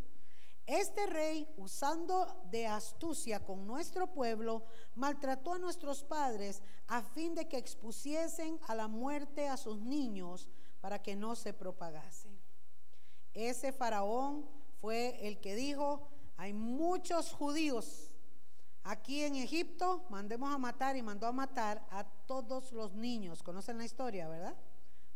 Este 0.66 1.07
rey, 1.07 1.47
usando 1.59 2.26
de 2.51 2.66
astucia 2.66 3.45
con 3.45 3.66
nuestro 3.66 4.12
pueblo, 4.12 4.64
maltrató 4.95 5.53
a 5.53 5.59
nuestros 5.59 6.03
padres 6.03 6.62
a 6.88 7.03
fin 7.03 7.34
de 7.34 7.47
que 7.49 7.59
expusiesen 7.59 8.59
a 8.66 8.74
la 8.74 8.88
muerte 8.88 9.47
a 9.49 9.57
sus 9.57 9.80
niños 9.80 10.49
para 10.80 11.03
que 11.03 11.16
no 11.16 11.36
se 11.36 11.53
propagasen. 11.53 12.36
Ese 13.34 13.72
faraón 13.72 14.49
fue 14.80 15.18
el 15.28 15.38
que 15.40 15.55
dijo, 15.55 16.09
hay 16.36 16.53
muchos 16.53 17.32
judíos 17.32 18.14
Aquí 18.95 19.24
en 19.24 19.34
Egipto 19.34 20.05
mandemos 20.09 20.55
a 20.55 20.57
matar 20.57 20.97
y 20.97 21.03
mandó 21.03 21.26
a 21.26 21.32
matar 21.32 21.84
a 21.90 22.05
todos 22.05 22.70
los 22.70 22.95
niños. 22.95 23.42
¿Conocen 23.42 23.76
la 23.76 23.84
historia, 23.84 24.28
verdad? 24.28 24.57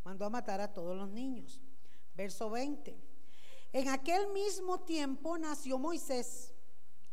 Mandó 0.02 0.24
a 0.24 0.30
matar 0.30 0.60
a 0.60 0.72
todos 0.72 0.96
los 0.96 1.08
niños. 1.08 1.60
Verso 2.16 2.50
20. 2.50 2.98
En 3.72 3.88
aquel 3.88 4.32
mismo 4.32 4.80
tiempo 4.80 5.38
nació 5.38 5.78
Moisés 5.78 6.52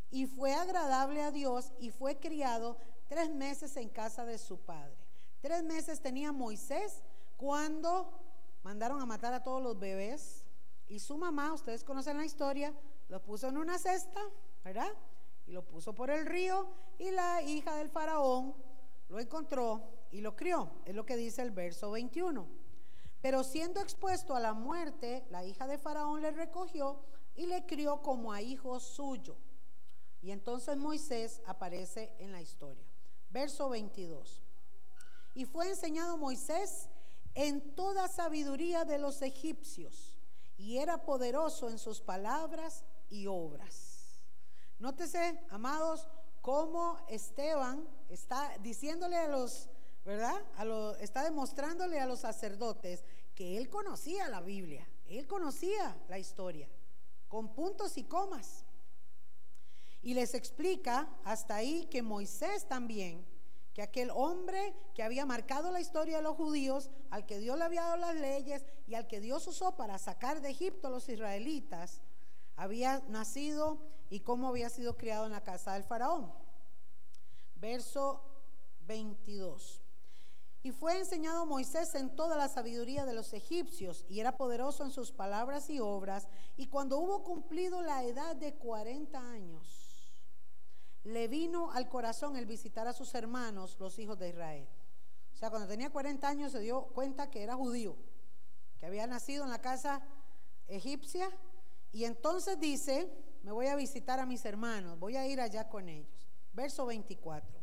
y 0.10 0.26
fue 0.26 0.56
agradable 0.56 1.22
a 1.22 1.30
Dios 1.30 1.72
y 1.78 1.92
fue 1.92 2.18
criado 2.18 2.80
tres 3.08 3.30
meses 3.30 3.78
en 3.78 3.90
casa 3.90 4.26
de 4.26 4.40
su 4.40 4.58
padre. 4.58 4.98
Tres 5.42 5.64
meses 5.64 6.02
tenía 6.02 6.32
Moisés 6.32 7.04
cuando 7.38 8.10
mandaron 8.64 9.00
a 9.00 9.06
matar 9.06 9.36
a 9.36 9.44
todos 9.44 9.62
los 9.62 9.78
bebés 9.78 10.44
y 10.88 10.98
su 10.98 11.16
mamá, 11.16 11.54
ustedes 11.54 11.84
conocen 11.84 12.18
la 12.18 12.26
historia, 12.26 12.74
lo 13.08 13.22
puso 13.22 13.50
en 13.50 13.58
una 13.58 13.78
cesta, 13.78 14.22
¿verdad? 14.64 14.92
Y 15.48 15.52
lo 15.52 15.64
puso 15.66 15.94
por 15.94 16.10
el 16.10 16.26
río 16.26 16.68
y 16.98 17.12
la 17.12 17.42
hija 17.42 17.76
del 17.76 17.90
faraón 17.90 18.56
lo 19.10 19.20
encontró 19.20 19.82
y 20.12 20.22
lo 20.22 20.36
crió. 20.36 20.72
Es 20.86 20.96
lo 20.96 21.06
que 21.06 21.18
dice 21.18 21.42
el 21.42 21.52
verso 21.52 21.92
21. 21.92 22.48
Pero 23.22 23.44
siendo 23.44 23.80
expuesto 23.82 24.36
a 24.36 24.40
la 24.40 24.54
muerte, 24.54 25.26
la 25.30 25.44
hija 25.44 25.68
de 25.68 25.78
faraón 25.78 26.22
le 26.22 26.32
recogió 26.32 27.00
y 27.36 27.46
le 27.48 27.66
crió 27.66 28.02
como 28.02 28.32
a 28.32 28.42
hijo 28.42 28.80
suyo. 28.80 29.36
Y 30.22 30.32
entonces 30.32 30.78
Moisés 30.78 31.42
aparece 31.46 32.12
en 32.20 32.32
la 32.32 32.42
historia. 32.42 32.86
Verso 33.30 33.70
22. 33.70 34.44
Y 35.34 35.46
fue 35.46 35.70
enseñado 35.70 36.18
Moisés 36.18 36.90
en 37.34 37.76
toda 37.76 38.08
sabiduría 38.08 38.86
de 38.86 38.98
los 38.98 39.22
egipcios 39.22 40.18
y 40.58 40.78
era 40.78 41.04
poderoso 41.04 41.70
en 41.70 41.78
sus 41.78 42.02
palabras 42.02 42.86
y 43.10 43.28
obras. 43.28 43.85
Nótese, 44.80 45.40
amados, 45.50 46.08
cómo 46.42 47.00
Esteban 47.08 47.88
está 48.10 48.58
diciéndole 48.60 49.16
a 49.16 49.28
los, 49.28 49.70
¿verdad? 50.04 50.36
A 50.58 50.96
está 51.00 51.24
demostrándole 51.24 52.00
a 52.00 52.06
los 52.06 52.20
sacerdotes 52.20 53.04
que 53.34 53.58
él 53.58 53.70
conocía 53.70 54.28
la 54.28 54.42
Biblia, 54.42 54.88
él 55.08 55.28
conocía 55.28 55.98
la 56.10 56.20
historia, 56.20 56.68
con 57.28 57.54
puntos 57.54 57.98
y 57.98 58.04
comas. 58.04 58.66
Y 60.02 60.14
les 60.14 60.36
explica 60.36 61.10
hasta 61.24 61.56
ahí 61.56 61.88
que 61.90 62.04
Moisés 62.04 62.68
también, 62.68 63.26
que 63.74 63.82
aquel 63.82 64.12
hombre 64.14 64.74
que 64.94 65.04
había 65.04 65.26
marcado 65.26 65.72
la 65.72 65.82
historia 65.82 66.18
de 66.18 66.24
los 66.24 66.36
judíos, 66.36 66.92
al 67.10 67.26
que 67.26 67.40
Dios 67.40 67.58
le 67.58 67.64
había 67.64 67.82
dado 67.82 67.98
las 67.98 68.16
leyes 68.16 68.66
y 68.88 68.94
al 68.94 69.08
que 69.08 69.20
Dios 69.20 69.48
usó 69.48 69.76
para 69.76 69.98
sacar 69.98 70.42
de 70.42 70.50
Egipto 70.50 70.88
a 70.88 70.92
los 70.92 71.10
israelitas, 71.10 72.02
había 72.56 73.00
nacido 73.10 73.95
y 74.10 74.20
cómo 74.22 74.50
había 74.50 74.70
sido 74.70 74.98
criado 74.98 75.26
en 75.26 75.32
la 75.32 75.44
casa 75.44 75.74
del 75.74 75.84
faraón. 75.84 76.32
Verso 77.56 78.22
22. 78.88 79.82
Y 80.64 80.72
fue 80.72 80.98
enseñado 80.98 81.46
Moisés 81.46 81.94
en 81.94 82.16
toda 82.16 82.38
la 82.38 82.50
sabiduría 82.50 83.06
de 83.06 83.14
los 83.14 83.34
egipcios, 83.34 84.04
y 84.10 84.20
era 84.20 84.36
poderoso 84.36 84.84
en 84.84 84.90
sus 84.90 85.12
palabras 85.12 85.70
y 85.70 85.80
obras, 85.80 86.28
y 86.58 86.68
cuando 86.68 86.98
hubo 86.98 87.24
cumplido 87.24 87.84
la 87.84 88.04
edad 88.04 88.36
de 88.36 88.56
40 88.56 89.20
años, 89.20 90.12
le 91.04 91.28
vino 91.28 91.72
al 91.72 91.88
corazón 91.88 92.36
el 92.36 92.48
visitar 92.48 92.88
a 92.88 92.94
sus 92.94 93.14
hermanos, 93.14 93.78
los 93.80 94.00
hijos 94.00 94.18
de 94.18 94.30
Israel. 94.30 94.68
O 95.36 95.38
sea, 95.38 95.52
cuando 95.52 95.68
tenía 95.68 95.92
40 95.92 96.28
años 96.28 96.52
se 96.52 96.60
dio 96.62 96.86
cuenta 96.88 97.30
que 97.30 97.44
era 97.44 97.56
judío, 97.56 97.96
que 98.80 98.88
había 98.88 99.06
nacido 99.06 99.44
en 99.44 99.52
la 99.52 99.62
casa 99.62 100.02
egipcia 100.68 101.30
y 101.92 102.06
entonces 102.06 102.60
dice, 102.60 103.08
me 103.46 103.52
voy 103.52 103.68
a 103.68 103.76
visitar 103.76 104.20
a 104.20 104.26
mis 104.26 104.44
hermanos, 104.44 104.98
voy 104.98 105.18
a 105.18 105.28
ir 105.28 105.40
allá 105.40 105.70
con 105.70 105.88
ellos. 105.88 106.28
Verso 106.52 106.88
24. 106.88 107.62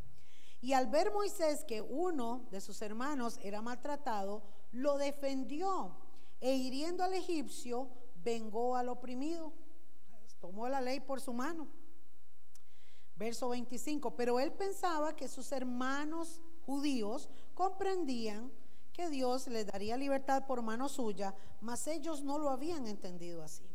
Y 0.61 0.75
al 0.75 0.87
ver 0.87 1.13
Moisés 1.13 1.65
que 1.65 1.83
uno 1.83 2.47
de 2.53 2.61
sus 2.61 2.81
hermanos 2.83 3.41
era 3.43 3.61
maltratado, 3.63 4.45
lo 4.71 4.97
defendió 4.97 5.97
e 6.41 6.55
hiriendo 6.55 7.03
al 7.03 7.15
egipcio, 7.15 7.89
vengó 8.23 8.77
al 8.77 8.91
oprimido. 8.91 9.53
Tomó 10.39 10.69
la 10.69 10.81
ley 10.81 11.01
por 11.01 11.21
su 11.21 11.33
mano. 11.33 11.67
Verso 13.17 13.49
25. 13.49 14.15
Pero 14.15 14.39
él 14.39 14.53
pensaba 14.53 15.17
que 15.17 15.27
sus 15.27 15.51
hermanos 15.51 16.41
judíos 16.65 17.29
comprendían 17.55 18.53
que 18.93 19.11
Dios 19.11 19.49
les 19.49 19.67
daría 19.67 19.97
libertad 19.97 20.47
por 20.47 20.63
mano 20.63 20.89
suya, 20.89 21.35
mas 21.61 21.89
ellos 21.89 22.23
no 22.23 22.39
lo 22.39 22.51
habían 22.51 22.87
entendido 22.87 23.43
así. 23.43 23.72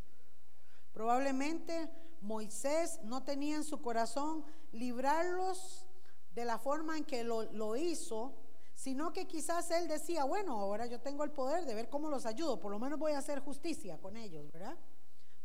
Probablemente 0.97 1.91
Moisés 2.21 2.99
no 3.03 3.21
tenía 3.21 3.57
en 3.57 3.63
su 3.63 3.83
corazón 3.83 4.43
librarlos 4.71 5.85
de 6.33 6.43
la 6.43 6.57
forma 6.57 6.97
en 6.97 7.05
que 7.05 7.23
lo, 7.23 7.43
lo, 7.51 7.75
hizo, 7.75 8.33
sino 8.73 9.13
que 9.13 9.27
quizás 9.27 9.69
él 9.69 9.87
decía, 9.87 10.23
bueno, 10.23 10.53
ahora 10.53 10.87
yo 10.87 10.99
tengo 10.99 11.23
el 11.23 11.29
poder 11.29 11.65
de 11.65 11.75
ver 11.75 11.87
cómo 11.87 12.09
los 12.09 12.25
ayudo, 12.25 12.59
por 12.59 12.71
lo 12.71 12.79
menos 12.79 12.97
voy 12.97 13.11
a 13.11 13.19
hacer 13.19 13.41
justicia 13.41 13.99
con 13.99 14.17
ellos, 14.17 14.51
¿verdad? 14.51 14.75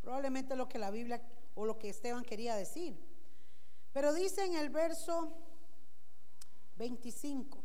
Probablemente 0.01 0.57
lo 0.57 0.71
que 0.71 0.79
la 0.79 0.91
Biblia 0.91 1.21
o 1.55 1.67
lo 1.67 1.79
que 1.79 1.91
Esteban 1.91 2.25
quería 2.25 2.57
decir. 2.57 2.99
Pero 3.93 4.15
dice 4.15 4.47
en 4.47 4.55
el 4.55 4.71
verso 4.71 5.37
25, 6.77 7.63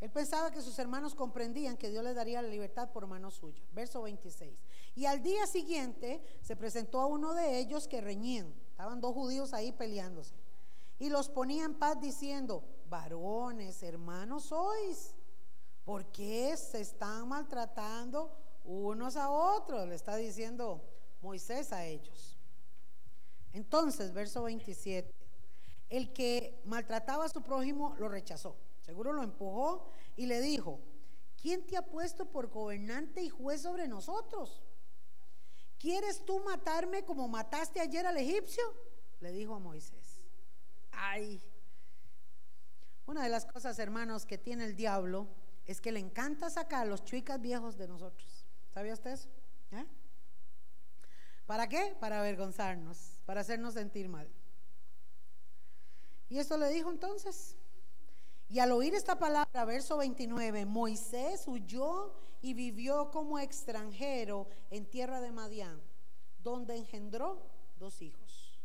él 0.00 0.10
pensaba 0.10 0.50
que 0.50 0.62
sus 0.62 0.78
hermanos 0.78 1.14
comprendían 1.14 1.76
que 1.76 1.90
Dios 1.90 2.02
le 2.02 2.14
daría 2.14 2.40
la 2.40 2.48
libertad 2.48 2.90
por 2.92 3.06
mano 3.06 3.30
suya. 3.30 3.62
Verso 3.72 4.00
26. 4.00 4.58
Y 4.96 5.06
al 5.06 5.22
día 5.22 5.46
siguiente 5.46 6.22
se 6.42 6.56
presentó 6.56 7.00
a 7.00 7.06
uno 7.06 7.34
de 7.34 7.58
ellos 7.58 7.86
que 7.86 8.00
reñían. 8.00 8.52
Estaban 8.70 9.00
dos 9.00 9.14
judíos 9.14 9.52
ahí 9.52 9.70
peleándose. 9.70 10.34
Y 10.98 11.10
los 11.10 11.28
ponía 11.28 11.64
en 11.64 11.74
paz 11.74 12.00
diciendo, 12.00 12.64
varones, 12.88 13.82
hermanos 13.82 14.44
sois. 14.44 15.14
¿Por 15.84 16.06
qué 16.06 16.56
se 16.56 16.80
están 16.80 17.28
maltratando 17.28 18.34
unos 18.64 19.16
a 19.16 19.30
otros? 19.30 19.86
Le 19.86 19.94
está 19.94 20.16
diciendo 20.16 20.82
Moisés 21.20 21.72
a 21.72 21.84
ellos. 21.84 22.38
Entonces, 23.52 24.12
verso 24.12 24.42
27. 24.42 25.14
El 25.90 26.12
que 26.12 26.60
maltrataba 26.64 27.26
a 27.26 27.28
su 27.28 27.42
prójimo 27.42 27.94
lo 27.98 28.08
rechazó 28.08 28.56
Seguro 28.86 29.12
lo 29.12 29.24
empujó 29.24 29.90
y 30.14 30.26
le 30.26 30.40
dijo, 30.40 30.78
¿quién 31.42 31.66
te 31.66 31.76
ha 31.76 31.84
puesto 31.84 32.24
por 32.24 32.48
gobernante 32.48 33.20
y 33.20 33.28
juez 33.28 33.62
sobre 33.62 33.88
nosotros? 33.88 34.62
¿Quieres 35.78 36.24
tú 36.24 36.40
matarme 36.40 37.04
como 37.04 37.28
mataste 37.28 37.80
ayer 37.80 38.06
al 38.06 38.16
egipcio? 38.16 38.62
Le 39.20 39.32
dijo 39.32 39.54
a 39.54 39.58
Moisés. 39.58 40.20
Ay, 40.92 41.42
una 43.06 43.22
de 43.22 43.28
las 43.28 43.46
cosas, 43.46 43.78
hermanos, 43.78 44.26
que 44.26 44.36
tiene 44.36 44.64
el 44.64 44.74
diablo 44.74 45.28
es 45.64 45.80
que 45.80 45.92
le 45.92 46.00
encanta 46.00 46.50
sacar 46.50 46.86
los 46.86 47.04
chuicas 47.04 47.40
viejos 47.40 47.76
de 47.76 47.88
nosotros. 47.88 48.46
¿Sabía 48.74 48.94
usted 48.94 49.12
eso? 49.12 49.28
¿Eh? 49.70 49.86
¿Para 51.46 51.68
qué? 51.68 51.96
Para 52.00 52.18
avergonzarnos, 52.18 53.20
para 53.24 53.42
hacernos 53.42 53.74
sentir 53.74 54.08
mal. 54.08 54.28
Y 56.28 56.38
esto 56.38 56.58
le 56.58 56.68
dijo 56.70 56.90
entonces. 56.90 57.56
Y 58.48 58.60
al 58.60 58.72
oír 58.72 58.94
esta 58.94 59.18
palabra, 59.18 59.64
verso 59.64 59.96
29, 59.96 60.66
Moisés 60.66 61.44
huyó 61.48 62.14
y 62.40 62.54
vivió 62.54 63.10
como 63.10 63.38
extranjero 63.38 64.46
en 64.70 64.86
tierra 64.86 65.20
de 65.20 65.32
Madián, 65.32 65.80
donde 66.38 66.76
engendró 66.76 67.42
dos 67.78 68.00
hijos. 68.02 68.58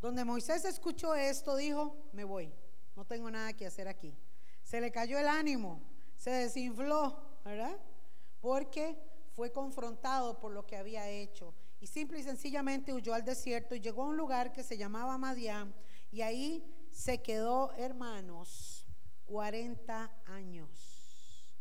Donde 0.00 0.24
Moisés 0.24 0.64
escuchó 0.64 1.14
esto, 1.14 1.56
dijo, 1.56 1.96
me 2.12 2.24
voy, 2.24 2.52
no 2.94 3.04
tengo 3.04 3.30
nada 3.30 3.52
que 3.54 3.66
hacer 3.66 3.88
aquí. 3.88 4.16
Se 4.62 4.80
le 4.80 4.92
cayó 4.92 5.18
el 5.18 5.26
ánimo, 5.26 5.80
se 6.16 6.30
desinfló, 6.30 7.16
¿verdad? 7.44 7.76
Porque 8.40 8.96
fue 9.32 9.50
confrontado 9.50 10.38
por 10.38 10.52
lo 10.52 10.66
que 10.66 10.76
había 10.76 11.08
hecho. 11.08 11.54
Y 11.80 11.88
simple 11.88 12.20
y 12.20 12.22
sencillamente 12.22 12.92
huyó 12.92 13.14
al 13.14 13.24
desierto 13.24 13.74
y 13.74 13.80
llegó 13.80 14.04
a 14.04 14.08
un 14.08 14.16
lugar 14.16 14.52
que 14.52 14.62
se 14.62 14.76
llamaba 14.78 15.18
Madián. 15.18 15.74
Y 16.12 16.20
ahí 16.20 16.64
se 16.90 17.22
quedó, 17.22 17.72
hermanos, 17.72 18.71
40 19.26 20.10
años. 20.26 21.52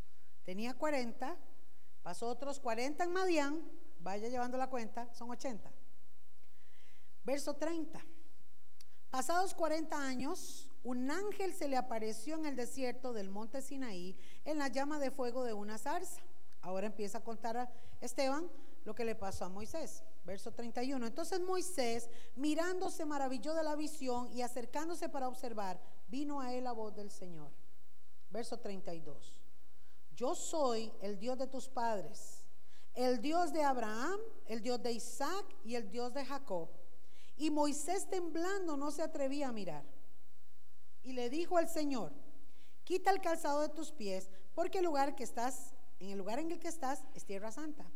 Tenía 0.44 0.74
40, 0.74 1.38
pasó 2.02 2.28
otros 2.28 2.60
40 2.60 3.04
en 3.04 3.12
Madián, 3.12 3.62
vaya 4.00 4.28
llevando 4.28 4.58
la 4.58 4.70
cuenta, 4.70 5.14
son 5.14 5.30
80. 5.30 5.72
Verso 7.24 7.56
30. 7.56 8.00
Pasados 9.12 9.54
40 9.54 9.98
años, 9.98 10.70
un 10.84 11.12
ángel 11.12 11.54
se 11.54 11.68
le 11.68 11.78
apareció 11.78 12.36
en 12.36 12.46
el 12.46 12.56
desierto 12.56 13.14
del 13.14 13.30
monte 13.30 13.62
Sinaí 13.62 14.18
en 14.46 14.58
la 14.58 14.70
llama 14.70 15.00
de 15.00 15.12
fuego 15.12 15.44
de 15.44 15.54
una 15.54 15.78
zarza. 15.78 16.22
Ahora 16.62 16.88
empieza 16.88 17.20
a 17.20 17.24
contar 17.24 17.58
a 17.58 17.72
Esteban 18.00 18.50
lo 18.86 18.96
que 18.96 19.06
le 19.06 19.16
pasó 19.16 19.46
a 19.46 19.50
Moisés. 19.50 20.04
Verso 20.24 20.52
31. 20.52 21.06
Entonces 21.06 21.40
Moisés, 21.42 22.10
mirándose, 22.36 23.06
maravilló 23.06 23.54
de 23.54 23.64
la 23.64 23.76
visión 23.76 24.32
y 24.34 24.42
acercándose 24.42 25.10
para 25.10 25.28
observar, 25.28 25.80
vino 26.12 26.42
a 26.42 26.54
él 26.54 26.66
la 26.66 26.74
voz 26.74 26.94
del 26.94 27.10
Señor 27.10 27.52
verso 28.32 28.58
32. 28.58 29.34
Yo 30.16 30.36
soy 30.36 30.92
el 31.02 31.20
Dios 31.20 31.38
de 31.38 31.48
tus 31.48 31.68
padres, 31.68 32.46
el 32.94 33.22
Dios 33.22 33.54
de 33.54 33.64
Abraham, 33.64 34.20
el 34.48 34.62
Dios 34.62 34.82
de 34.82 34.92
Isaac 34.92 35.46
y 35.64 35.76
el 35.76 35.90
Dios 35.92 36.14
de 36.14 36.26
Jacob. 36.26 36.70
Y 37.38 37.50
Moisés 37.50 38.10
temblando 38.10 38.78
no 38.78 38.92
se 38.92 39.02
atrevía 39.02 39.50
a 39.50 39.52
mirar. 39.52 39.84
Y 41.04 41.14
le 41.14 41.30
dijo 41.30 41.58
al 41.58 41.68
Señor, 41.68 42.12
quita 42.84 43.12
el 43.12 43.22
calzado 43.22 43.62
de 43.62 43.70
tus 43.70 43.92
pies, 43.92 44.30
porque 44.54 44.80
el 44.80 44.86
lugar 44.86 45.16
que 45.16 45.24
estás, 45.24 45.74
en 46.00 46.10
el 46.10 46.18
lugar 46.18 46.40
en 46.40 46.52
el 46.52 46.60
que 46.60 46.68
estás, 46.68 47.04
es 47.16 47.26
tierra 47.26 47.52
santa. 47.52 47.90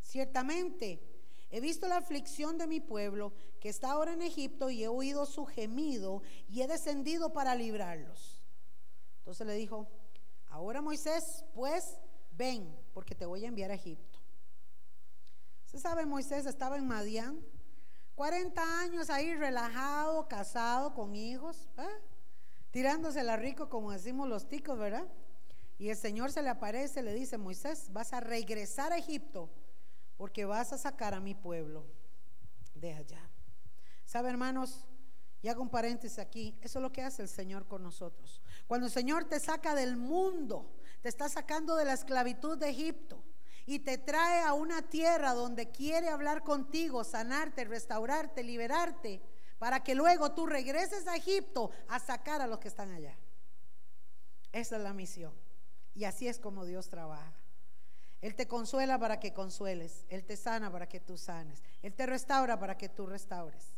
Ciertamente, 0.00 1.02
he 1.50 1.60
visto 1.60 1.88
la 1.88 1.96
aflicción 1.96 2.58
de 2.58 2.66
mi 2.66 2.80
pueblo 2.80 3.32
que 3.60 3.68
está 3.68 3.92
ahora 3.92 4.12
en 4.12 4.22
Egipto 4.22 4.70
y 4.70 4.84
he 4.84 4.88
oído 4.88 5.26
su 5.26 5.46
gemido 5.46 6.22
y 6.48 6.62
he 6.62 6.68
descendido 6.68 7.32
para 7.32 7.54
librarlos. 7.54 8.46
Entonces 9.18 9.46
le 9.46 9.54
dijo, 9.54 9.88
ahora 10.48 10.82
Moisés, 10.82 11.44
pues 11.54 11.98
ven, 12.32 12.74
porque 12.92 13.14
te 13.14 13.26
voy 13.26 13.44
a 13.44 13.48
enviar 13.48 13.70
a 13.70 13.74
Egipto. 13.74 14.18
Se 15.64 15.78
sabe, 15.78 16.06
Moisés 16.06 16.46
estaba 16.46 16.78
en 16.78 16.86
Madián, 16.86 17.44
40 18.14 18.80
años 18.80 19.10
ahí 19.10 19.34
relajado, 19.34 20.26
casado, 20.28 20.94
con 20.94 21.14
hijos, 21.14 21.68
¿eh? 21.78 22.02
tirándosela 22.70 23.36
rico, 23.36 23.68
como 23.68 23.92
decimos 23.92 24.28
los 24.28 24.48
ticos, 24.48 24.78
¿verdad? 24.78 25.06
Y 25.78 25.90
el 25.90 25.96
Señor 25.96 26.32
se 26.32 26.42
le 26.42 26.48
aparece, 26.48 27.02
le 27.02 27.14
dice, 27.14 27.38
Moisés, 27.38 27.92
vas 27.92 28.12
a 28.12 28.20
regresar 28.20 28.92
a 28.92 28.98
Egipto, 28.98 29.50
porque 30.18 30.44
vas 30.44 30.74
a 30.74 30.78
sacar 30.78 31.14
a 31.14 31.20
mi 31.20 31.34
pueblo 31.34 31.86
de 32.74 32.92
allá. 32.92 33.30
¿Sabe, 34.04 34.28
hermanos? 34.28 34.84
Y 35.40 35.48
hago 35.48 35.62
un 35.62 35.70
paréntesis 35.70 36.18
aquí, 36.18 36.58
eso 36.60 36.80
es 36.80 36.82
lo 36.82 36.92
que 36.92 37.02
hace 37.02 37.22
el 37.22 37.28
Señor 37.28 37.66
con 37.68 37.82
nosotros. 37.82 38.42
Cuando 38.66 38.88
el 38.88 38.92
Señor 38.92 39.24
te 39.24 39.38
saca 39.38 39.74
del 39.76 39.96
mundo, 39.96 40.74
te 41.00 41.08
está 41.08 41.28
sacando 41.28 41.76
de 41.76 41.84
la 41.84 41.92
esclavitud 41.92 42.58
de 42.58 42.70
Egipto 42.70 43.22
y 43.64 43.78
te 43.78 43.98
trae 43.98 44.42
a 44.42 44.54
una 44.54 44.82
tierra 44.82 45.34
donde 45.34 45.70
quiere 45.70 46.08
hablar 46.08 46.42
contigo, 46.42 47.04
sanarte, 47.04 47.64
restaurarte, 47.64 48.42
liberarte, 48.42 49.22
para 49.60 49.84
que 49.84 49.94
luego 49.94 50.32
tú 50.32 50.46
regreses 50.46 51.06
a 51.06 51.16
Egipto 51.16 51.70
a 51.86 52.00
sacar 52.00 52.40
a 52.40 52.48
los 52.48 52.58
que 52.58 52.68
están 52.68 52.90
allá. 52.90 53.16
Esa 54.50 54.76
es 54.76 54.82
la 54.82 54.92
misión. 54.92 55.32
Y 55.94 56.04
así 56.04 56.26
es 56.26 56.40
como 56.40 56.64
Dios 56.64 56.88
trabaja. 56.88 57.37
Él 58.20 58.34
te 58.34 58.48
consuela 58.48 58.98
para 58.98 59.20
que 59.20 59.32
consueles, 59.32 60.04
Él 60.08 60.24
te 60.24 60.36
sana 60.36 60.72
para 60.72 60.88
que 60.88 61.00
tú 61.00 61.16
sanes, 61.16 61.62
Él 61.82 61.94
te 61.94 62.06
restaura 62.06 62.58
para 62.58 62.76
que 62.76 62.88
tú 62.88 63.06
restaures. 63.06 63.76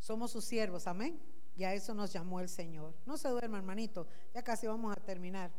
Somos 0.00 0.32
sus 0.32 0.44
siervos, 0.44 0.86
amén. 0.86 1.20
Y 1.54 1.64
a 1.64 1.74
eso 1.74 1.94
nos 1.94 2.12
llamó 2.12 2.40
el 2.40 2.48
Señor. 2.48 2.94
No 3.06 3.16
se 3.16 3.28
duerma, 3.28 3.58
hermanito, 3.58 4.08
ya 4.34 4.42
casi 4.42 4.66
vamos 4.66 4.96
a 4.96 5.00
terminar. 5.00 5.50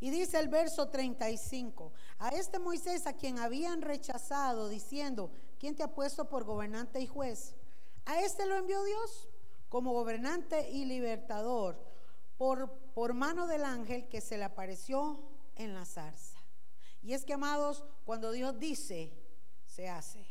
Y 0.00 0.10
dice 0.10 0.38
el 0.38 0.48
verso 0.48 0.88
35, 0.88 1.92
a 2.18 2.28
este 2.28 2.58
Moisés 2.58 3.06
a 3.06 3.14
quien 3.14 3.38
habían 3.38 3.80
rechazado 3.80 4.68
diciendo, 4.68 5.30
¿quién 5.58 5.74
te 5.74 5.82
ha 5.82 5.94
puesto 5.94 6.28
por 6.28 6.44
gobernante 6.44 7.00
y 7.00 7.06
juez? 7.06 7.54
A 8.04 8.20
este 8.20 8.44
lo 8.44 8.56
envió 8.56 8.84
Dios 8.84 9.28
como 9.70 9.92
gobernante 9.92 10.70
y 10.70 10.84
libertador 10.84 11.82
por, 12.36 12.70
por 12.94 13.14
mano 13.14 13.46
del 13.46 13.64
ángel 13.64 14.08
que 14.08 14.20
se 14.20 14.36
le 14.36 14.44
apareció 14.44 15.20
en 15.56 15.72
la 15.72 15.86
zarza. 15.86 16.33
Y 17.04 17.12
es 17.12 17.26
que, 17.26 17.34
amados, 17.34 17.84
cuando 18.06 18.32
Dios 18.32 18.58
dice, 18.58 19.12
se 19.66 19.88
hace. 19.90 20.26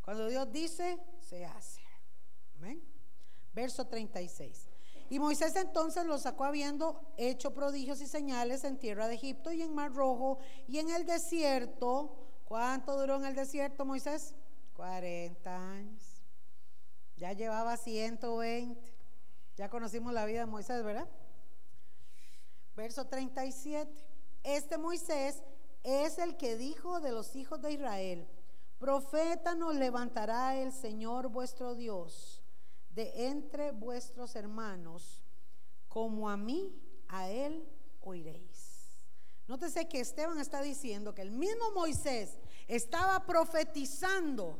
Cuando 0.00 0.26
Dios 0.26 0.50
dice, 0.50 0.98
se 1.20 1.44
hace. 1.44 1.82
Amén. 2.56 2.82
Verso 3.52 3.86
36. 3.86 4.70
Y 5.10 5.18
Moisés 5.18 5.54
entonces 5.56 6.06
lo 6.06 6.16
sacó 6.16 6.44
habiendo 6.44 7.12
hecho 7.18 7.52
prodigios 7.52 8.00
y 8.00 8.06
señales 8.06 8.64
en 8.64 8.78
tierra 8.78 9.06
de 9.06 9.16
Egipto 9.16 9.52
y 9.52 9.60
en 9.60 9.74
Mar 9.74 9.92
Rojo 9.92 10.38
y 10.66 10.78
en 10.78 10.88
el 10.88 11.04
desierto. 11.04 12.16
¿Cuánto 12.46 12.98
duró 12.98 13.16
en 13.16 13.26
el 13.26 13.34
desierto 13.34 13.84
Moisés? 13.84 14.34
40 14.72 15.70
años. 15.72 16.22
Ya 17.16 17.34
llevaba 17.34 17.76
120. 17.76 18.94
Ya 19.56 19.68
conocimos 19.68 20.14
la 20.14 20.24
vida 20.24 20.40
de 20.40 20.46
Moisés, 20.46 20.82
¿verdad? 20.82 21.08
Verso 22.74 23.06
37. 23.06 24.03
Este 24.44 24.76
Moisés 24.78 25.42
es 25.82 26.18
el 26.18 26.36
que 26.36 26.56
dijo 26.56 27.00
de 27.00 27.12
los 27.12 27.34
hijos 27.34 27.60
de 27.62 27.72
Israel, 27.72 28.28
profeta 28.78 29.54
nos 29.54 29.74
levantará 29.74 30.56
el 30.56 30.72
Señor 30.72 31.28
vuestro 31.28 31.74
Dios 31.74 32.42
de 32.90 33.28
entre 33.28 33.72
vuestros 33.72 34.36
hermanos, 34.36 35.22
como 35.88 36.28
a 36.28 36.36
mí, 36.36 36.78
a 37.08 37.28
él 37.30 37.66
oiréis. 38.00 39.00
Nótese 39.46 39.88
que 39.88 40.00
Esteban 40.00 40.38
está 40.38 40.62
diciendo 40.62 41.14
que 41.14 41.22
el 41.22 41.30
mismo 41.30 41.70
Moisés 41.72 42.38
estaba 42.68 43.24
profetizando 43.26 44.58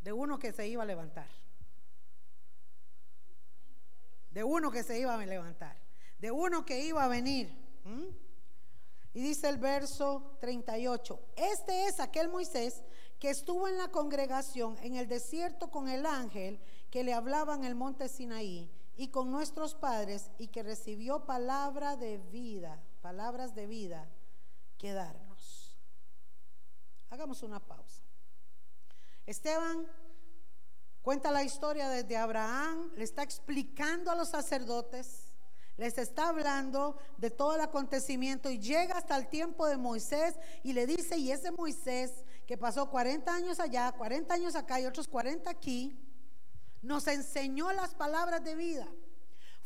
de 0.00 0.12
uno 0.12 0.38
que 0.38 0.52
se 0.52 0.66
iba 0.68 0.82
a 0.82 0.86
levantar. 0.86 1.28
De 4.30 4.44
uno 4.44 4.70
que 4.70 4.82
se 4.82 4.98
iba 4.98 5.14
a 5.14 5.26
levantar. 5.26 5.76
De 6.18 6.30
uno 6.30 6.64
que 6.64 6.84
iba 6.84 7.04
a 7.04 7.08
venir. 7.08 7.52
Y 9.12 9.20
dice 9.20 9.48
el 9.48 9.58
verso 9.58 10.36
38, 10.40 11.20
este 11.36 11.86
es 11.86 11.98
aquel 11.98 12.28
Moisés 12.28 12.82
que 13.18 13.30
estuvo 13.30 13.66
en 13.66 13.76
la 13.76 13.88
congregación 13.88 14.78
en 14.82 14.96
el 14.96 15.08
desierto 15.08 15.70
con 15.70 15.88
el 15.88 16.06
ángel 16.06 16.60
que 16.90 17.02
le 17.02 17.12
hablaba 17.12 17.54
en 17.54 17.64
el 17.64 17.74
monte 17.74 18.08
Sinaí 18.08 18.70
y 18.96 19.08
con 19.08 19.30
nuestros 19.30 19.74
padres 19.74 20.30
y 20.38 20.48
que 20.48 20.62
recibió 20.62 21.26
palabra 21.26 21.96
de 21.96 22.18
vida, 22.18 22.82
palabras 23.02 23.54
de 23.54 23.66
vida 23.66 24.08
que 24.78 24.92
darnos. 24.92 25.76
Hagamos 27.10 27.42
una 27.42 27.60
pausa. 27.60 28.02
Esteban 29.26 29.86
cuenta 31.02 31.30
la 31.30 31.42
historia 31.42 31.88
desde 31.88 32.16
Abraham, 32.16 32.92
le 32.96 33.04
está 33.04 33.22
explicando 33.22 34.10
a 34.10 34.14
los 34.14 34.28
sacerdotes 34.28 35.29
les 35.80 35.96
está 35.96 36.28
hablando 36.28 36.98
de 37.16 37.30
todo 37.30 37.54
el 37.54 37.62
acontecimiento 37.62 38.50
y 38.50 38.58
llega 38.58 38.98
hasta 38.98 39.16
el 39.16 39.28
tiempo 39.28 39.66
de 39.66 39.78
Moisés 39.78 40.34
y 40.62 40.74
le 40.74 40.86
dice, 40.86 41.16
y 41.16 41.32
ese 41.32 41.50
Moisés 41.52 42.22
que 42.46 42.58
pasó 42.58 42.90
40 42.90 43.34
años 43.34 43.60
allá, 43.60 43.90
40 43.92 44.34
años 44.34 44.56
acá 44.56 44.78
y 44.78 44.84
otros 44.84 45.08
40 45.08 45.48
aquí, 45.48 45.98
nos 46.82 47.06
enseñó 47.06 47.72
las 47.72 47.94
palabras 47.94 48.44
de 48.44 48.56
vida. 48.56 48.86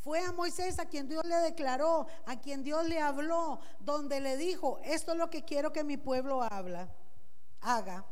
Fue 0.04 0.20
a 0.20 0.30
Moisés 0.30 0.78
a 0.78 0.86
quien 0.86 1.08
Dios 1.08 1.24
le 1.24 1.34
declaró, 1.34 2.06
a 2.26 2.40
quien 2.40 2.62
Dios 2.62 2.86
le 2.86 3.00
habló, 3.00 3.58
donde 3.80 4.20
le 4.20 4.36
dijo, 4.36 4.78
esto 4.84 5.10
es 5.10 5.18
lo 5.18 5.30
que 5.30 5.44
quiero 5.44 5.72
que 5.72 5.82
mi 5.82 5.96
pueblo 5.96 6.44
habla, 6.44 6.94
haga. 7.60 8.06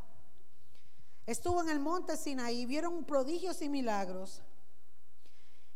Estuvo 1.25 1.61
en 1.61 1.69
el 1.69 1.79
monte 1.79 2.17
Sinaí, 2.17 2.65
vieron 2.65 3.05
prodigios 3.05 3.61
y 3.61 3.69
milagros. 3.69 4.41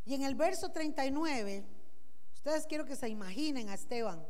Y 0.04 0.12
en 0.12 0.24
el 0.24 0.34
verso 0.34 0.68
39, 0.70 1.77
ustedes 2.38 2.66
quiero 2.66 2.84
que 2.84 2.94
se 2.94 3.08
imaginen 3.08 3.68
a 3.68 3.74
Esteban 3.74 4.24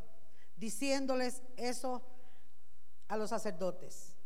diciéndoles 0.56 1.42
eso 1.56 2.02
a 3.06 3.16
los 3.16 3.30
sacerdotes. 3.30 4.16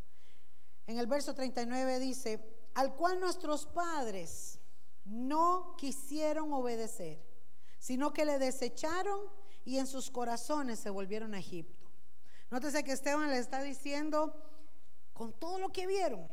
En 0.87 0.99
el 0.99 1.07
verso 1.07 1.35
39 1.35 1.99
dice, 1.99 2.41
al 2.75 2.95
cual 2.95 3.19
nuestros 3.19 3.67
padres 3.67 4.61
no 5.05 5.75
quisieron 5.77 6.53
obedecer, 6.53 7.21
sino 7.79 8.13
que 8.13 8.25
le 8.25 8.39
desecharon 8.39 9.21
y 9.65 9.79
en 9.79 9.89
sus 9.89 10.11
corazones 10.11 10.79
se 10.79 10.91
volvieron 10.91 11.35
a 11.35 11.41
Egipto. 11.41 11.91
Nótese 12.51 12.85
que 12.85 12.93
Esteban 12.93 13.31
le 13.31 13.39
está 13.39 13.63
diciendo, 13.63 14.33
con 15.13 15.33
todo 15.33 15.59
lo 15.59 15.71
que 15.71 15.89
vieron, 15.89 16.29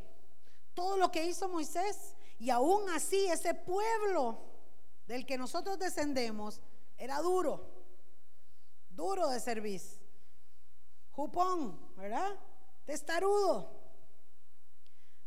todo 0.74 0.96
lo 0.96 1.10
que 1.10 1.26
hizo 1.26 1.48
Moisés, 1.48 2.14
y 2.38 2.50
aún 2.50 2.88
así 2.90 3.26
ese 3.26 3.54
pueblo 3.54 4.38
del 5.06 5.26
que 5.26 5.36
nosotros 5.36 5.78
descendemos 5.78 6.60
era 7.00 7.18
duro, 7.20 7.66
duro 8.90 9.28
de 9.30 9.40
servir, 9.40 9.80
jupón, 11.10 11.80
¿verdad? 11.96 12.38
Testarudo. 12.84 13.80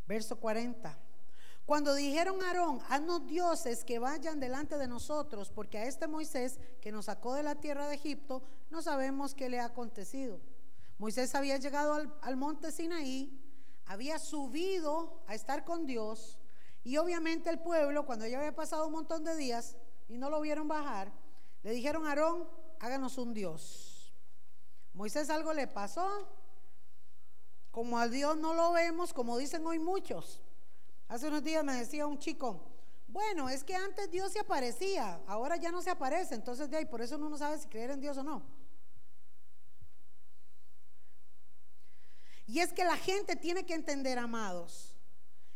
Verso 0.05 0.39
40. 0.39 0.95
Cuando 1.65 1.95
dijeron 1.95 2.43
a 2.43 2.49
Aarón, 2.49 2.79
haznos 2.89 3.25
dioses 3.25 3.83
que 3.83 3.97
vayan 3.97 4.39
delante 4.39 4.77
de 4.77 4.87
nosotros, 4.87 5.49
porque 5.49 5.79
a 5.79 5.85
este 5.85 6.07
Moisés 6.07 6.59
que 6.79 6.91
nos 6.91 7.05
sacó 7.05 7.33
de 7.33 7.41
la 7.41 7.55
tierra 7.55 7.87
de 7.87 7.95
Egipto, 7.95 8.43
no 8.69 8.83
sabemos 8.83 9.33
qué 9.33 9.49
le 9.49 9.59
ha 9.59 9.65
acontecido. 9.65 10.39
Moisés 10.99 11.33
había 11.33 11.57
llegado 11.57 11.95
al, 11.95 12.13
al 12.21 12.35
monte 12.35 12.71
Sinaí, 12.71 13.41
había 13.85 14.19
subido 14.19 15.23
a 15.25 15.33
estar 15.33 15.65
con 15.65 15.87
Dios, 15.87 16.37
y 16.83 16.97
obviamente 16.97 17.49
el 17.49 17.59
pueblo, 17.59 18.05
cuando 18.05 18.27
ya 18.27 18.37
había 18.37 18.53
pasado 18.53 18.85
un 18.85 18.93
montón 18.93 19.23
de 19.23 19.35
días 19.35 19.75
y 20.07 20.19
no 20.19 20.29
lo 20.29 20.39
vieron 20.41 20.67
bajar, 20.67 21.11
le 21.63 21.71
dijeron 21.71 22.05
a 22.05 22.09
Aarón, 22.09 22.47
háganos 22.79 23.17
un 23.17 23.33
Dios. 23.33 24.13
Moisés 24.93 25.29
algo 25.29 25.53
le 25.53 25.67
pasó, 25.67 26.27
como 27.71 27.97
a 27.97 28.07
Dios 28.07 28.37
no 28.37 28.53
lo 28.53 28.73
vemos, 28.73 29.13
como 29.13 29.37
dicen 29.37 29.65
hoy 29.65 29.79
muchos. 29.79 30.41
Hace 31.07 31.27
unos 31.27 31.43
días 31.43 31.63
me 31.63 31.73
decía 31.73 32.05
un 32.05 32.19
chico, 32.19 32.61
bueno, 33.07 33.49
es 33.49 33.63
que 33.63 33.75
antes 33.75 34.11
Dios 34.11 34.31
se 34.31 34.39
aparecía, 34.39 35.21
ahora 35.27 35.55
ya 35.55 35.71
no 35.71 35.81
se 35.81 35.89
aparece, 35.89 36.35
entonces 36.35 36.69
de 36.69 36.77
ahí, 36.77 36.85
por 36.85 37.01
eso 37.01 37.15
uno 37.15 37.29
no 37.29 37.37
sabe 37.37 37.57
si 37.57 37.67
creer 37.67 37.91
en 37.91 38.01
Dios 38.01 38.17
o 38.17 38.23
no. 38.23 38.43
Y 42.45 42.59
es 42.59 42.73
que 42.73 42.83
la 42.83 42.97
gente 42.97 43.35
tiene 43.35 43.65
que 43.65 43.73
entender, 43.73 44.19
amados, 44.19 44.92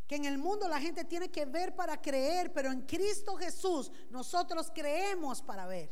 que 0.07 0.15
en 0.15 0.25
el 0.25 0.37
mundo 0.37 0.67
la 0.69 0.79
gente 0.79 1.03
tiene 1.03 1.29
que 1.29 1.45
ver 1.45 1.75
para 1.75 2.01
creer, 2.01 2.53
pero 2.53 2.71
en 2.71 2.81
Cristo 2.81 3.35
Jesús 3.35 3.91
nosotros 4.09 4.71
creemos 4.73 5.41
para 5.41 5.67
ver. 5.67 5.89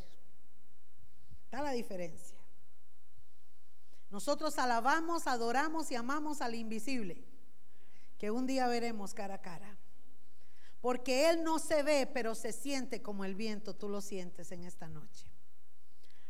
Está 1.44 1.62
la 1.62 1.72
diferencia. 1.72 2.38
Nosotros 4.10 4.58
alabamos, 4.58 5.26
adoramos 5.26 5.90
y 5.90 5.96
amamos 5.96 6.40
al 6.40 6.54
invisible 6.54 7.24
que 8.18 8.30
un 8.30 8.46
día 8.46 8.66
veremos 8.66 9.12
cara 9.12 9.34
a 9.34 9.42
cara. 9.42 9.76
Porque 10.80 11.28
Él 11.28 11.42
no 11.42 11.58
se 11.58 11.82
ve, 11.82 12.06
pero 12.06 12.34
se 12.34 12.52
siente 12.52 13.02
como 13.02 13.24
el 13.24 13.34
viento, 13.34 13.74
tú 13.74 13.88
lo 13.88 14.00
sientes 14.00 14.52
en 14.52 14.64
esta 14.64 14.88
noche. 14.88 15.26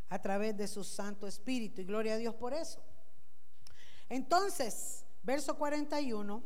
A 0.09 0.21
través 0.21 0.57
de 0.57 0.67
su 0.67 0.83
Santo 0.83 1.27
Espíritu. 1.27 1.81
Y 1.81 1.85
gloria 1.85 2.15
a 2.15 2.17
Dios 2.17 2.35
por 2.35 2.55
eso. 2.55 2.81
Entonces, 4.09 5.05
verso 5.23 5.57
41, 5.59 6.43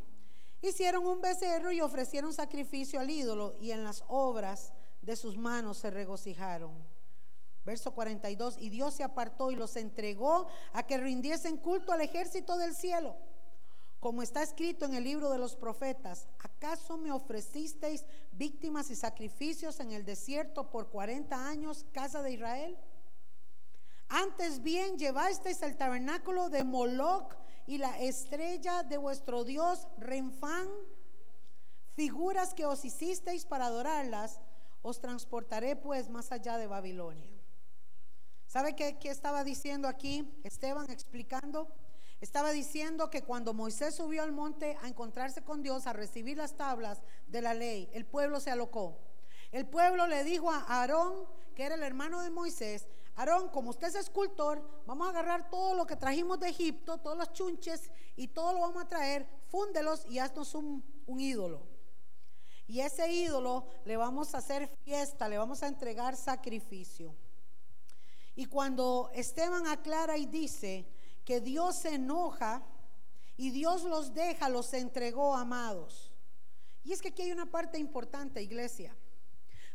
hicieron 0.63 1.07
un 1.07 1.21
becerro 1.21 1.73
y 1.73 1.81
ofrecieron 1.81 2.33
sacrificio 2.33 3.01
al 3.01 3.11
ídolo 3.11 3.57
y 3.61 3.71
en 3.71 3.85
las 3.85 4.05
obras 4.09 4.73
de 5.03 5.17
sus 5.17 5.37
manos 5.37 5.79
se 5.79 5.91
regocijaron. 5.91 6.73
Verso 7.65 7.93
42, 7.93 8.57
y 8.59 8.71
Dios 8.71 8.95
se 8.95 9.05
apartó 9.05 9.51
y 9.51 9.57
los 9.57 9.77
entregó 9.77 10.47
a 10.73 10.83
que 10.87 10.99
rindiesen 10.99 11.59
culto 11.59 11.93
al 11.93 12.01
ejército 12.01 12.57
del 12.57 12.75
cielo 12.75 13.17
como 14.01 14.23
está 14.23 14.43
escrito 14.43 14.87
en 14.87 14.95
el 14.95 15.05
libro 15.05 15.31
de 15.31 15.37
los 15.37 15.55
profetas, 15.55 16.27
¿acaso 16.39 16.97
me 16.97 17.13
ofrecisteis 17.13 18.07
víctimas 18.33 18.91
y 18.91 18.97
sacrificios 18.97 19.79
en 19.79 19.93
el 19.93 20.07
desierto 20.07 20.71
por 20.71 20.89
40 20.89 21.47
años, 21.47 21.85
casa 21.93 22.23
de 22.23 22.33
Israel? 22.33 22.79
Antes 24.09 24.63
bien 24.63 24.97
llevasteis 24.97 25.61
el 25.61 25.77
tabernáculo 25.77 26.49
de 26.49 26.65
Moloch 26.65 27.37
y 27.71 27.79
la 27.79 28.01
estrella 28.01 28.83
de 28.83 28.99
vuestro 28.99 29.45
Dios 29.45 29.87
Renfán, 29.97 30.67
figuras 31.95 32.53
que 32.53 32.67
os 32.67 32.85
hicisteis 32.85 33.45
para 33.45 33.67
adorarlas, 33.67 34.41
os 34.83 35.01
transportaré 35.01 35.77
pues 35.77 36.09
más 36.09 36.33
allá 36.33 36.59
de 36.59 36.67
Babilonia. 36.67 37.31
¿Sabe 38.49 38.75
qué, 38.75 38.99
qué 38.99 39.11
estaba 39.11 39.45
diciendo 39.45 39.87
aquí 39.87 40.29
Esteban 40.43 40.91
explicando? 40.91 41.73
Estaba 42.21 42.51
diciendo 42.51 43.09
que 43.09 43.23
cuando 43.23 43.55
Moisés 43.55 43.95
subió 43.95 44.25
al 44.25 44.33
monte 44.33 44.77
a 44.83 44.89
encontrarse 44.89 45.45
con 45.45 45.63
Dios, 45.63 45.87
a 45.87 45.93
recibir 45.93 46.39
las 46.39 46.57
tablas 46.57 47.01
de 47.29 47.41
la 47.41 47.55
ley, 47.55 47.89
el 47.93 48.05
pueblo 48.05 48.41
se 48.41 48.51
alocó. 48.51 48.99
El 49.53 49.65
pueblo 49.65 50.09
le 50.09 50.25
dijo 50.25 50.51
a 50.51 50.65
Aarón, 50.67 51.25
que 51.55 51.67
era 51.67 51.77
el 51.77 51.85
hermano 51.85 52.21
de 52.21 52.31
Moisés, 52.31 52.89
Aarón, 53.17 53.49
como 53.49 53.71
usted 53.71 53.89
es 53.89 53.95
escultor, 53.97 54.63
vamos 54.87 55.07
a 55.07 55.11
agarrar 55.11 55.51
todo 55.51 55.75
lo 55.75 55.87
que 55.87 55.97
trajimos 55.97 56.41
de 56.41 56.49
Egipto, 56.49 56.99
todos 56.99 57.17
los 57.17 57.33
chunches 57.33 57.91
y 58.17 58.29
todo 58.29 58.53
lo 58.53 58.61
vamos 58.61 58.83
a 58.83 58.89
traer, 58.89 59.27
fúndelos 59.49 60.07
y 60.07 60.19
haznos 60.19 60.55
un, 60.55 60.83
un 61.07 61.21
ídolo. 61.21 61.67
Y 62.67 62.81
ese 62.81 63.13
ídolo 63.13 63.67
le 63.85 63.97
vamos 63.97 64.35
a 64.35 64.39
hacer 64.39 64.69
fiesta, 64.85 65.29
le 65.29 65.39
vamos 65.39 65.63
a 65.63 65.69
entregar 65.69 66.17
sacrificio. 66.17 67.15
Y 68.37 68.47
cuando 68.47 69.11
Esteban 69.13 69.67
aclara 69.67 70.17
y 70.17 70.27
dice, 70.27 70.87
que 71.25 71.41
Dios 71.41 71.77
se 71.77 71.95
enoja 71.95 72.63
y 73.37 73.51
Dios 73.51 73.85
los 73.85 74.15
deja, 74.15 74.49
los 74.49 74.73
entregó 74.75 75.37
amados. 75.37 76.11
Y 76.83 76.93
es 76.93 77.01
que 77.01 77.09
aquí 77.09 77.23
hay 77.23 77.33
una 77.33 77.47
parte 77.47 77.79
importante, 77.79 78.43
iglesia. 78.43 78.97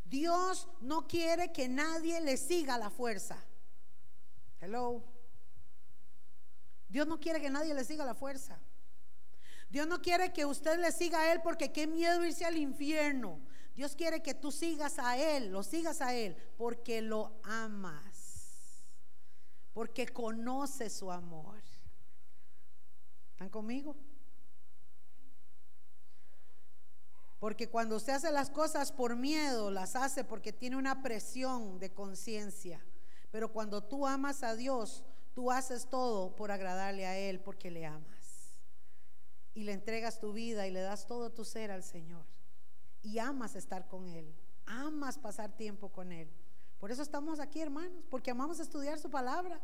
Dios 0.06 0.68
no 0.82 1.08
quiere 1.08 1.52
que 1.52 1.68
nadie 1.68 2.22
le 2.22 2.38
siga 2.38 2.78
la 2.78 2.90
fuerza. 2.90 3.44
Hello. 4.62 5.04
Dios 6.88 7.08
no 7.08 7.20
quiere 7.20 7.42
que 7.42 7.50
nadie 7.50 7.74
le 7.74 7.84
siga 7.84 8.06
la 8.06 8.14
fuerza. 8.14 8.60
Dios 9.70 9.88
no 9.88 10.02
quiere 10.02 10.32
que 10.32 10.46
usted 10.46 10.80
le 10.80 10.92
siga 10.92 11.20
a 11.20 11.34
Él 11.34 11.42
porque 11.44 11.72
qué 11.72 11.88
miedo 11.88 12.24
irse 12.24 12.46
al 12.46 12.56
infierno. 12.56 13.42
Dios 13.76 13.96
quiere 13.96 14.22
que 14.22 14.34
tú 14.34 14.52
sigas 14.52 15.00
a 15.00 15.18
Él, 15.18 15.52
lo 15.52 15.64
sigas 15.64 16.00
a 16.00 16.14
Él, 16.14 16.38
porque 16.56 17.02
lo 17.02 17.42
amas, 17.44 18.94
porque 19.74 20.08
conoces 20.08 20.94
su 20.94 21.12
amor. 21.12 21.62
¿Están 23.32 23.50
conmigo? 23.50 23.98
Porque 27.46 27.70
cuando 27.70 27.98
usted 27.98 28.14
hace 28.14 28.32
las 28.32 28.50
cosas 28.50 28.92
por 28.92 29.16
miedo, 29.16 29.70
las 29.70 29.96
hace 29.96 30.24
porque 30.24 30.52
tiene 30.52 30.78
una 30.78 31.04
presión 31.04 31.78
de 31.78 31.94
conciencia. 31.94 32.84
Pero 33.30 33.54
cuando 33.54 33.84
tú 33.84 34.08
amas 34.08 34.42
a 34.42 34.56
Dios, 34.56 35.04
tú 35.36 35.52
haces 35.52 35.88
todo 35.88 36.36
por 36.36 36.50
agradarle 36.50 37.06
a 37.06 37.16
Él 37.20 37.40
porque 37.40 37.70
le 37.70 37.86
amas. 37.86 38.58
Y 39.54 39.62
le 39.62 39.74
entregas 39.74 40.20
tu 40.20 40.34
vida 40.34 40.66
y 40.66 40.72
le 40.72 40.80
das 40.80 41.06
todo 41.06 41.30
tu 41.30 41.46
ser 41.46 41.70
al 41.70 41.84
Señor. 41.84 42.26
Y 43.04 43.20
amas 43.20 43.56
estar 43.56 43.88
con 43.88 44.08
Él. 44.10 44.34
Amas 44.66 45.20
pasar 45.20 45.56
tiempo 45.56 45.90
con 45.90 46.12
Él. 46.12 46.28
Por 46.80 46.90
eso 46.90 47.04
estamos 47.04 47.40
aquí, 47.40 47.62
hermanos, 47.62 48.04
porque 48.10 48.32
amamos 48.32 48.60
estudiar 48.60 48.98
su 48.98 49.12
palabra. 49.12 49.62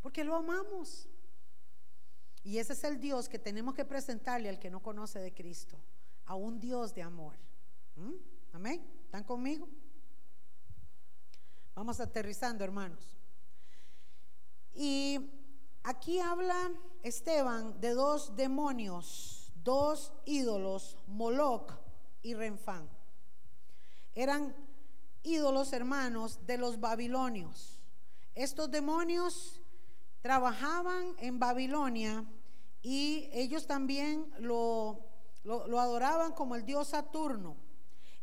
Porque 0.00 0.24
lo 0.24 0.34
amamos. 0.34 1.10
Y 2.42 2.56
ese 2.56 2.72
es 2.72 2.82
el 2.84 2.98
Dios 2.98 3.28
que 3.28 3.38
tenemos 3.38 3.74
que 3.74 3.84
presentarle 3.84 4.48
al 4.48 4.58
que 4.58 4.70
no 4.70 4.82
conoce 4.82 5.18
de 5.18 5.34
Cristo 5.34 5.78
a 6.26 6.34
un 6.34 6.60
Dios 6.60 6.94
de 6.94 7.02
amor. 7.02 7.36
¿Mm? 7.96 8.12
Amén. 8.52 8.86
¿Están 9.04 9.24
conmigo? 9.24 9.68
Vamos 11.74 12.00
aterrizando, 12.00 12.64
hermanos. 12.64 13.16
Y 14.74 15.30
aquí 15.82 16.18
habla 16.20 16.70
Esteban 17.02 17.80
de 17.80 17.90
dos 17.90 18.36
demonios, 18.36 19.52
dos 19.62 20.12
ídolos, 20.24 20.98
Moloch 21.06 21.72
y 22.22 22.34
Renfán. 22.34 22.88
Eran 24.14 24.54
ídolos 25.22 25.72
hermanos 25.72 26.46
de 26.46 26.58
los 26.58 26.80
babilonios. 26.80 27.80
Estos 28.34 28.70
demonios 28.70 29.60
trabajaban 30.20 31.14
en 31.18 31.38
Babilonia 31.38 32.24
y 32.82 33.28
ellos 33.32 33.66
también 33.66 34.32
lo 34.38 35.11
lo, 35.44 35.80
adoraban 35.80 36.32
como 36.32 36.54
el 36.54 36.64
dios 36.64 36.88
Saturno. 36.88 37.56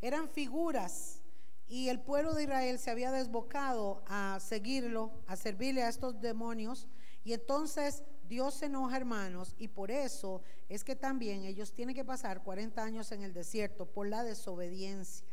Eran 0.01 0.29
figuras 0.29 1.21
y 1.67 1.89
el 1.89 1.99
pueblo 1.99 2.33
de 2.33 2.43
Israel 2.43 2.79
se 2.79 2.91
había 2.91 3.11
desbocado 3.11 4.01
a 4.07 4.39
seguirlo, 4.39 5.11
a 5.27 5.35
servirle 5.35 5.83
a 5.83 5.89
estos 5.89 6.19
demonios. 6.21 6.87
Y 7.23 7.33
entonces 7.33 8.03
Dios 8.27 8.55
se 8.55 8.67
enoja, 8.67 8.97
hermanos, 8.97 9.55
y 9.57 9.67
por 9.67 9.91
eso 9.91 10.41
es 10.69 10.83
que 10.83 10.95
también 10.95 11.43
ellos 11.43 11.73
tienen 11.73 11.95
que 11.95 12.05
pasar 12.05 12.43
40 12.43 12.81
años 12.81 13.11
en 13.11 13.23
el 13.23 13.33
desierto 13.33 13.85
por 13.85 14.07
la 14.07 14.23
desobediencia. 14.23 15.27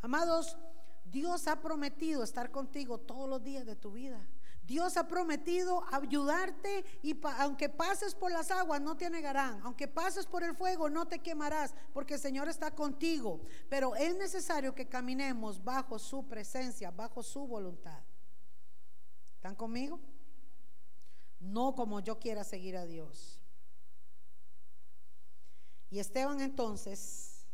Amados, 0.00 0.56
Dios 1.04 1.46
ha 1.48 1.60
prometido 1.60 2.22
estar 2.22 2.50
contigo 2.50 2.98
todos 2.98 3.28
los 3.28 3.42
días 3.42 3.64
de 3.64 3.76
tu 3.76 3.92
vida. 3.92 4.26
Dios 4.68 4.98
ha 4.98 5.08
prometido 5.08 5.82
ayudarte 5.90 6.84
y 7.02 7.18
aunque 7.38 7.70
pases 7.70 8.14
por 8.14 8.30
las 8.30 8.50
aguas 8.50 8.82
no 8.82 8.98
te 8.98 9.06
anegarán, 9.06 9.62
aunque 9.64 9.88
pases 9.88 10.26
por 10.26 10.44
el 10.44 10.54
fuego 10.54 10.90
no 10.90 11.08
te 11.08 11.20
quemarás, 11.20 11.74
porque 11.94 12.14
el 12.14 12.20
Señor 12.20 12.50
está 12.50 12.74
contigo. 12.74 13.40
Pero 13.70 13.96
es 13.96 14.14
necesario 14.16 14.74
que 14.74 14.86
caminemos 14.86 15.64
bajo 15.64 15.98
su 15.98 16.28
presencia, 16.28 16.90
bajo 16.90 17.22
su 17.22 17.46
voluntad. 17.46 18.02
¿Están 19.36 19.54
conmigo? 19.54 19.98
No 21.40 21.74
como 21.74 22.00
yo 22.00 22.18
quiera 22.18 22.44
seguir 22.44 22.76
a 22.76 22.84
Dios. 22.84 23.42
Y 25.88 25.98
Esteban 25.98 26.42
entonces, 26.42 27.46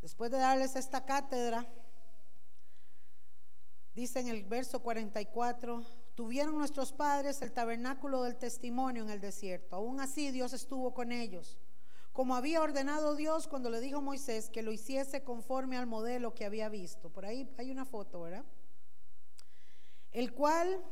después 0.00 0.30
de 0.30 0.38
darles 0.38 0.76
esta 0.76 1.04
cátedra, 1.04 1.66
dice 3.96 4.20
en 4.20 4.28
el 4.28 4.44
verso 4.44 4.80
44, 4.80 6.05
Tuvieron 6.16 6.56
nuestros 6.56 6.92
padres 6.92 7.42
el 7.42 7.52
tabernáculo 7.52 8.22
del 8.22 8.36
testimonio 8.36 9.02
en 9.02 9.10
el 9.10 9.20
desierto. 9.20 9.76
Aún 9.76 10.00
así 10.00 10.30
Dios 10.30 10.54
estuvo 10.54 10.94
con 10.94 11.12
ellos. 11.12 11.58
Como 12.14 12.34
había 12.34 12.62
ordenado 12.62 13.14
Dios 13.14 13.46
cuando 13.46 13.68
le 13.68 13.82
dijo 13.82 13.98
a 13.98 14.00
Moisés 14.00 14.48
que 14.48 14.62
lo 14.62 14.72
hiciese 14.72 15.22
conforme 15.22 15.76
al 15.76 15.86
modelo 15.86 16.34
que 16.34 16.46
había 16.46 16.70
visto. 16.70 17.10
Por 17.10 17.26
ahí 17.26 17.46
hay 17.58 17.70
una 17.70 17.84
foto, 17.84 18.22
¿verdad? 18.22 18.46
El 20.10 20.32
cual, 20.32 20.82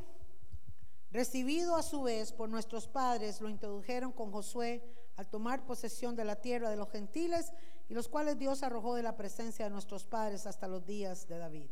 recibido 1.09 1.75
a 1.75 1.81
su 1.81 2.03
vez 2.03 2.31
por 2.31 2.47
nuestros 2.47 2.87
padres, 2.87 3.41
lo 3.41 3.49
introdujeron 3.49 4.11
con 4.11 4.31
Josué 4.31 4.83
al 5.15 5.27
tomar 5.27 5.65
posesión 5.65 6.15
de 6.15 6.25
la 6.25 6.35
tierra 6.35 6.69
de 6.69 6.75
los 6.75 6.91
gentiles 6.91 7.51
y 7.89 7.95
los 7.95 8.07
cuales 8.07 8.37
Dios 8.37 8.61
arrojó 8.61 8.93
de 8.93 9.01
la 9.01 9.17
presencia 9.17 9.65
de 9.65 9.71
nuestros 9.71 10.05
padres 10.05 10.45
hasta 10.45 10.67
los 10.67 10.85
días 10.85 11.27
de 11.27 11.39
David. 11.39 11.69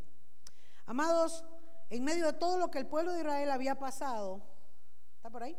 Amados, 0.88 1.46
en 1.98 2.04
medio 2.04 2.26
de 2.26 2.34
todo 2.34 2.58
lo 2.58 2.72
que 2.72 2.80
el 2.80 2.88
pueblo 2.88 3.12
de 3.12 3.20
Israel 3.20 3.52
había 3.52 3.78
pasado, 3.78 4.42
¿está 5.16 5.30
por 5.30 5.44
ahí? 5.44 5.56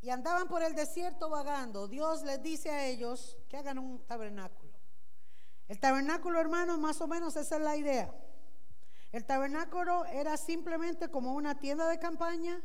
Y 0.00 0.08
andaban 0.08 0.48
por 0.48 0.62
el 0.62 0.74
desierto 0.74 1.28
vagando. 1.28 1.86
Dios 1.86 2.22
les 2.22 2.42
dice 2.42 2.70
a 2.70 2.86
ellos 2.86 3.36
que 3.46 3.58
hagan 3.58 3.78
un 3.78 3.98
tabernáculo. 4.06 4.72
El 5.68 5.78
tabernáculo, 5.80 6.40
hermano, 6.40 6.78
más 6.78 7.02
o 7.02 7.06
menos 7.06 7.36
esa 7.36 7.56
es 7.56 7.62
la 7.62 7.76
idea. 7.76 8.10
El 9.12 9.26
tabernáculo 9.26 10.06
era 10.06 10.38
simplemente 10.38 11.10
como 11.10 11.34
una 11.34 11.58
tienda 11.58 11.86
de 11.86 11.98
campaña 11.98 12.62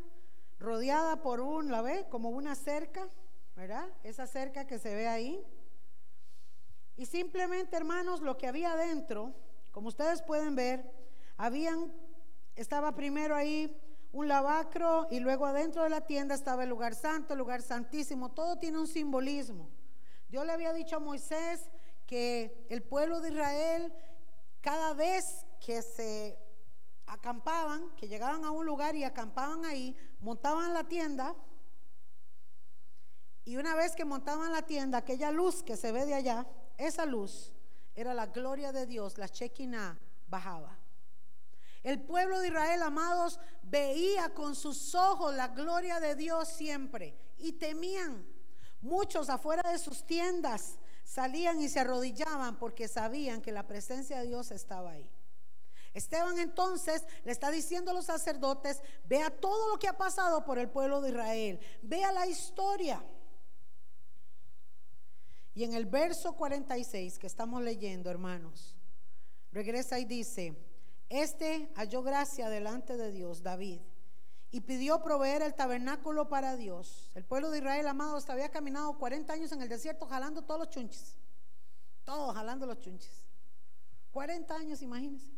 rodeada 0.58 1.22
por 1.22 1.42
un, 1.42 1.70
¿la 1.70 1.82
ve? 1.82 2.08
Como 2.10 2.30
una 2.30 2.56
cerca, 2.56 3.10
¿verdad? 3.58 3.90
Esa 4.04 4.26
cerca 4.26 4.66
que 4.66 4.80
se 4.80 4.96
ve 4.96 5.10
ahí. 5.10 5.46
Y 6.96 7.06
simplemente, 7.08 7.76
hermanos, 7.76 8.22
lo 8.22 8.38
que 8.38 8.48
había 8.48 8.72
adentro, 8.72 9.34
como 9.72 9.90
ustedes 9.90 10.22
pueden 10.22 10.56
ver, 10.56 11.00
habían, 11.40 11.94
estaba 12.56 12.94
primero 12.94 13.34
ahí 13.34 13.74
un 14.12 14.28
lavacro 14.28 15.08
y 15.10 15.22
luego 15.22 15.46
adentro 15.46 15.84
de 15.84 15.90
la 15.90 16.02
tienda 16.02 16.36
estaba 16.36 16.64
el 16.64 16.70
lugar 16.70 16.94
santo, 16.94 17.34
el 17.34 17.40
lugar 17.40 17.62
santísimo. 17.62 18.34
Todo 18.34 18.60
tiene 18.60 18.78
un 18.78 18.88
simbolismo. 18.88 19.70
Dios 20.28 20.46
le 20.46 20.52
había 20.52 20.74
dicho 20.74 20.98
a 20.98 21.00
Moisés 21.00 21.70
que 22.06 22.68
el 22.70 22.84
pueblo 22.84 23.22
de 23.22 23.30
Israel, 23.30 23.94
cada 24.60 24.94
vez 24.94 25.46
que 25.66 25.82
se 25.82 26.38
acampaban, 27.08 27.90
que 27.96 28.10
llegaban 28.10 28.44
a 28.44 28.52
un 28.52 28.66
lugar 28.66 28.98
y 28.98 29.06
acampaban 29.06 29.64
ahí, 29.64 29.96
montaban 30.20 30.74
la 30.74 30.84
tienda. 30.84 31.36
Y 33.46 33.56
una 33.56 33.76
vez 33.76 33.96
que 33.96 34.04
montaban 34.04 34.52
la 34.52 34.64
tienda, 34.64 34.98
aquella 34.98 35.32
luz 35.32 35.64
que 35.64 35.78
se 35.78 35.94
ve 35.94 36.06
de 36.06 36.16
allá, 36.16 36.46
esa 36.78 37.06
luz 37.06 37.54
era 37.96 38.14
la 38.14 38.26
gloria 38.26 38.74
de 38.74 38.86
Dios, 38.86 39.18
la 39.18 39.28
Shekinah 39.28 39.98
bajaba. 40.28 40.79
El 41.84 42.02
pueblo 42.02 42.40
de 42.40 42.48
Israel, 42.48 42.82
amados, 42.84 43.40
veía 43.64 44.34
con 44.34 44.56
sus 44.56 44.96
ojos 44.96 45.34
la 45.34 45.50
gloria 45.50 46.00
de 46.00 46.16
Dios 46.16 46.50
siempre 46.50 47.18
y 47.38 47.54
temían. 47.54 48.26
Muchos 48.82 49.30
afuera 49.30 49.72
de 49.72 49.78
sus 49.78 50.06
tiendas 50.06 50.78
salían 51.04 51.62
y 51.62 51.70
se 51.70 51.80
arrodillaban 51.80 52.58
porque 52.58 52.88
sabían 52.88 53.42
que 53.42 53.52
la 53.52 53.68
presencia 53.68 54.20
de 54.20 54.28
Dios 54.28 54.52
estaba 54.52 54.92
ahí. 54.92 55.10
Esteban 55.94 56.38
entonces 56.38 57.04
le 57.24 57.32
está 57.32 57.50
diciendo 57.50 57.92
a 57.92 57.94
los 57.94 58.06
sacerdotes, 58.06 58.82
vea 59.06 59.30
todo 59.30 59.70
lo 59.70 59.80
que 59.80 59.88
ha 59.88 59.98
pasado 59.98 60.46
por 60.46 60.60
el 60.60 60.70
pueblo 60.70 61.02
de 61.02 61.10
Israel, 61.10 61.60
vea 61.82 62.12
la 62.12 62.28
historia. 62.28 63.04
Y 65.56 65.64
en 65.64 65.74
el 65.74 65.86
verso 65.86 66.34
46 66.34 67.18
que 67.18 67.28
estamos 67.28 67.62
leyendo, 67.64 68.10
hermanos, 68.12 68.76
regresa 69.52 69.98
y 70.00 70.06
dice, 70.06 70.56
este 71.10 71.72
halló 71.76 72.04
gracia 72.04 72.50
delante 72.50 72.96
de 72.96 73.12
Dios, 73.12 73.42
David, 73.42 73.82
y 74.52 74.62
pidió 74.62 75.02
proveer 75.02 75.42
el 75.42 75.56
tabernáculo 75.56 76.30
para 76.30 76.56
Dios. 76.56 77.12
El 77.16 77.26
pueblo 77.26 77.52
de 77.52 77.60
Israel, 77.60 77.88
amados, 77.88 78.30
había 78.30 78.50
caminado 78.50 78.98
40 78.98 79.34
años 79.34 79.52
en 79.52 79.62
el 79.62 79.70
desierto 79.70 80.06
jalando 80.06 80.44
todos 80.44 80.60
los 80.60 80.70
chunches. 80.70 81.18
Todos 82.04 82.36
jalando 82.36 82.66
los 82.66 82.80
chunches. 82.80 83.24
40 84.12 84.56
años, 84.56 84.82
imagínense. 84.82 85.32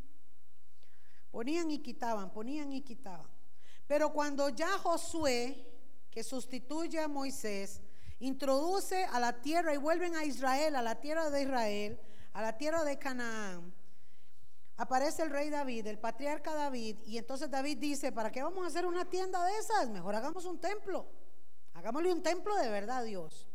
Ponían 1.29 1.71
y 1.71 1.79
quitaban, 1.79 2.31
ponían 2.31 2.71
y 2.73 2.81
quitaban. 2.81 3.27
Pero 3.87 4.13
cuando 4.13 4.49
ya 4.49 4.77
Josué, 4.77 5.67
que 6.09 6.23
sustituye 6.23 6.99
a 6.99 7.07
Moisés, 7.07 7.81
introduce 8.19 9.05
a 9.05 9.19
la 9.19 9.41
tierra 9.41 9.73
y 9.73 9.77
vuelven 9.77 10.15
a 10.15 10.25
Israel, 10.25 10.75
a 10.75 10.81
la 10.81 10.99
tierra 10.99 11.29
de 11.29 11.43
Israel, 11.43 11.99
a 12.33 12.41
la 12.41 12.57
tierra 12.57 12.83
de 12.83 12.97
Canaán, 12.99 13.73
aparece 14.81 15.21
el 15.21 15.29
rey 15.29 15.51
David, 15.51 15.85
el 15.85 15.99
patriarca 15.99 16.55
David, 16.55 16.97
y 17.05 17.19
entonces 17.19 17.51
David 17.51 17.77
dice, 17.77 18.11
¿para 18.11 18.31
qué 18.31 18.41
vamos 18.41 18.63
a 18.63 18.67
hacer 18.67 18.87
una 18.87 19.05
tienda 19.05 19.45
de 19.45 19.55
esas? 19.57 19.89
Mejor 19.89 20.15
hagamos 20.15 20.43
un 20.45 20.59
templo. 20.59 21.05
Hagámosle 21.73 22.11
un 22.11 22.23
templo 22.23 22.55
de 22.55 22.67
verdad 22.67 22.97
a 22.97 23.03
Dios. 23.03 23.47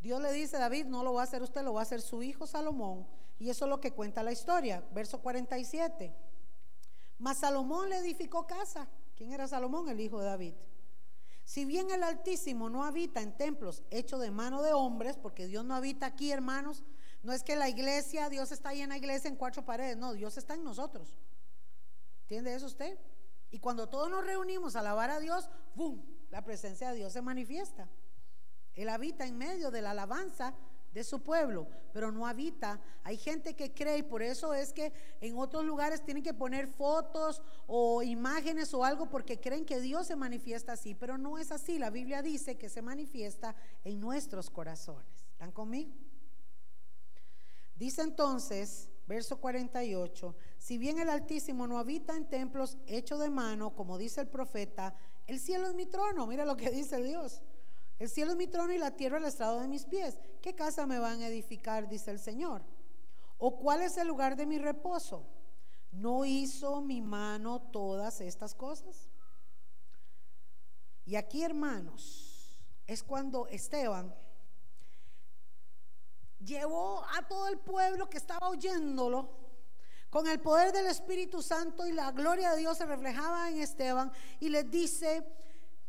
Dios 0.00 0.20
le 0.22 0.32
dice, 0.32 0.56
David, 0.56 0.86
no 0.86 1.04
lo 1.04 1.12
va 1.12 1.20
a 1.20 1.24
hacer 1.24 1.42
usted, 1.42 1.62
lo 1.62 1.74
va 1.74 1.80
a 1.80 1.82
hacer 1.82 2.00
su 2.00 2.22
hijo 2.22 2.46
Salomón. 2.46 3.06
Y 3.38 3.50
eso 3.50 3.66
es 3.66 3.68
lo 3.68 3.80
que 3.80 3.92
cuenta 3.92 4.22
la 4.22 4.32
historia, 4.32 4.82
verso 4.92 5.20
47. 5.20 6.14
Mas 7.18 7.38
Salomón 7.38 7.90
le 7.90 7.98
edificó 7.98 8.46
casa. 8.46 8.88
¿Quién 9.14 9.32
era 9.32 9.46
Salomón? 9.46 9.90
El 9.90 10.00
hijo 10.00 10.20
de 10.20 10.24
David. 10.24 10.54
Si 11.44 11.66
bien 11.66 11.90
el 11.90 12.02
Altísimo 12.02 12.70
no 12.70 12.84
habita 12.84 13.20
en 13.20 13.36
templos 13.36 13.82
hechos 13.90 14.20
de 14.20 14.30
mano 14.30 14.62
de 14.62 14.72
hombres, 14.72 15.18
porque 15.18 15.46
Dios 15.46 15.66
no 15.66 15.74
habita 15.74 16.06
aquí, 16.06 16.32
hermanos, 16.32 16.82
No 17.22 17.32
es 17.32 17.42
que 17.42 17.56
la 17.56 17.68
iglesia, 17.68 18.28
Dios 18.28 18.50
está 18.50 18.70
ahí 18.70 18.80
en 18.80 18.88
la 18.88 18.96
iglesia 18.96 19.28
en 19.28 19.36
cuatro 19.36 19.64
paredes, 19.64 19.96
no, 19.96 20.14
Dios 20.14 20.38
está 20.38 20.54
en 20.54 20.64
nosotros. 20.64 21.16
¿Entiende 22.22 22.54
eso 22.54 22.66
usted? 22.66 22.98
Y 23.50 23.58
cuando 23.58 23.88
todos 23.88 24.08
nos 24.08 24.24
reunimos 24.24 24.76
a 24.76 24.80
alabar 24.80 25.10
a 25.10 25.20
Dios, 25.20 25.50
¡bum! 25.74 26.02
La 26.30 26.44
presencia 26.44 26.90
de 26.90 26.96
Dios 26.96 27.12
se 27.12 27.22
manifiesta. 27.22 27.88
Él 28.74 28.88
habita 28.88 29.26
en 29.26 29.36
medio 29.36 29.70
de 29.70 29.82
la 29.82 29.90
alabanza 29.90 30.54
de 30.92 31.04
su 31.04 31.22
pueblo, 31.22 31.68
pero 31.92 32.10
no 32.10 32.26
habita. 32.26 32.80
Hay 33.02 33.16
gente 33.16 33.54
que 33.54 33.74
cree 33.74 33.98
y 33.98 34.02
por 34.02 34.22
eso 34.22 34.54
es 34.54 34.72
que 34.72 34.92
en 35.20 35.36
otros 35.36 35.64
lugares 35.64 36.04
tienen 36.04 36.22
que 36.22 36.34
poner 36.34 36.68
fotos 36.68 37.42
o 37.66 38.02
imágenes 38.02 38.72
o 38.74 38.84
algo 38.84 39.08
porque 39.08 39.40
creen 39.40 39.64
que 39.64 39.80
Dios 39.80 40.06
se 40.06 40.16
manifiesta 40.16 40.72
así, 40.72 40.94
pero 40.94 41.18
no 41.18 41.38
es 41.38 41.52
así. 41.52 41.78
La 41.78 41.90
Biblia 41.90 42.22
dice 42.22 42.56
que 42.56 42.68
se 42.68 42.82
manifiesta 42.82 43.54
en 43.84 44.00
nuestros 44.00 44.50
corazones. 44.50 45.26
¿Están 45.32 45.52
conmigo? 45.52 45.92
Dice 47.80 48.02
entonces, 48.02 48.90
verso 49.06 49.40
48, 49.40 50.36
si 50.58 50.76
bien 50.76 50.98
el 50.98 51.08
Altísimo 51.08 51.66
no 51.66 51.78
habita 51.78 52.14
en 52.14 52.28
templos 52.28 52.76
hechos 52.86 53.20
de 53.20 53.30
mano, 53.30 53.74
como 53.74 53.96
dice 53.96 54.20
el 54.20 54.28
profeta, 54.28 54.94
el 55.26 55.40
cielo 55.40 55.66
es 55.66 55.74
mi 55.74 55.86
trono, 55.86 56.26
mira 56.26 56.44
lo 56.44 56.58
que 56.58 56.68
dice 56.78 57.02
Dios. 57.02 57.40
El 57.98 58.10
cielo 58.10 58.32
es 58.32 58.36
mi 58.36 58.48
trono 58.48 58.74
y 58.74 58.76
la 58.78 58.90
tierra 58.90 59.16
el 59.16 59.24
estrado 59.24 59.60
de 59.60 59.66
mis 59.66 59.86
pies. 59.86 60.18
¿Qué 60.42 60.54
casa 60.54 60.84
me 60.84 60.98
van 60.98 61.22
a 61.22 61.28
edificar? 61.28 61.88
Dice 61.88 62.10
el 62.10 62.18
Señor. 62.18 62.62
¿O 63.38 63.56
cuál 63.56 63.80
es 63.80 63.96
el 63.96 64.08
lugar 64.08 64.36
de 64.36 64.44
mi 64.44 64.58
reposo? 64.58 65.24
¿No 65.90 66.26
hizo 66.26 66.82
mi 66.82 67.00
mano 67.00 67.62
todas 67.62 68.20
estas 68.20 68.54
cosas? 68.54 69.08
Y 71.06 71.16
aquí, 71.16 71.42
hermanos, 71.42 72.60
es 72.86 73.02
cuando 73.02 73.46
Esteban 73.46 74.14
llevó 76.44 77.04
a 77.16 77.26
todo 77.26 77.48
el 77.48 77.58
pueblo 77.58 78.08
que 78.08 78.18
estaba 78.18 78.48
oyéndolo 78.48 79.28
con 80.10 80.26
el 80.26 80.40
poder 80.40 80.72
del 80.72 80.86
Espíritu 80.86 81.42
Santo 81.42 81.86
y 81.86 81.92
la 81.92 82.10
gloria 82.10 82.52
de 82.52 82.58
Dios 82.58 82.78
se 82.78 82.86
reflejaba 82.86 83.48
en 83.48 83.60
Esteban 83.60 84.12
y 84.40 84.48
les 84.48 84.68
dice, 84.70 85.24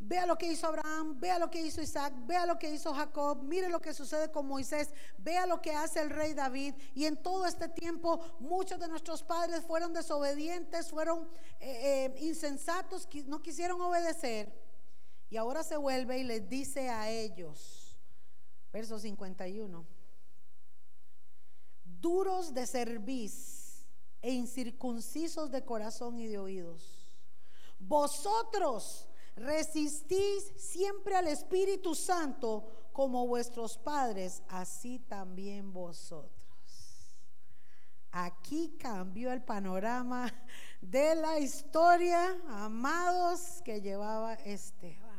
Vea 0.03 0.25
lo 0.25 0.35
que 0.35 0.51
hizo 0.51 0.65
Abraham, 0.65 1.19
vea 1.19 1.37
lo 1.37 1.51
que 1.51 1.61
hizo 1.61 1.79
Isaac, 1.79 2.11
vea 2.25 2.47
lo 2.47 2.57
que 2.57 2.71
hizo 2.71 2.91
Jacob, 2.91 3.43
mire 3.43 3.69
lo 3.69 3.79
que 3.79 3.93
sucede 3.93 4.31
con 4.31 4.47
Moisés, 4.47 4.91
vea 5.19 5.45
lo 5.45 5.61
que 5.61 5.73
hace 5.75 6.01
el 6.01 6.09
rey 6.09 6.33
David. 6.33 6.73
Y 6.95 7.05
en 7.05 7.17
todo 7.21 7.45
este 7.45 7.69
tiempo 7.69 8.19
muchos 8.39 8.79
de 8.79 8.87
nuestros 8.87 9.21
padres 9.21 9.63
fueron 9.63 9.93
desobedientes, 9.93 10.89
fueron 10.89 11.29
eh, 11.59 12.07
eh, 12.15 12.15
insensatos, 12.19 13.07
no 13.27 13.43
quisieron 13.43 13.79
obedecer. 13.79 14.51
Y 15.29 15.37
ahora 15.37 15.63
se 15.63 15.77
vuelve 15.77 16.17
y 16.17 16.23
les 16.23 16.49
dice 16.49 16.89
a 16.89 17.07
ellos, 17.07 17.95
verso 18.73 18.97
51, 18.97 19.85
duros 22.01 22.53
de 22.53 22.65
cerviz 22.65 23.85
e 24.21 24.31
incircuncisos 24.31 25.51
de 25.51 25.63
corazón 25.63 26.19
y 26.19 26.27
de 26.27 26.39
oídos. 26.39 27.01
Vosotros 27.79 29.07
resistís 29.35 30.51
siempre 30.57 31.15
al 31.15 31.27
Espíritu 31.27 31.95
Santo 31.95 32.89
como 32.91 33.27
vuestros 33.27 33.77
padres, 33.77 34.43
así 34.49 34.99
también 34.99 35.71
vosotros. 35.71 36.41
Aquí 38.11 38.75
cambió 38.77 39.31
el 39.31 39.41
panorama 39.41 40.31
de 40.81 41.15
la 41.15 41.39
historia, 41.39 42.37
amados, 42.49 43.61
que 43.63 43.81
llevaba 43.81 44.33
Esteban. 44.33 45.09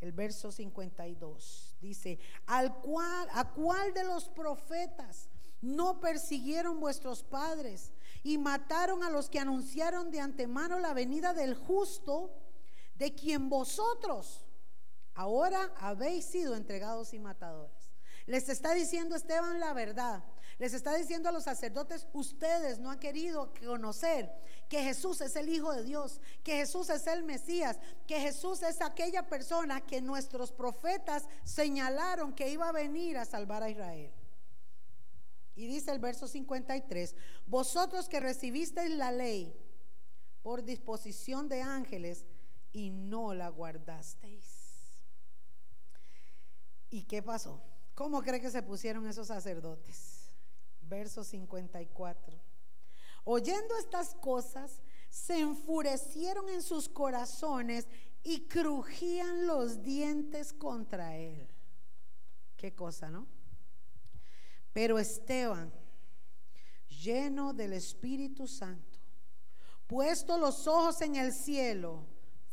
El 0.00 0.12
verso 0.12 0.52
52 0.52 1.76
dice, 1.80 2.18
al 2.46 2.78
cual, 2.82 3.26
¿a 3.32 3.50
cuál 3.52 3.94
de 3.94 4.04
los 4.04 4.28
profetas 4.28 5.30
no 5.64 6.00
persiguieron 6.00 6.80
vuestros 6.80 7.24
padres 7.24 7.92
y 8.22 8.38
mataron 8.38 9.02
a 9.02 9.10
los 9.10 9.28
que 9.28 9.40
anunciaron 9.40 10.10
de 10.10 10.20
antemano 10.20 10.78
la 10.78 10.94
venida 10.94 11.34
del 11.34 11.54
justo? 11.54 12.30
de 12.94 13.14
quien 13.14 13.48
vosotros 13.48 14.44
ahora 15.14 15.72
habéis 15.78 16.24
sido 16.24 16.54
entregados 16.54 17.12
y 17.12 17.18
matadores. 17.18 17.92
Les 18.26 18.48
está 18.48 18.72
diciendo 18.72 19.16
Esteban 19.16 19.60
la 19.60 19.72
verdad. 19.72 20.24
Les 20.58 20.72
está 20.72 20.94
diciendo 20.94 21.28
a 21.28 21.32
los 21.32 21.44
sacerdotes, 21.44 22.06
ustedes 22.12 22.78
no 22.78 22.90
han 22.90 23.00
querido 23.00 23.52
conocer 23.66 24.32
que 24.68 24.82
Jesús 24.82 25.20
es 25.20 25.34
el 25.34 25.48
Hijo 25.48 25.72
de 25.72 25.82
Dios, 25.82 26.20
que 26.44 26.52
Jesús 26.52 26.90
es 26.90 27.08
el 27.08 27.24
Mesías, 27.24 27.78
que 28.06 28.20
Jesús 28.20 28.62
es 28.62 28.80
aquella 28.80 29.28
persona 29.28 29.80
que 29.80 30.00
nuestros 30.00 30.52
profetas 30.52 31.24
señalaron 31.42 32.32
que 32.34 32.50
iba 32.50 32.68
a 32.68 32.72
venir 32.72 33.18
a 33.18 33.24
salvar 33.24 33.64
a 33.64 33.68
Israel. 33.68 34.12
Y 35.56 35.66
dice 35.66 35.92
el 35.92 35.98
verso 35.98 36.26
53, 36.26 37.14
vosotros 37.46 38.08
que 38.08 38.20
recibisteis 38.20 38.90
la 38.90 39.12
ley 39.12 39.54
por 40.42 40.64
disposición 40.64 41.48
de 41.48 41.62
ángeles, 41.62 42.26
y 42.74 42.90
no 42.90 43.32
la 43.32 43.48
guardasteis. 43.48 44.44
¿Y 46.90 47.04
qué 47.04 47.22
pasó? 47.22 47.62
¿Cómo 47.94 48.20
cree 48.20 48.40
que 48.40 48.50
se 48.50 48.62
pusieron 48.62 49.06
esos 49.06 49.28
sacerdotes? 49.28 50.28
Verso 50.82 51.24
54. 51.24 52.36
Oyendo 53.24 53.76
estas 53.78 54.14
cosas, 54.16 54.82
se 55.08 55.38
enfurecieron 55.38 56.48
en 56.48 56.62
sus 56.62 56.88
corazones 56.88 57.86
y 58.24 58.48
crujían 58.48 59.46
los 59.46 59.82
dientes 59.82 60.52
contra 60.52 61.16
él. 61.16 61.48
Qué 62.56 62.74
cosa, 62.74 63.08
¿no? 63.08 63.26
Pero 64.74 64.98
Esteban, 64.98 65.72
lleno 66.88 67.54
del 67.54 67.72
Espíritu 67.72 68.48
Santo, 68.48 68.98
puesto 69.86 70.36
los 70.36 70.66
ojos 70.66 71.00
en 71.00 71.14
el 71.14 71.32
cielo, 71.32 72.04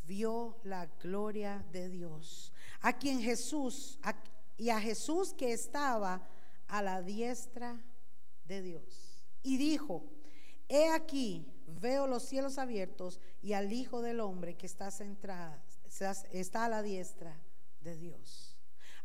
vio 0.04 0.56
la 0.62 0.86
gloria 0.86 1.66
de 1.72 1.88
Dios, 1.88 2.52
a 2.80 2.96
quien 2.96 3.20
Jesús 3.20 3.98
y 4.56 4.70
a 4.70 4.80
Jesús 4.80 5.34
que 5.34 5.52
estaba 5.52 6.28
a 6.68 6.80
la 6.80 7.02
diestra 7.02 7.84
de 8.44 8.62
Dios. 8.62 9.26
Y 9.42 9.56
dijo, 9.56 10.04
he 10.68 10.90
aquí, 10.90 11.52
veo 11.66 12.06
los 12.06 12.22
cielos 12.22 12.56
abiertos 12.58 13.18
y 13.42 13.54
al 13.54 13.72
Hijo 13.72 14.00
del 14.00 14.20
Hombre 14.20 14.56
que 14.56 14.66
está 14.66 14.92
centrada, 14.92 15.60
está 16.30 16.64
a 16.66 16.68
la 16.68 16.82
diestra 16.82 17.36
de 17.80 17.96
Dios. 17.96 18.51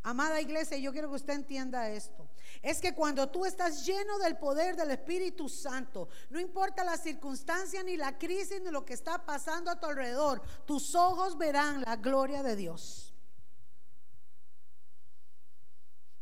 Amada 0.08 0.40
iglesia, 0.40 0.78
yo 0.78 0.90
quiero 0.90 1.10
que 1.10 1.16
usted 1.16 1.34
entienda 1.34 1.90
esto. 1.90 2.26
Es 2.62 2.80
que 2.80 2.94
cuando 2.94 3.28
tú 3.28 3.44
estás 3.44 3.84
lleno 3.84 4.18
del 4.18 4.38
poder 4.38 4.74
del 4.74 4.90
Espíritu 4.92 5.50
Santo, 5.50 6.08
no 6.30 6.40
importa 6.40 6.82
la 6.82 6.96
circunstancia, 6.96 7.82
ni 7.82 7.98
la 7.98 8.16
crisis, 8.16 8.62
ni 8.62 8.70
lo 8.70 8.86
que 8.86 8.94
está 8.94 9.26
pasando 9.26 9.70
a 9.70 9.78
tu 9.78 9.84
alrededor, 9.86 10.40
tus 10.64 10.94
ojos 10.94 11.36
verán 11.36 11.82
la 11.82 11.96
gloria 11.96 12.42
de 12.42 12.56
Dios. 12.56 13.14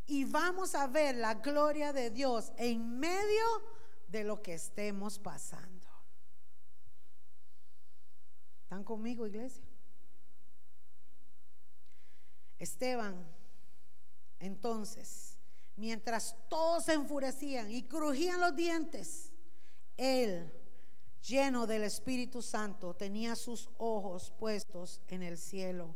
Y 0.05 0.25
vamos 0.25 0.75
a 0.75 0.87
ver 0.87 1.15
la 1.15 1.35
gloria 1.35 1.93
de 1.93 2.09
Dios 2.09 2.51
en 2.57 2.99
medio 2.99 3.45
de 4.09 4.25
lo 4.25 4.41
que 4.41 4.55
estemos 4.55 5.17
pasando. 5.17 5.87
¿Están 8.63 8.83
conmigo, 8.83 9.25
iglesia? 9.25 9.63
Esteban 12.59 13.36
entonces, 14.39 15.37
mientras 15.75 16.35
todos 16.49 16.85
se 16.85 16.93
enfurecían 16.93 17.71
y 17.71 17.83
crujían 17.83 18.39
los 18.39 18.55
dientes, 18.55 19.31
él, 19.95 20.51
lleno 21.21 21.65
del 21.65 21.83
Espíritu 21.83 22.41
Santo, 22.41 22.93
tenía 22.93 23.35
sus 23.35 23.69
ojos 23.77 24.31
puestos 24.37 25.01
en 25.07 25.23
el 25.23 25.37
cielo. 25.37 25.95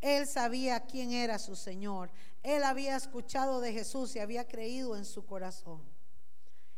Él 0.00 0.26
sabía 0.26 0.86
quién 0.86 1.12
era 1.12 1.38
su 1.38 1.56
Señor. 1.56 2.10
Él 2.42 2.62
había 2.62 2.96
escuchado 2.96 3.60
de 3.60 3.72
Jesús 3.72 4.14
y 4.14 4.20
había 4.20 4.46
creído 4.46 4.96
en 4.96 5.04
su 5.04 5.24
corazón. 5.24 5.82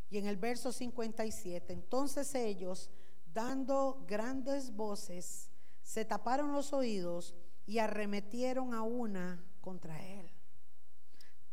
Y 0.08 0.18
en 0.18 0.26
el 0.26 0.36
verso 0.36 0.72
57, 0.72 1.72
entonces 1.72 2.34
ellos, 2.34 2.90
dando 3.32 4.04
grandes 4.08 4.74
voces, 4.74 5.50
se 5.82 6.04
taparon 6.04 6.52
los 6.52 6.72
oídos 6.72 7.34
y 7.66 7.78
arremetieron 7.78 8.74
a 8.74 8.82
una 8.82 9.44
contra 9.61 10.02
él 10.04 10.30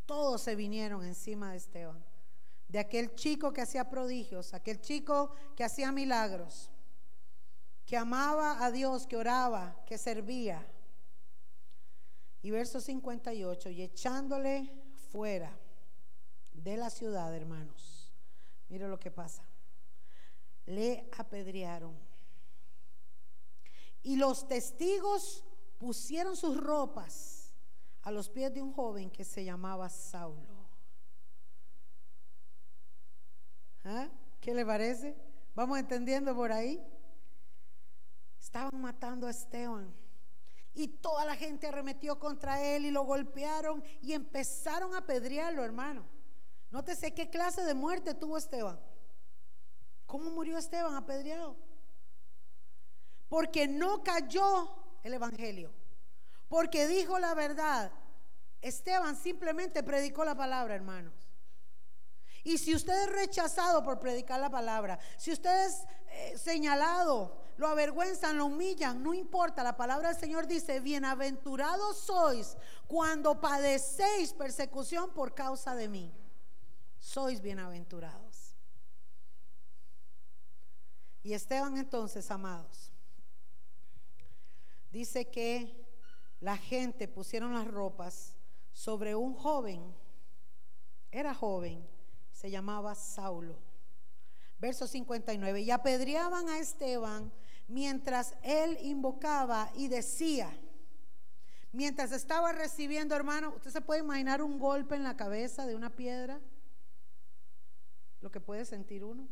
todos 0.07 0.41
se 0.41 0.55
vinieron 0.55 1.03
encima 1.03 1.51
de 1.51 1.57
Esteban. 1.57 2.03
De 2.67 2.79
aquel 2.79 3.13
chico 3.15 3.53
que 3.53 3.61
hacía 3.61 3.89
prodigios, 3.89 4.53
aquel 4.53 4.81
chico 4.81 5.31
que 5.55 5.63
hacía 5.63 5.91
milagros, 5.91 6.71
que 7.85 7.95
amaba 7.95 8.65
a 8.65 8.71
Dios, 8.71 9.05
que 9.05 9.15
oraba, 9.15 9.83
que 9.85 9.97
servía. 9.97 10.65
Y 12.41 12.51
verso 12.51 12.81
58, 12.81 13.69
y 13.69 13.83
echándole 13.83 14.71
fuera 15.11 15.57
de 16.53 16.77
la 16.77 16.89
ciudad, 16.89 17.33
hermanos, 17.35 18.11
mire 18.69 18.87
lo 18.87 18.99
que 18.99 19.11
pasa. 19.11 19.43
Le 20.65 21.09
apedrearon. 21.17 21.97
Y 24.03 24.15
los 24.15 24.47
testigos 24.47 25.43
pusieron 25.77 26.35
sus 26.35 26.57
ropas 26.57 27.36
a 28.07 28.11
los 28.11 28.29
pies 28.29 28.53
de 28.53 28.61
un 28.61 28.71
joven 28.71 29.11
que 29.11 29.25
se 29.25 29.43
llamaba 29.43 29.89
Saulo. 29.89 30.65
¿Qué 34.39 34.53
le 34.53 34.65
parece? 34.65 35.13
¿Vamos 35.53 35.77
entendiendo 35.77 36.33
por 36.33 36.53
ahí? 36.53 36.81
Estaban 38.39 38.79
matando 38.79 39.27
a 39.27 39.31
Esteban. 39.31 39.93
Y 40.73 40.87
toda 40.87 41.25
la 41.25 41.35
gente 41.35 41.67
arremetió 41.67 42.17
contra 42.17 42.63
él 42.63 42.85
y 42.85 42.91
lo 42.91 43.03
golpearon 43.03 43.83
y 44.01 44.13
empezaron 44.13 44.95
a 44.95 44.99
apedrearlo, 44.99 45.65
hermano. 45.65 46.05
Nótese 46.71 47.13
qué 47.13 47.29
clase 47.29 47.65
de 47.65 47.73
muerte 47.73 48.13
tuvo 48.13 48.37
Esteban. 48.37 48.79
¿Cómo 50.05 50.31
murió 50.31 50.57
Esteban 50.57 50.95
apedreado? 50.95 51.57
Porque 53.27 53.67
no 53.67 54.01
cayó 54.01 54.69
el 55.03 55.13
Evangelio. 55.13 55.73
Porque 56.47 56.87
dijo 56.87 57.19
la 57.19 57.33
verdad. 57.33 57.91
Esteban 58.61 59.15
simplemente 59.15 59.83
predicó 59.83 60.25
la 60.25 60.35
palabra, 60.35 60.75
hermanos. 60.75 61.13
Y 62.43 62.57
si 62.57 62.73
usted 62.73 63.03
es 63.03 63.11
rechazado 63.11 63.83
por 63.83 63.99
predicar 63.99 64.39
la 64.39 64.49
palabra, 64.49 64.99
si 65.17 65.31
usted 65.31 65.65
es 65.65 65.83
eh, 66.09 66.37
señalado, 66.37 67.43
lo 67.57 67.67
avergüenzan, 67.67 68.37
lo 68.37 68.45
humillan, 68.45 69.03
no 69.03 69.13
importa. 69.13 69.63
La 69.63 69.75
palabra 69.75 70.09
del 70.09 70.17
Señor 70.17 70.47
dice, 70.47 70.79
bienaventurados 70.79 71.97
sois 71.97 72.55
cuando 72.87 73.41
padecéis 73.41 74.31
persecución 74.33 75.13
por 75.13 75.33
causa 75.33 75.75
de 75.75 75.89
mí. 75.89 76.13
Sois 76.97 77.41
bienaventurados. 77.41 78.55
Y 81.21 81.33
Esteban 81.33 81.77
entonces, 81.77 82.31
amados, 82.31 82.91
dice 84.89 85.29
que 85.29 85.86
la 86.39 86.57
gente 86.57 87.07
pusieron 87.07 87.53
las 87.53 87.67
ropas 87.67 88.35
sobre 88.71 89.15
un 89.15 89.33
joven, 89.33 89.95
era 91.11 91.33
joven, 91.33 91.87
se 92.31 92.51
llamaba 92.51 92.93
Saulo. 92.95 93.57
Verso 94.59 94.87
59, 94.87 95.61
y 95.61 95.71
apedreaban 95.71 96.49
a 96.49 96.59
Esteban 96.59 97.31
mientras 97.67 98.35
él 98.43 98.77
invocaba 98.81 99.71
y 99.75 99.87
decía, 99.87 100.51
mientras 101.71 102.11
estaba 102.11 102.53
recibiendo, 102.53 103.15
hermano, 103.15 103.53
usted 103.55 103.71
se 103.71 103.81
puede 103.81 103.99
imaginar 104.01 104.41
un 104.41 104.57
golpe 104.57 104.95
en 104.95 105.03
la 105.03 105.15
cabeza 105.15 105.65
de 105.65 105.75
una 105.75 105.95
piedra, 105.95 106.39
lo 108.21 108.31
que 108.31 108.41
puede 108.41 108.65
sentir 108.65 109.03
uno. 109.03 109.27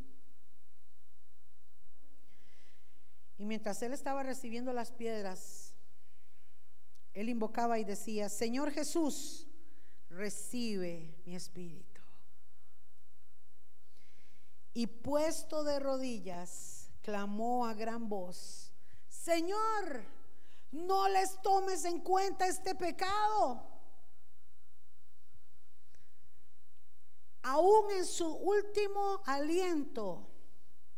Y 3.38 3.46
mientras 3.46 3.82
él 3.82 3.94
estaba 3.94 4.24
recibiendo 4.24 4.72
las 4.72 4.92
piedras, 4.92 5.65
él 7.16 7.30
invocaba 7.30 7.80
y 7.80 7.86
decía, 7.86 8.28
Señor 8.28 8.72
Jesús, 8.72 9.48
recibe 10.10 11.16
mi 11.26 11.34
espíritu. 11.34 12.02
Y 14.74 14.86
puesto 14.88 15.64
de 15.64 15.80
rodillas, 15.80 16.92
clamó 17.02 17.66
a 17.66 17.74
gran 17.74 18.10
voz, 18.10 18.74
Señor, 19.08 20.04
no 20.74 21.08
les 21.08 21.42
tomes 21.42 21.86
en 21.86 22.02
cuenta 22.02 22.48
este 22.48 22.76
pecado. 22.76 23.66
Aún 27.44 27.92
en 27.92 28.06
su 28.06 28.28
último 28.28 29.22
aliento, 29.26 30.28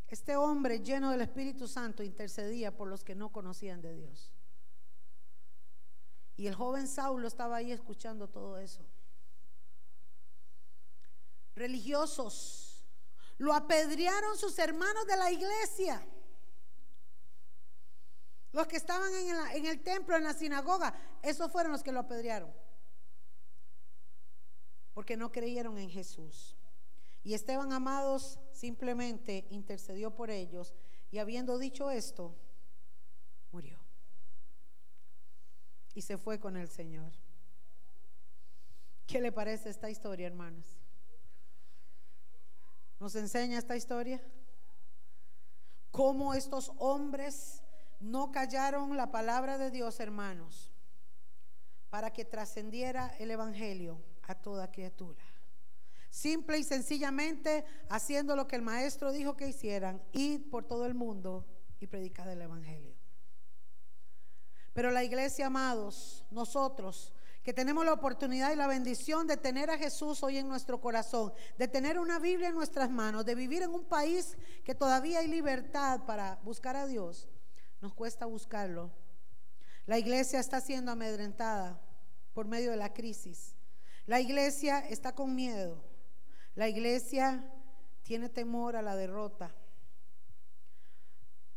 este 0.07 0.35
hombre 0.35 0.79
lleno 0.79 1.11
del 1.11 1.21
Espíritu 1.21 1.67
Santo 1.67 2.01
intercedía 2.01 2.75
por 2.75 2.87
los 2.87 3.03
que 3.03 3.13
no 3.13 3.31
conocían 3.31 3.81
de 3.81 3.93
Dios. 3.93 4.31
Y 6.37 6.45
el 6.45 6.53
joven 6.53 6.87
Saulo 6.87 7.27
estaba 7.27 7.57
ahí 7.57 7.71
escuchando 7.71 8.29
todo 8.29 8.59
eso. 8.59 8.85
Religiosos. 11.55 12.85
Lo 13.39 13.53
apedrearon 13.53 14.37
sus 14.37 14.57
hermanos 14.59 15.07
de 15.07 15.17
la 15.17 15.31
iglesia. 15.31 16.07
Los 18.51 18.67
que 18.67 18.77
estaban 18.77 19.11
en, 19.13 19.65
el 19.65 19.81
templo, 19.81 20.15
en 20.15 20.23
la 20.23 20.33
sinagoga, 20.33 20.93
esos 21.23 21.51
fueron 21.51 21.71
los 21.71 21.81
que 21.81 21.91
lo 21.91 21.99
apedrearon. 21.99 22.53
Porque 24.93 25.17
no 25.17 25.31
creyeron 25.31 25.79
en 25.79 25.89
Jesús. 25.89 26.55
Y 27.23 27.33
Esteban, 27.33 27.73
amados, 27.73 28.39
simplemente 28.53 29.47
intercedió 29.49 30.13
por 30.15 30.29
ellos 30.29 30.75
y 31.09 31.17
habiendo 31.17 31.57
dicho 31.57 31.89
esto, 31.89 32.35
murió 33.51 33.86
y 35.97 36.03
se 36.03 36.19
fue 36.19 36.39
con 36.39 36.57
el 36.57 36.69
Señor. 36.69 37.11
¿Qué 39.07 39.19
le 39.19 39.31
parece 39.31 39.71
esta 39.71 39.89
historia, 39.89 40.27
hermanos? 40.27 40.77
¿Nos 42.99 43.15
enseña 43.15 43.57
esta 43.57 43.75
historia? 43.75 44.21
Cómo 45.89 46.35
estos 46.35 46.71
hombres 46.77 47.63
no 47.99 48.31
callaron 48.31 48.95
la 48.95 49.09
palabra 49.09 49.57
de 49.57 49.71
Dios, 49.71 49.99
hermanos, 49.99 50.69
para 51.89 52.13
que 52.13 52.25
trascendiera 52.25 53.07
el 53.17 53.31
Evangelio 53.31 53.99
a 54.21 54.35
toda 54.35 54.71
criatura. 54.71 55.23
Simple 56.11 56.59
y 56.59 56.63
sencillamente 56.63 57.65
haciendo 57.89 58.35
lo 58.35 58.47
que 58.47 58.55
el 58.55 58.61
maestro 58.61 59.11
dijo 59.11 59.35
que 59.35 59.47
hicieran, 59.47 59.99
ir 60.13 60.47
por 60.51 60.63
todo 60.63 60.85
el 60.85 60.93
mundo 60.93 61.47
y 61.79 61.87
predicar 61.87 62.27
el 62.27 62.43
Evangelio. 62.43 62.96
Pero 64.77 64.91
la 64.91 65.03
iglesia, 65.03 65.47
amados, 65.47 66.23
nosotros 66.29 67.11
que 67.43 67.51
tenemos 67.51 67.83
la 67.83 67.93
oportunidad 67.93 68.51
y 68.51 68.55
la 68.55 68.67
bendición 68.67 69.25
de 69.25 69.35
tener 69.35 69.71
a 69.71 69.77
Jesús 69.79 70.21
hoy 70.21 70.37
en 70.37 70.47
nuestro 70.47 70.79
corazón, 70.79 71.33
de 71.57 71.67
tener 71.67 71.97
una 71.97 72.19
Biblia 72.19 72.49
en 72.49 72.53
nuestras 72.53 72.87
manos, 72.91 73.25
de 73.25 73.33
vivir 73.33 73.63
en 73.63 73.71
un 73.71 73.85
país 73.85 74.37
que 74.63 74.75
todavía 74.75 75.17
hay 75.17 75.27
libertad 75.29 76.01
para 76.05 76.35
buscar 76.43 76.75
a 76.75 76.85
Dios, 76.85 77.27
nos 77.81 77.95
cuesta 77.95 78.27
buscarlo. 78.27 78.91
La 79.87 79.97
iglesia 79.97 80.39
está 80.39 80.61
siendo 80.61 80.91
amedrentada 80.91 81.81
por 82.35 82.45
medio 82.45 82.69
de 82.69 82.77
la 82.77 82.93
crisis. 82.93 83.55
La 84.05 84.19
iglesia 84.19 84.77
está 84.77 85.15
con 85.15 85.33
miedo. 85.33 85.83
La 86.53 86.69
iglesia 86.69 87.51
tiene 88.03 88.29
temor 88.29 88.75
a 88.75 88.83
la 88.83 88.95
derrota. 88.95 89.55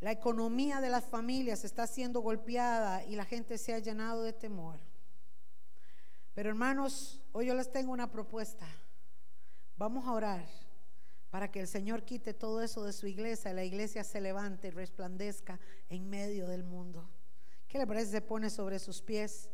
La 0.00 0.12
economía 0.12 0.80
de 0.80 0.88
las 0.88 1.04
familias 1.04 1.64
está 1.64 1.86
siendo 1.86 2.20
golpeada 2.20 3.04
y 3.04 3.16
la 3.16 3.26
gente 3.26 3.58
se 3.58 3.74
ha 3.74 3.78
llenado 3.78 4.22
de 4.22 4.32
temor. 4.32 4.80
Pero 6.34 6.48
hermanos, 6.48 7.20
hoy 7.32 7.46
yo 7.46 7.54
les 7.54 7.70
tengo 7.70 7.92
una 7.92 8.10
propuesta. 8.10 8.66
Vamos 9.76 10.06
a 10.06 10.12
orar 10.12 10.48
para 11.28 11.50
que 11.50 11.60
el 11.60 11.68
Señor 11.68 12.04
quite 12.04 12.32
todo 12.32 12.62
eso 12.62 12.82
de 12.82 12.92
su 12.94 13.06
iglesia 13.06 13.50
y 13.50 13.54
la 13.54 13.64
iglesia 13.64 14.02
se 14.02 14.20
levante 14.20 14.68
y 14.68 14.70
resplandezca 14.70 15.60
en 15.90 16.08
medio 16.08 16.48
del 16.48 16.64
mundo. 16.64 17.08
¿Qué 17.68 17.78
le 17.78 17.86
parece? 17.86 18.10
Se 18.10 18.20
pone 18.20 18.48
sobre 18.48 18.78
sus 18.78 19.02
pies. 19.02 19.50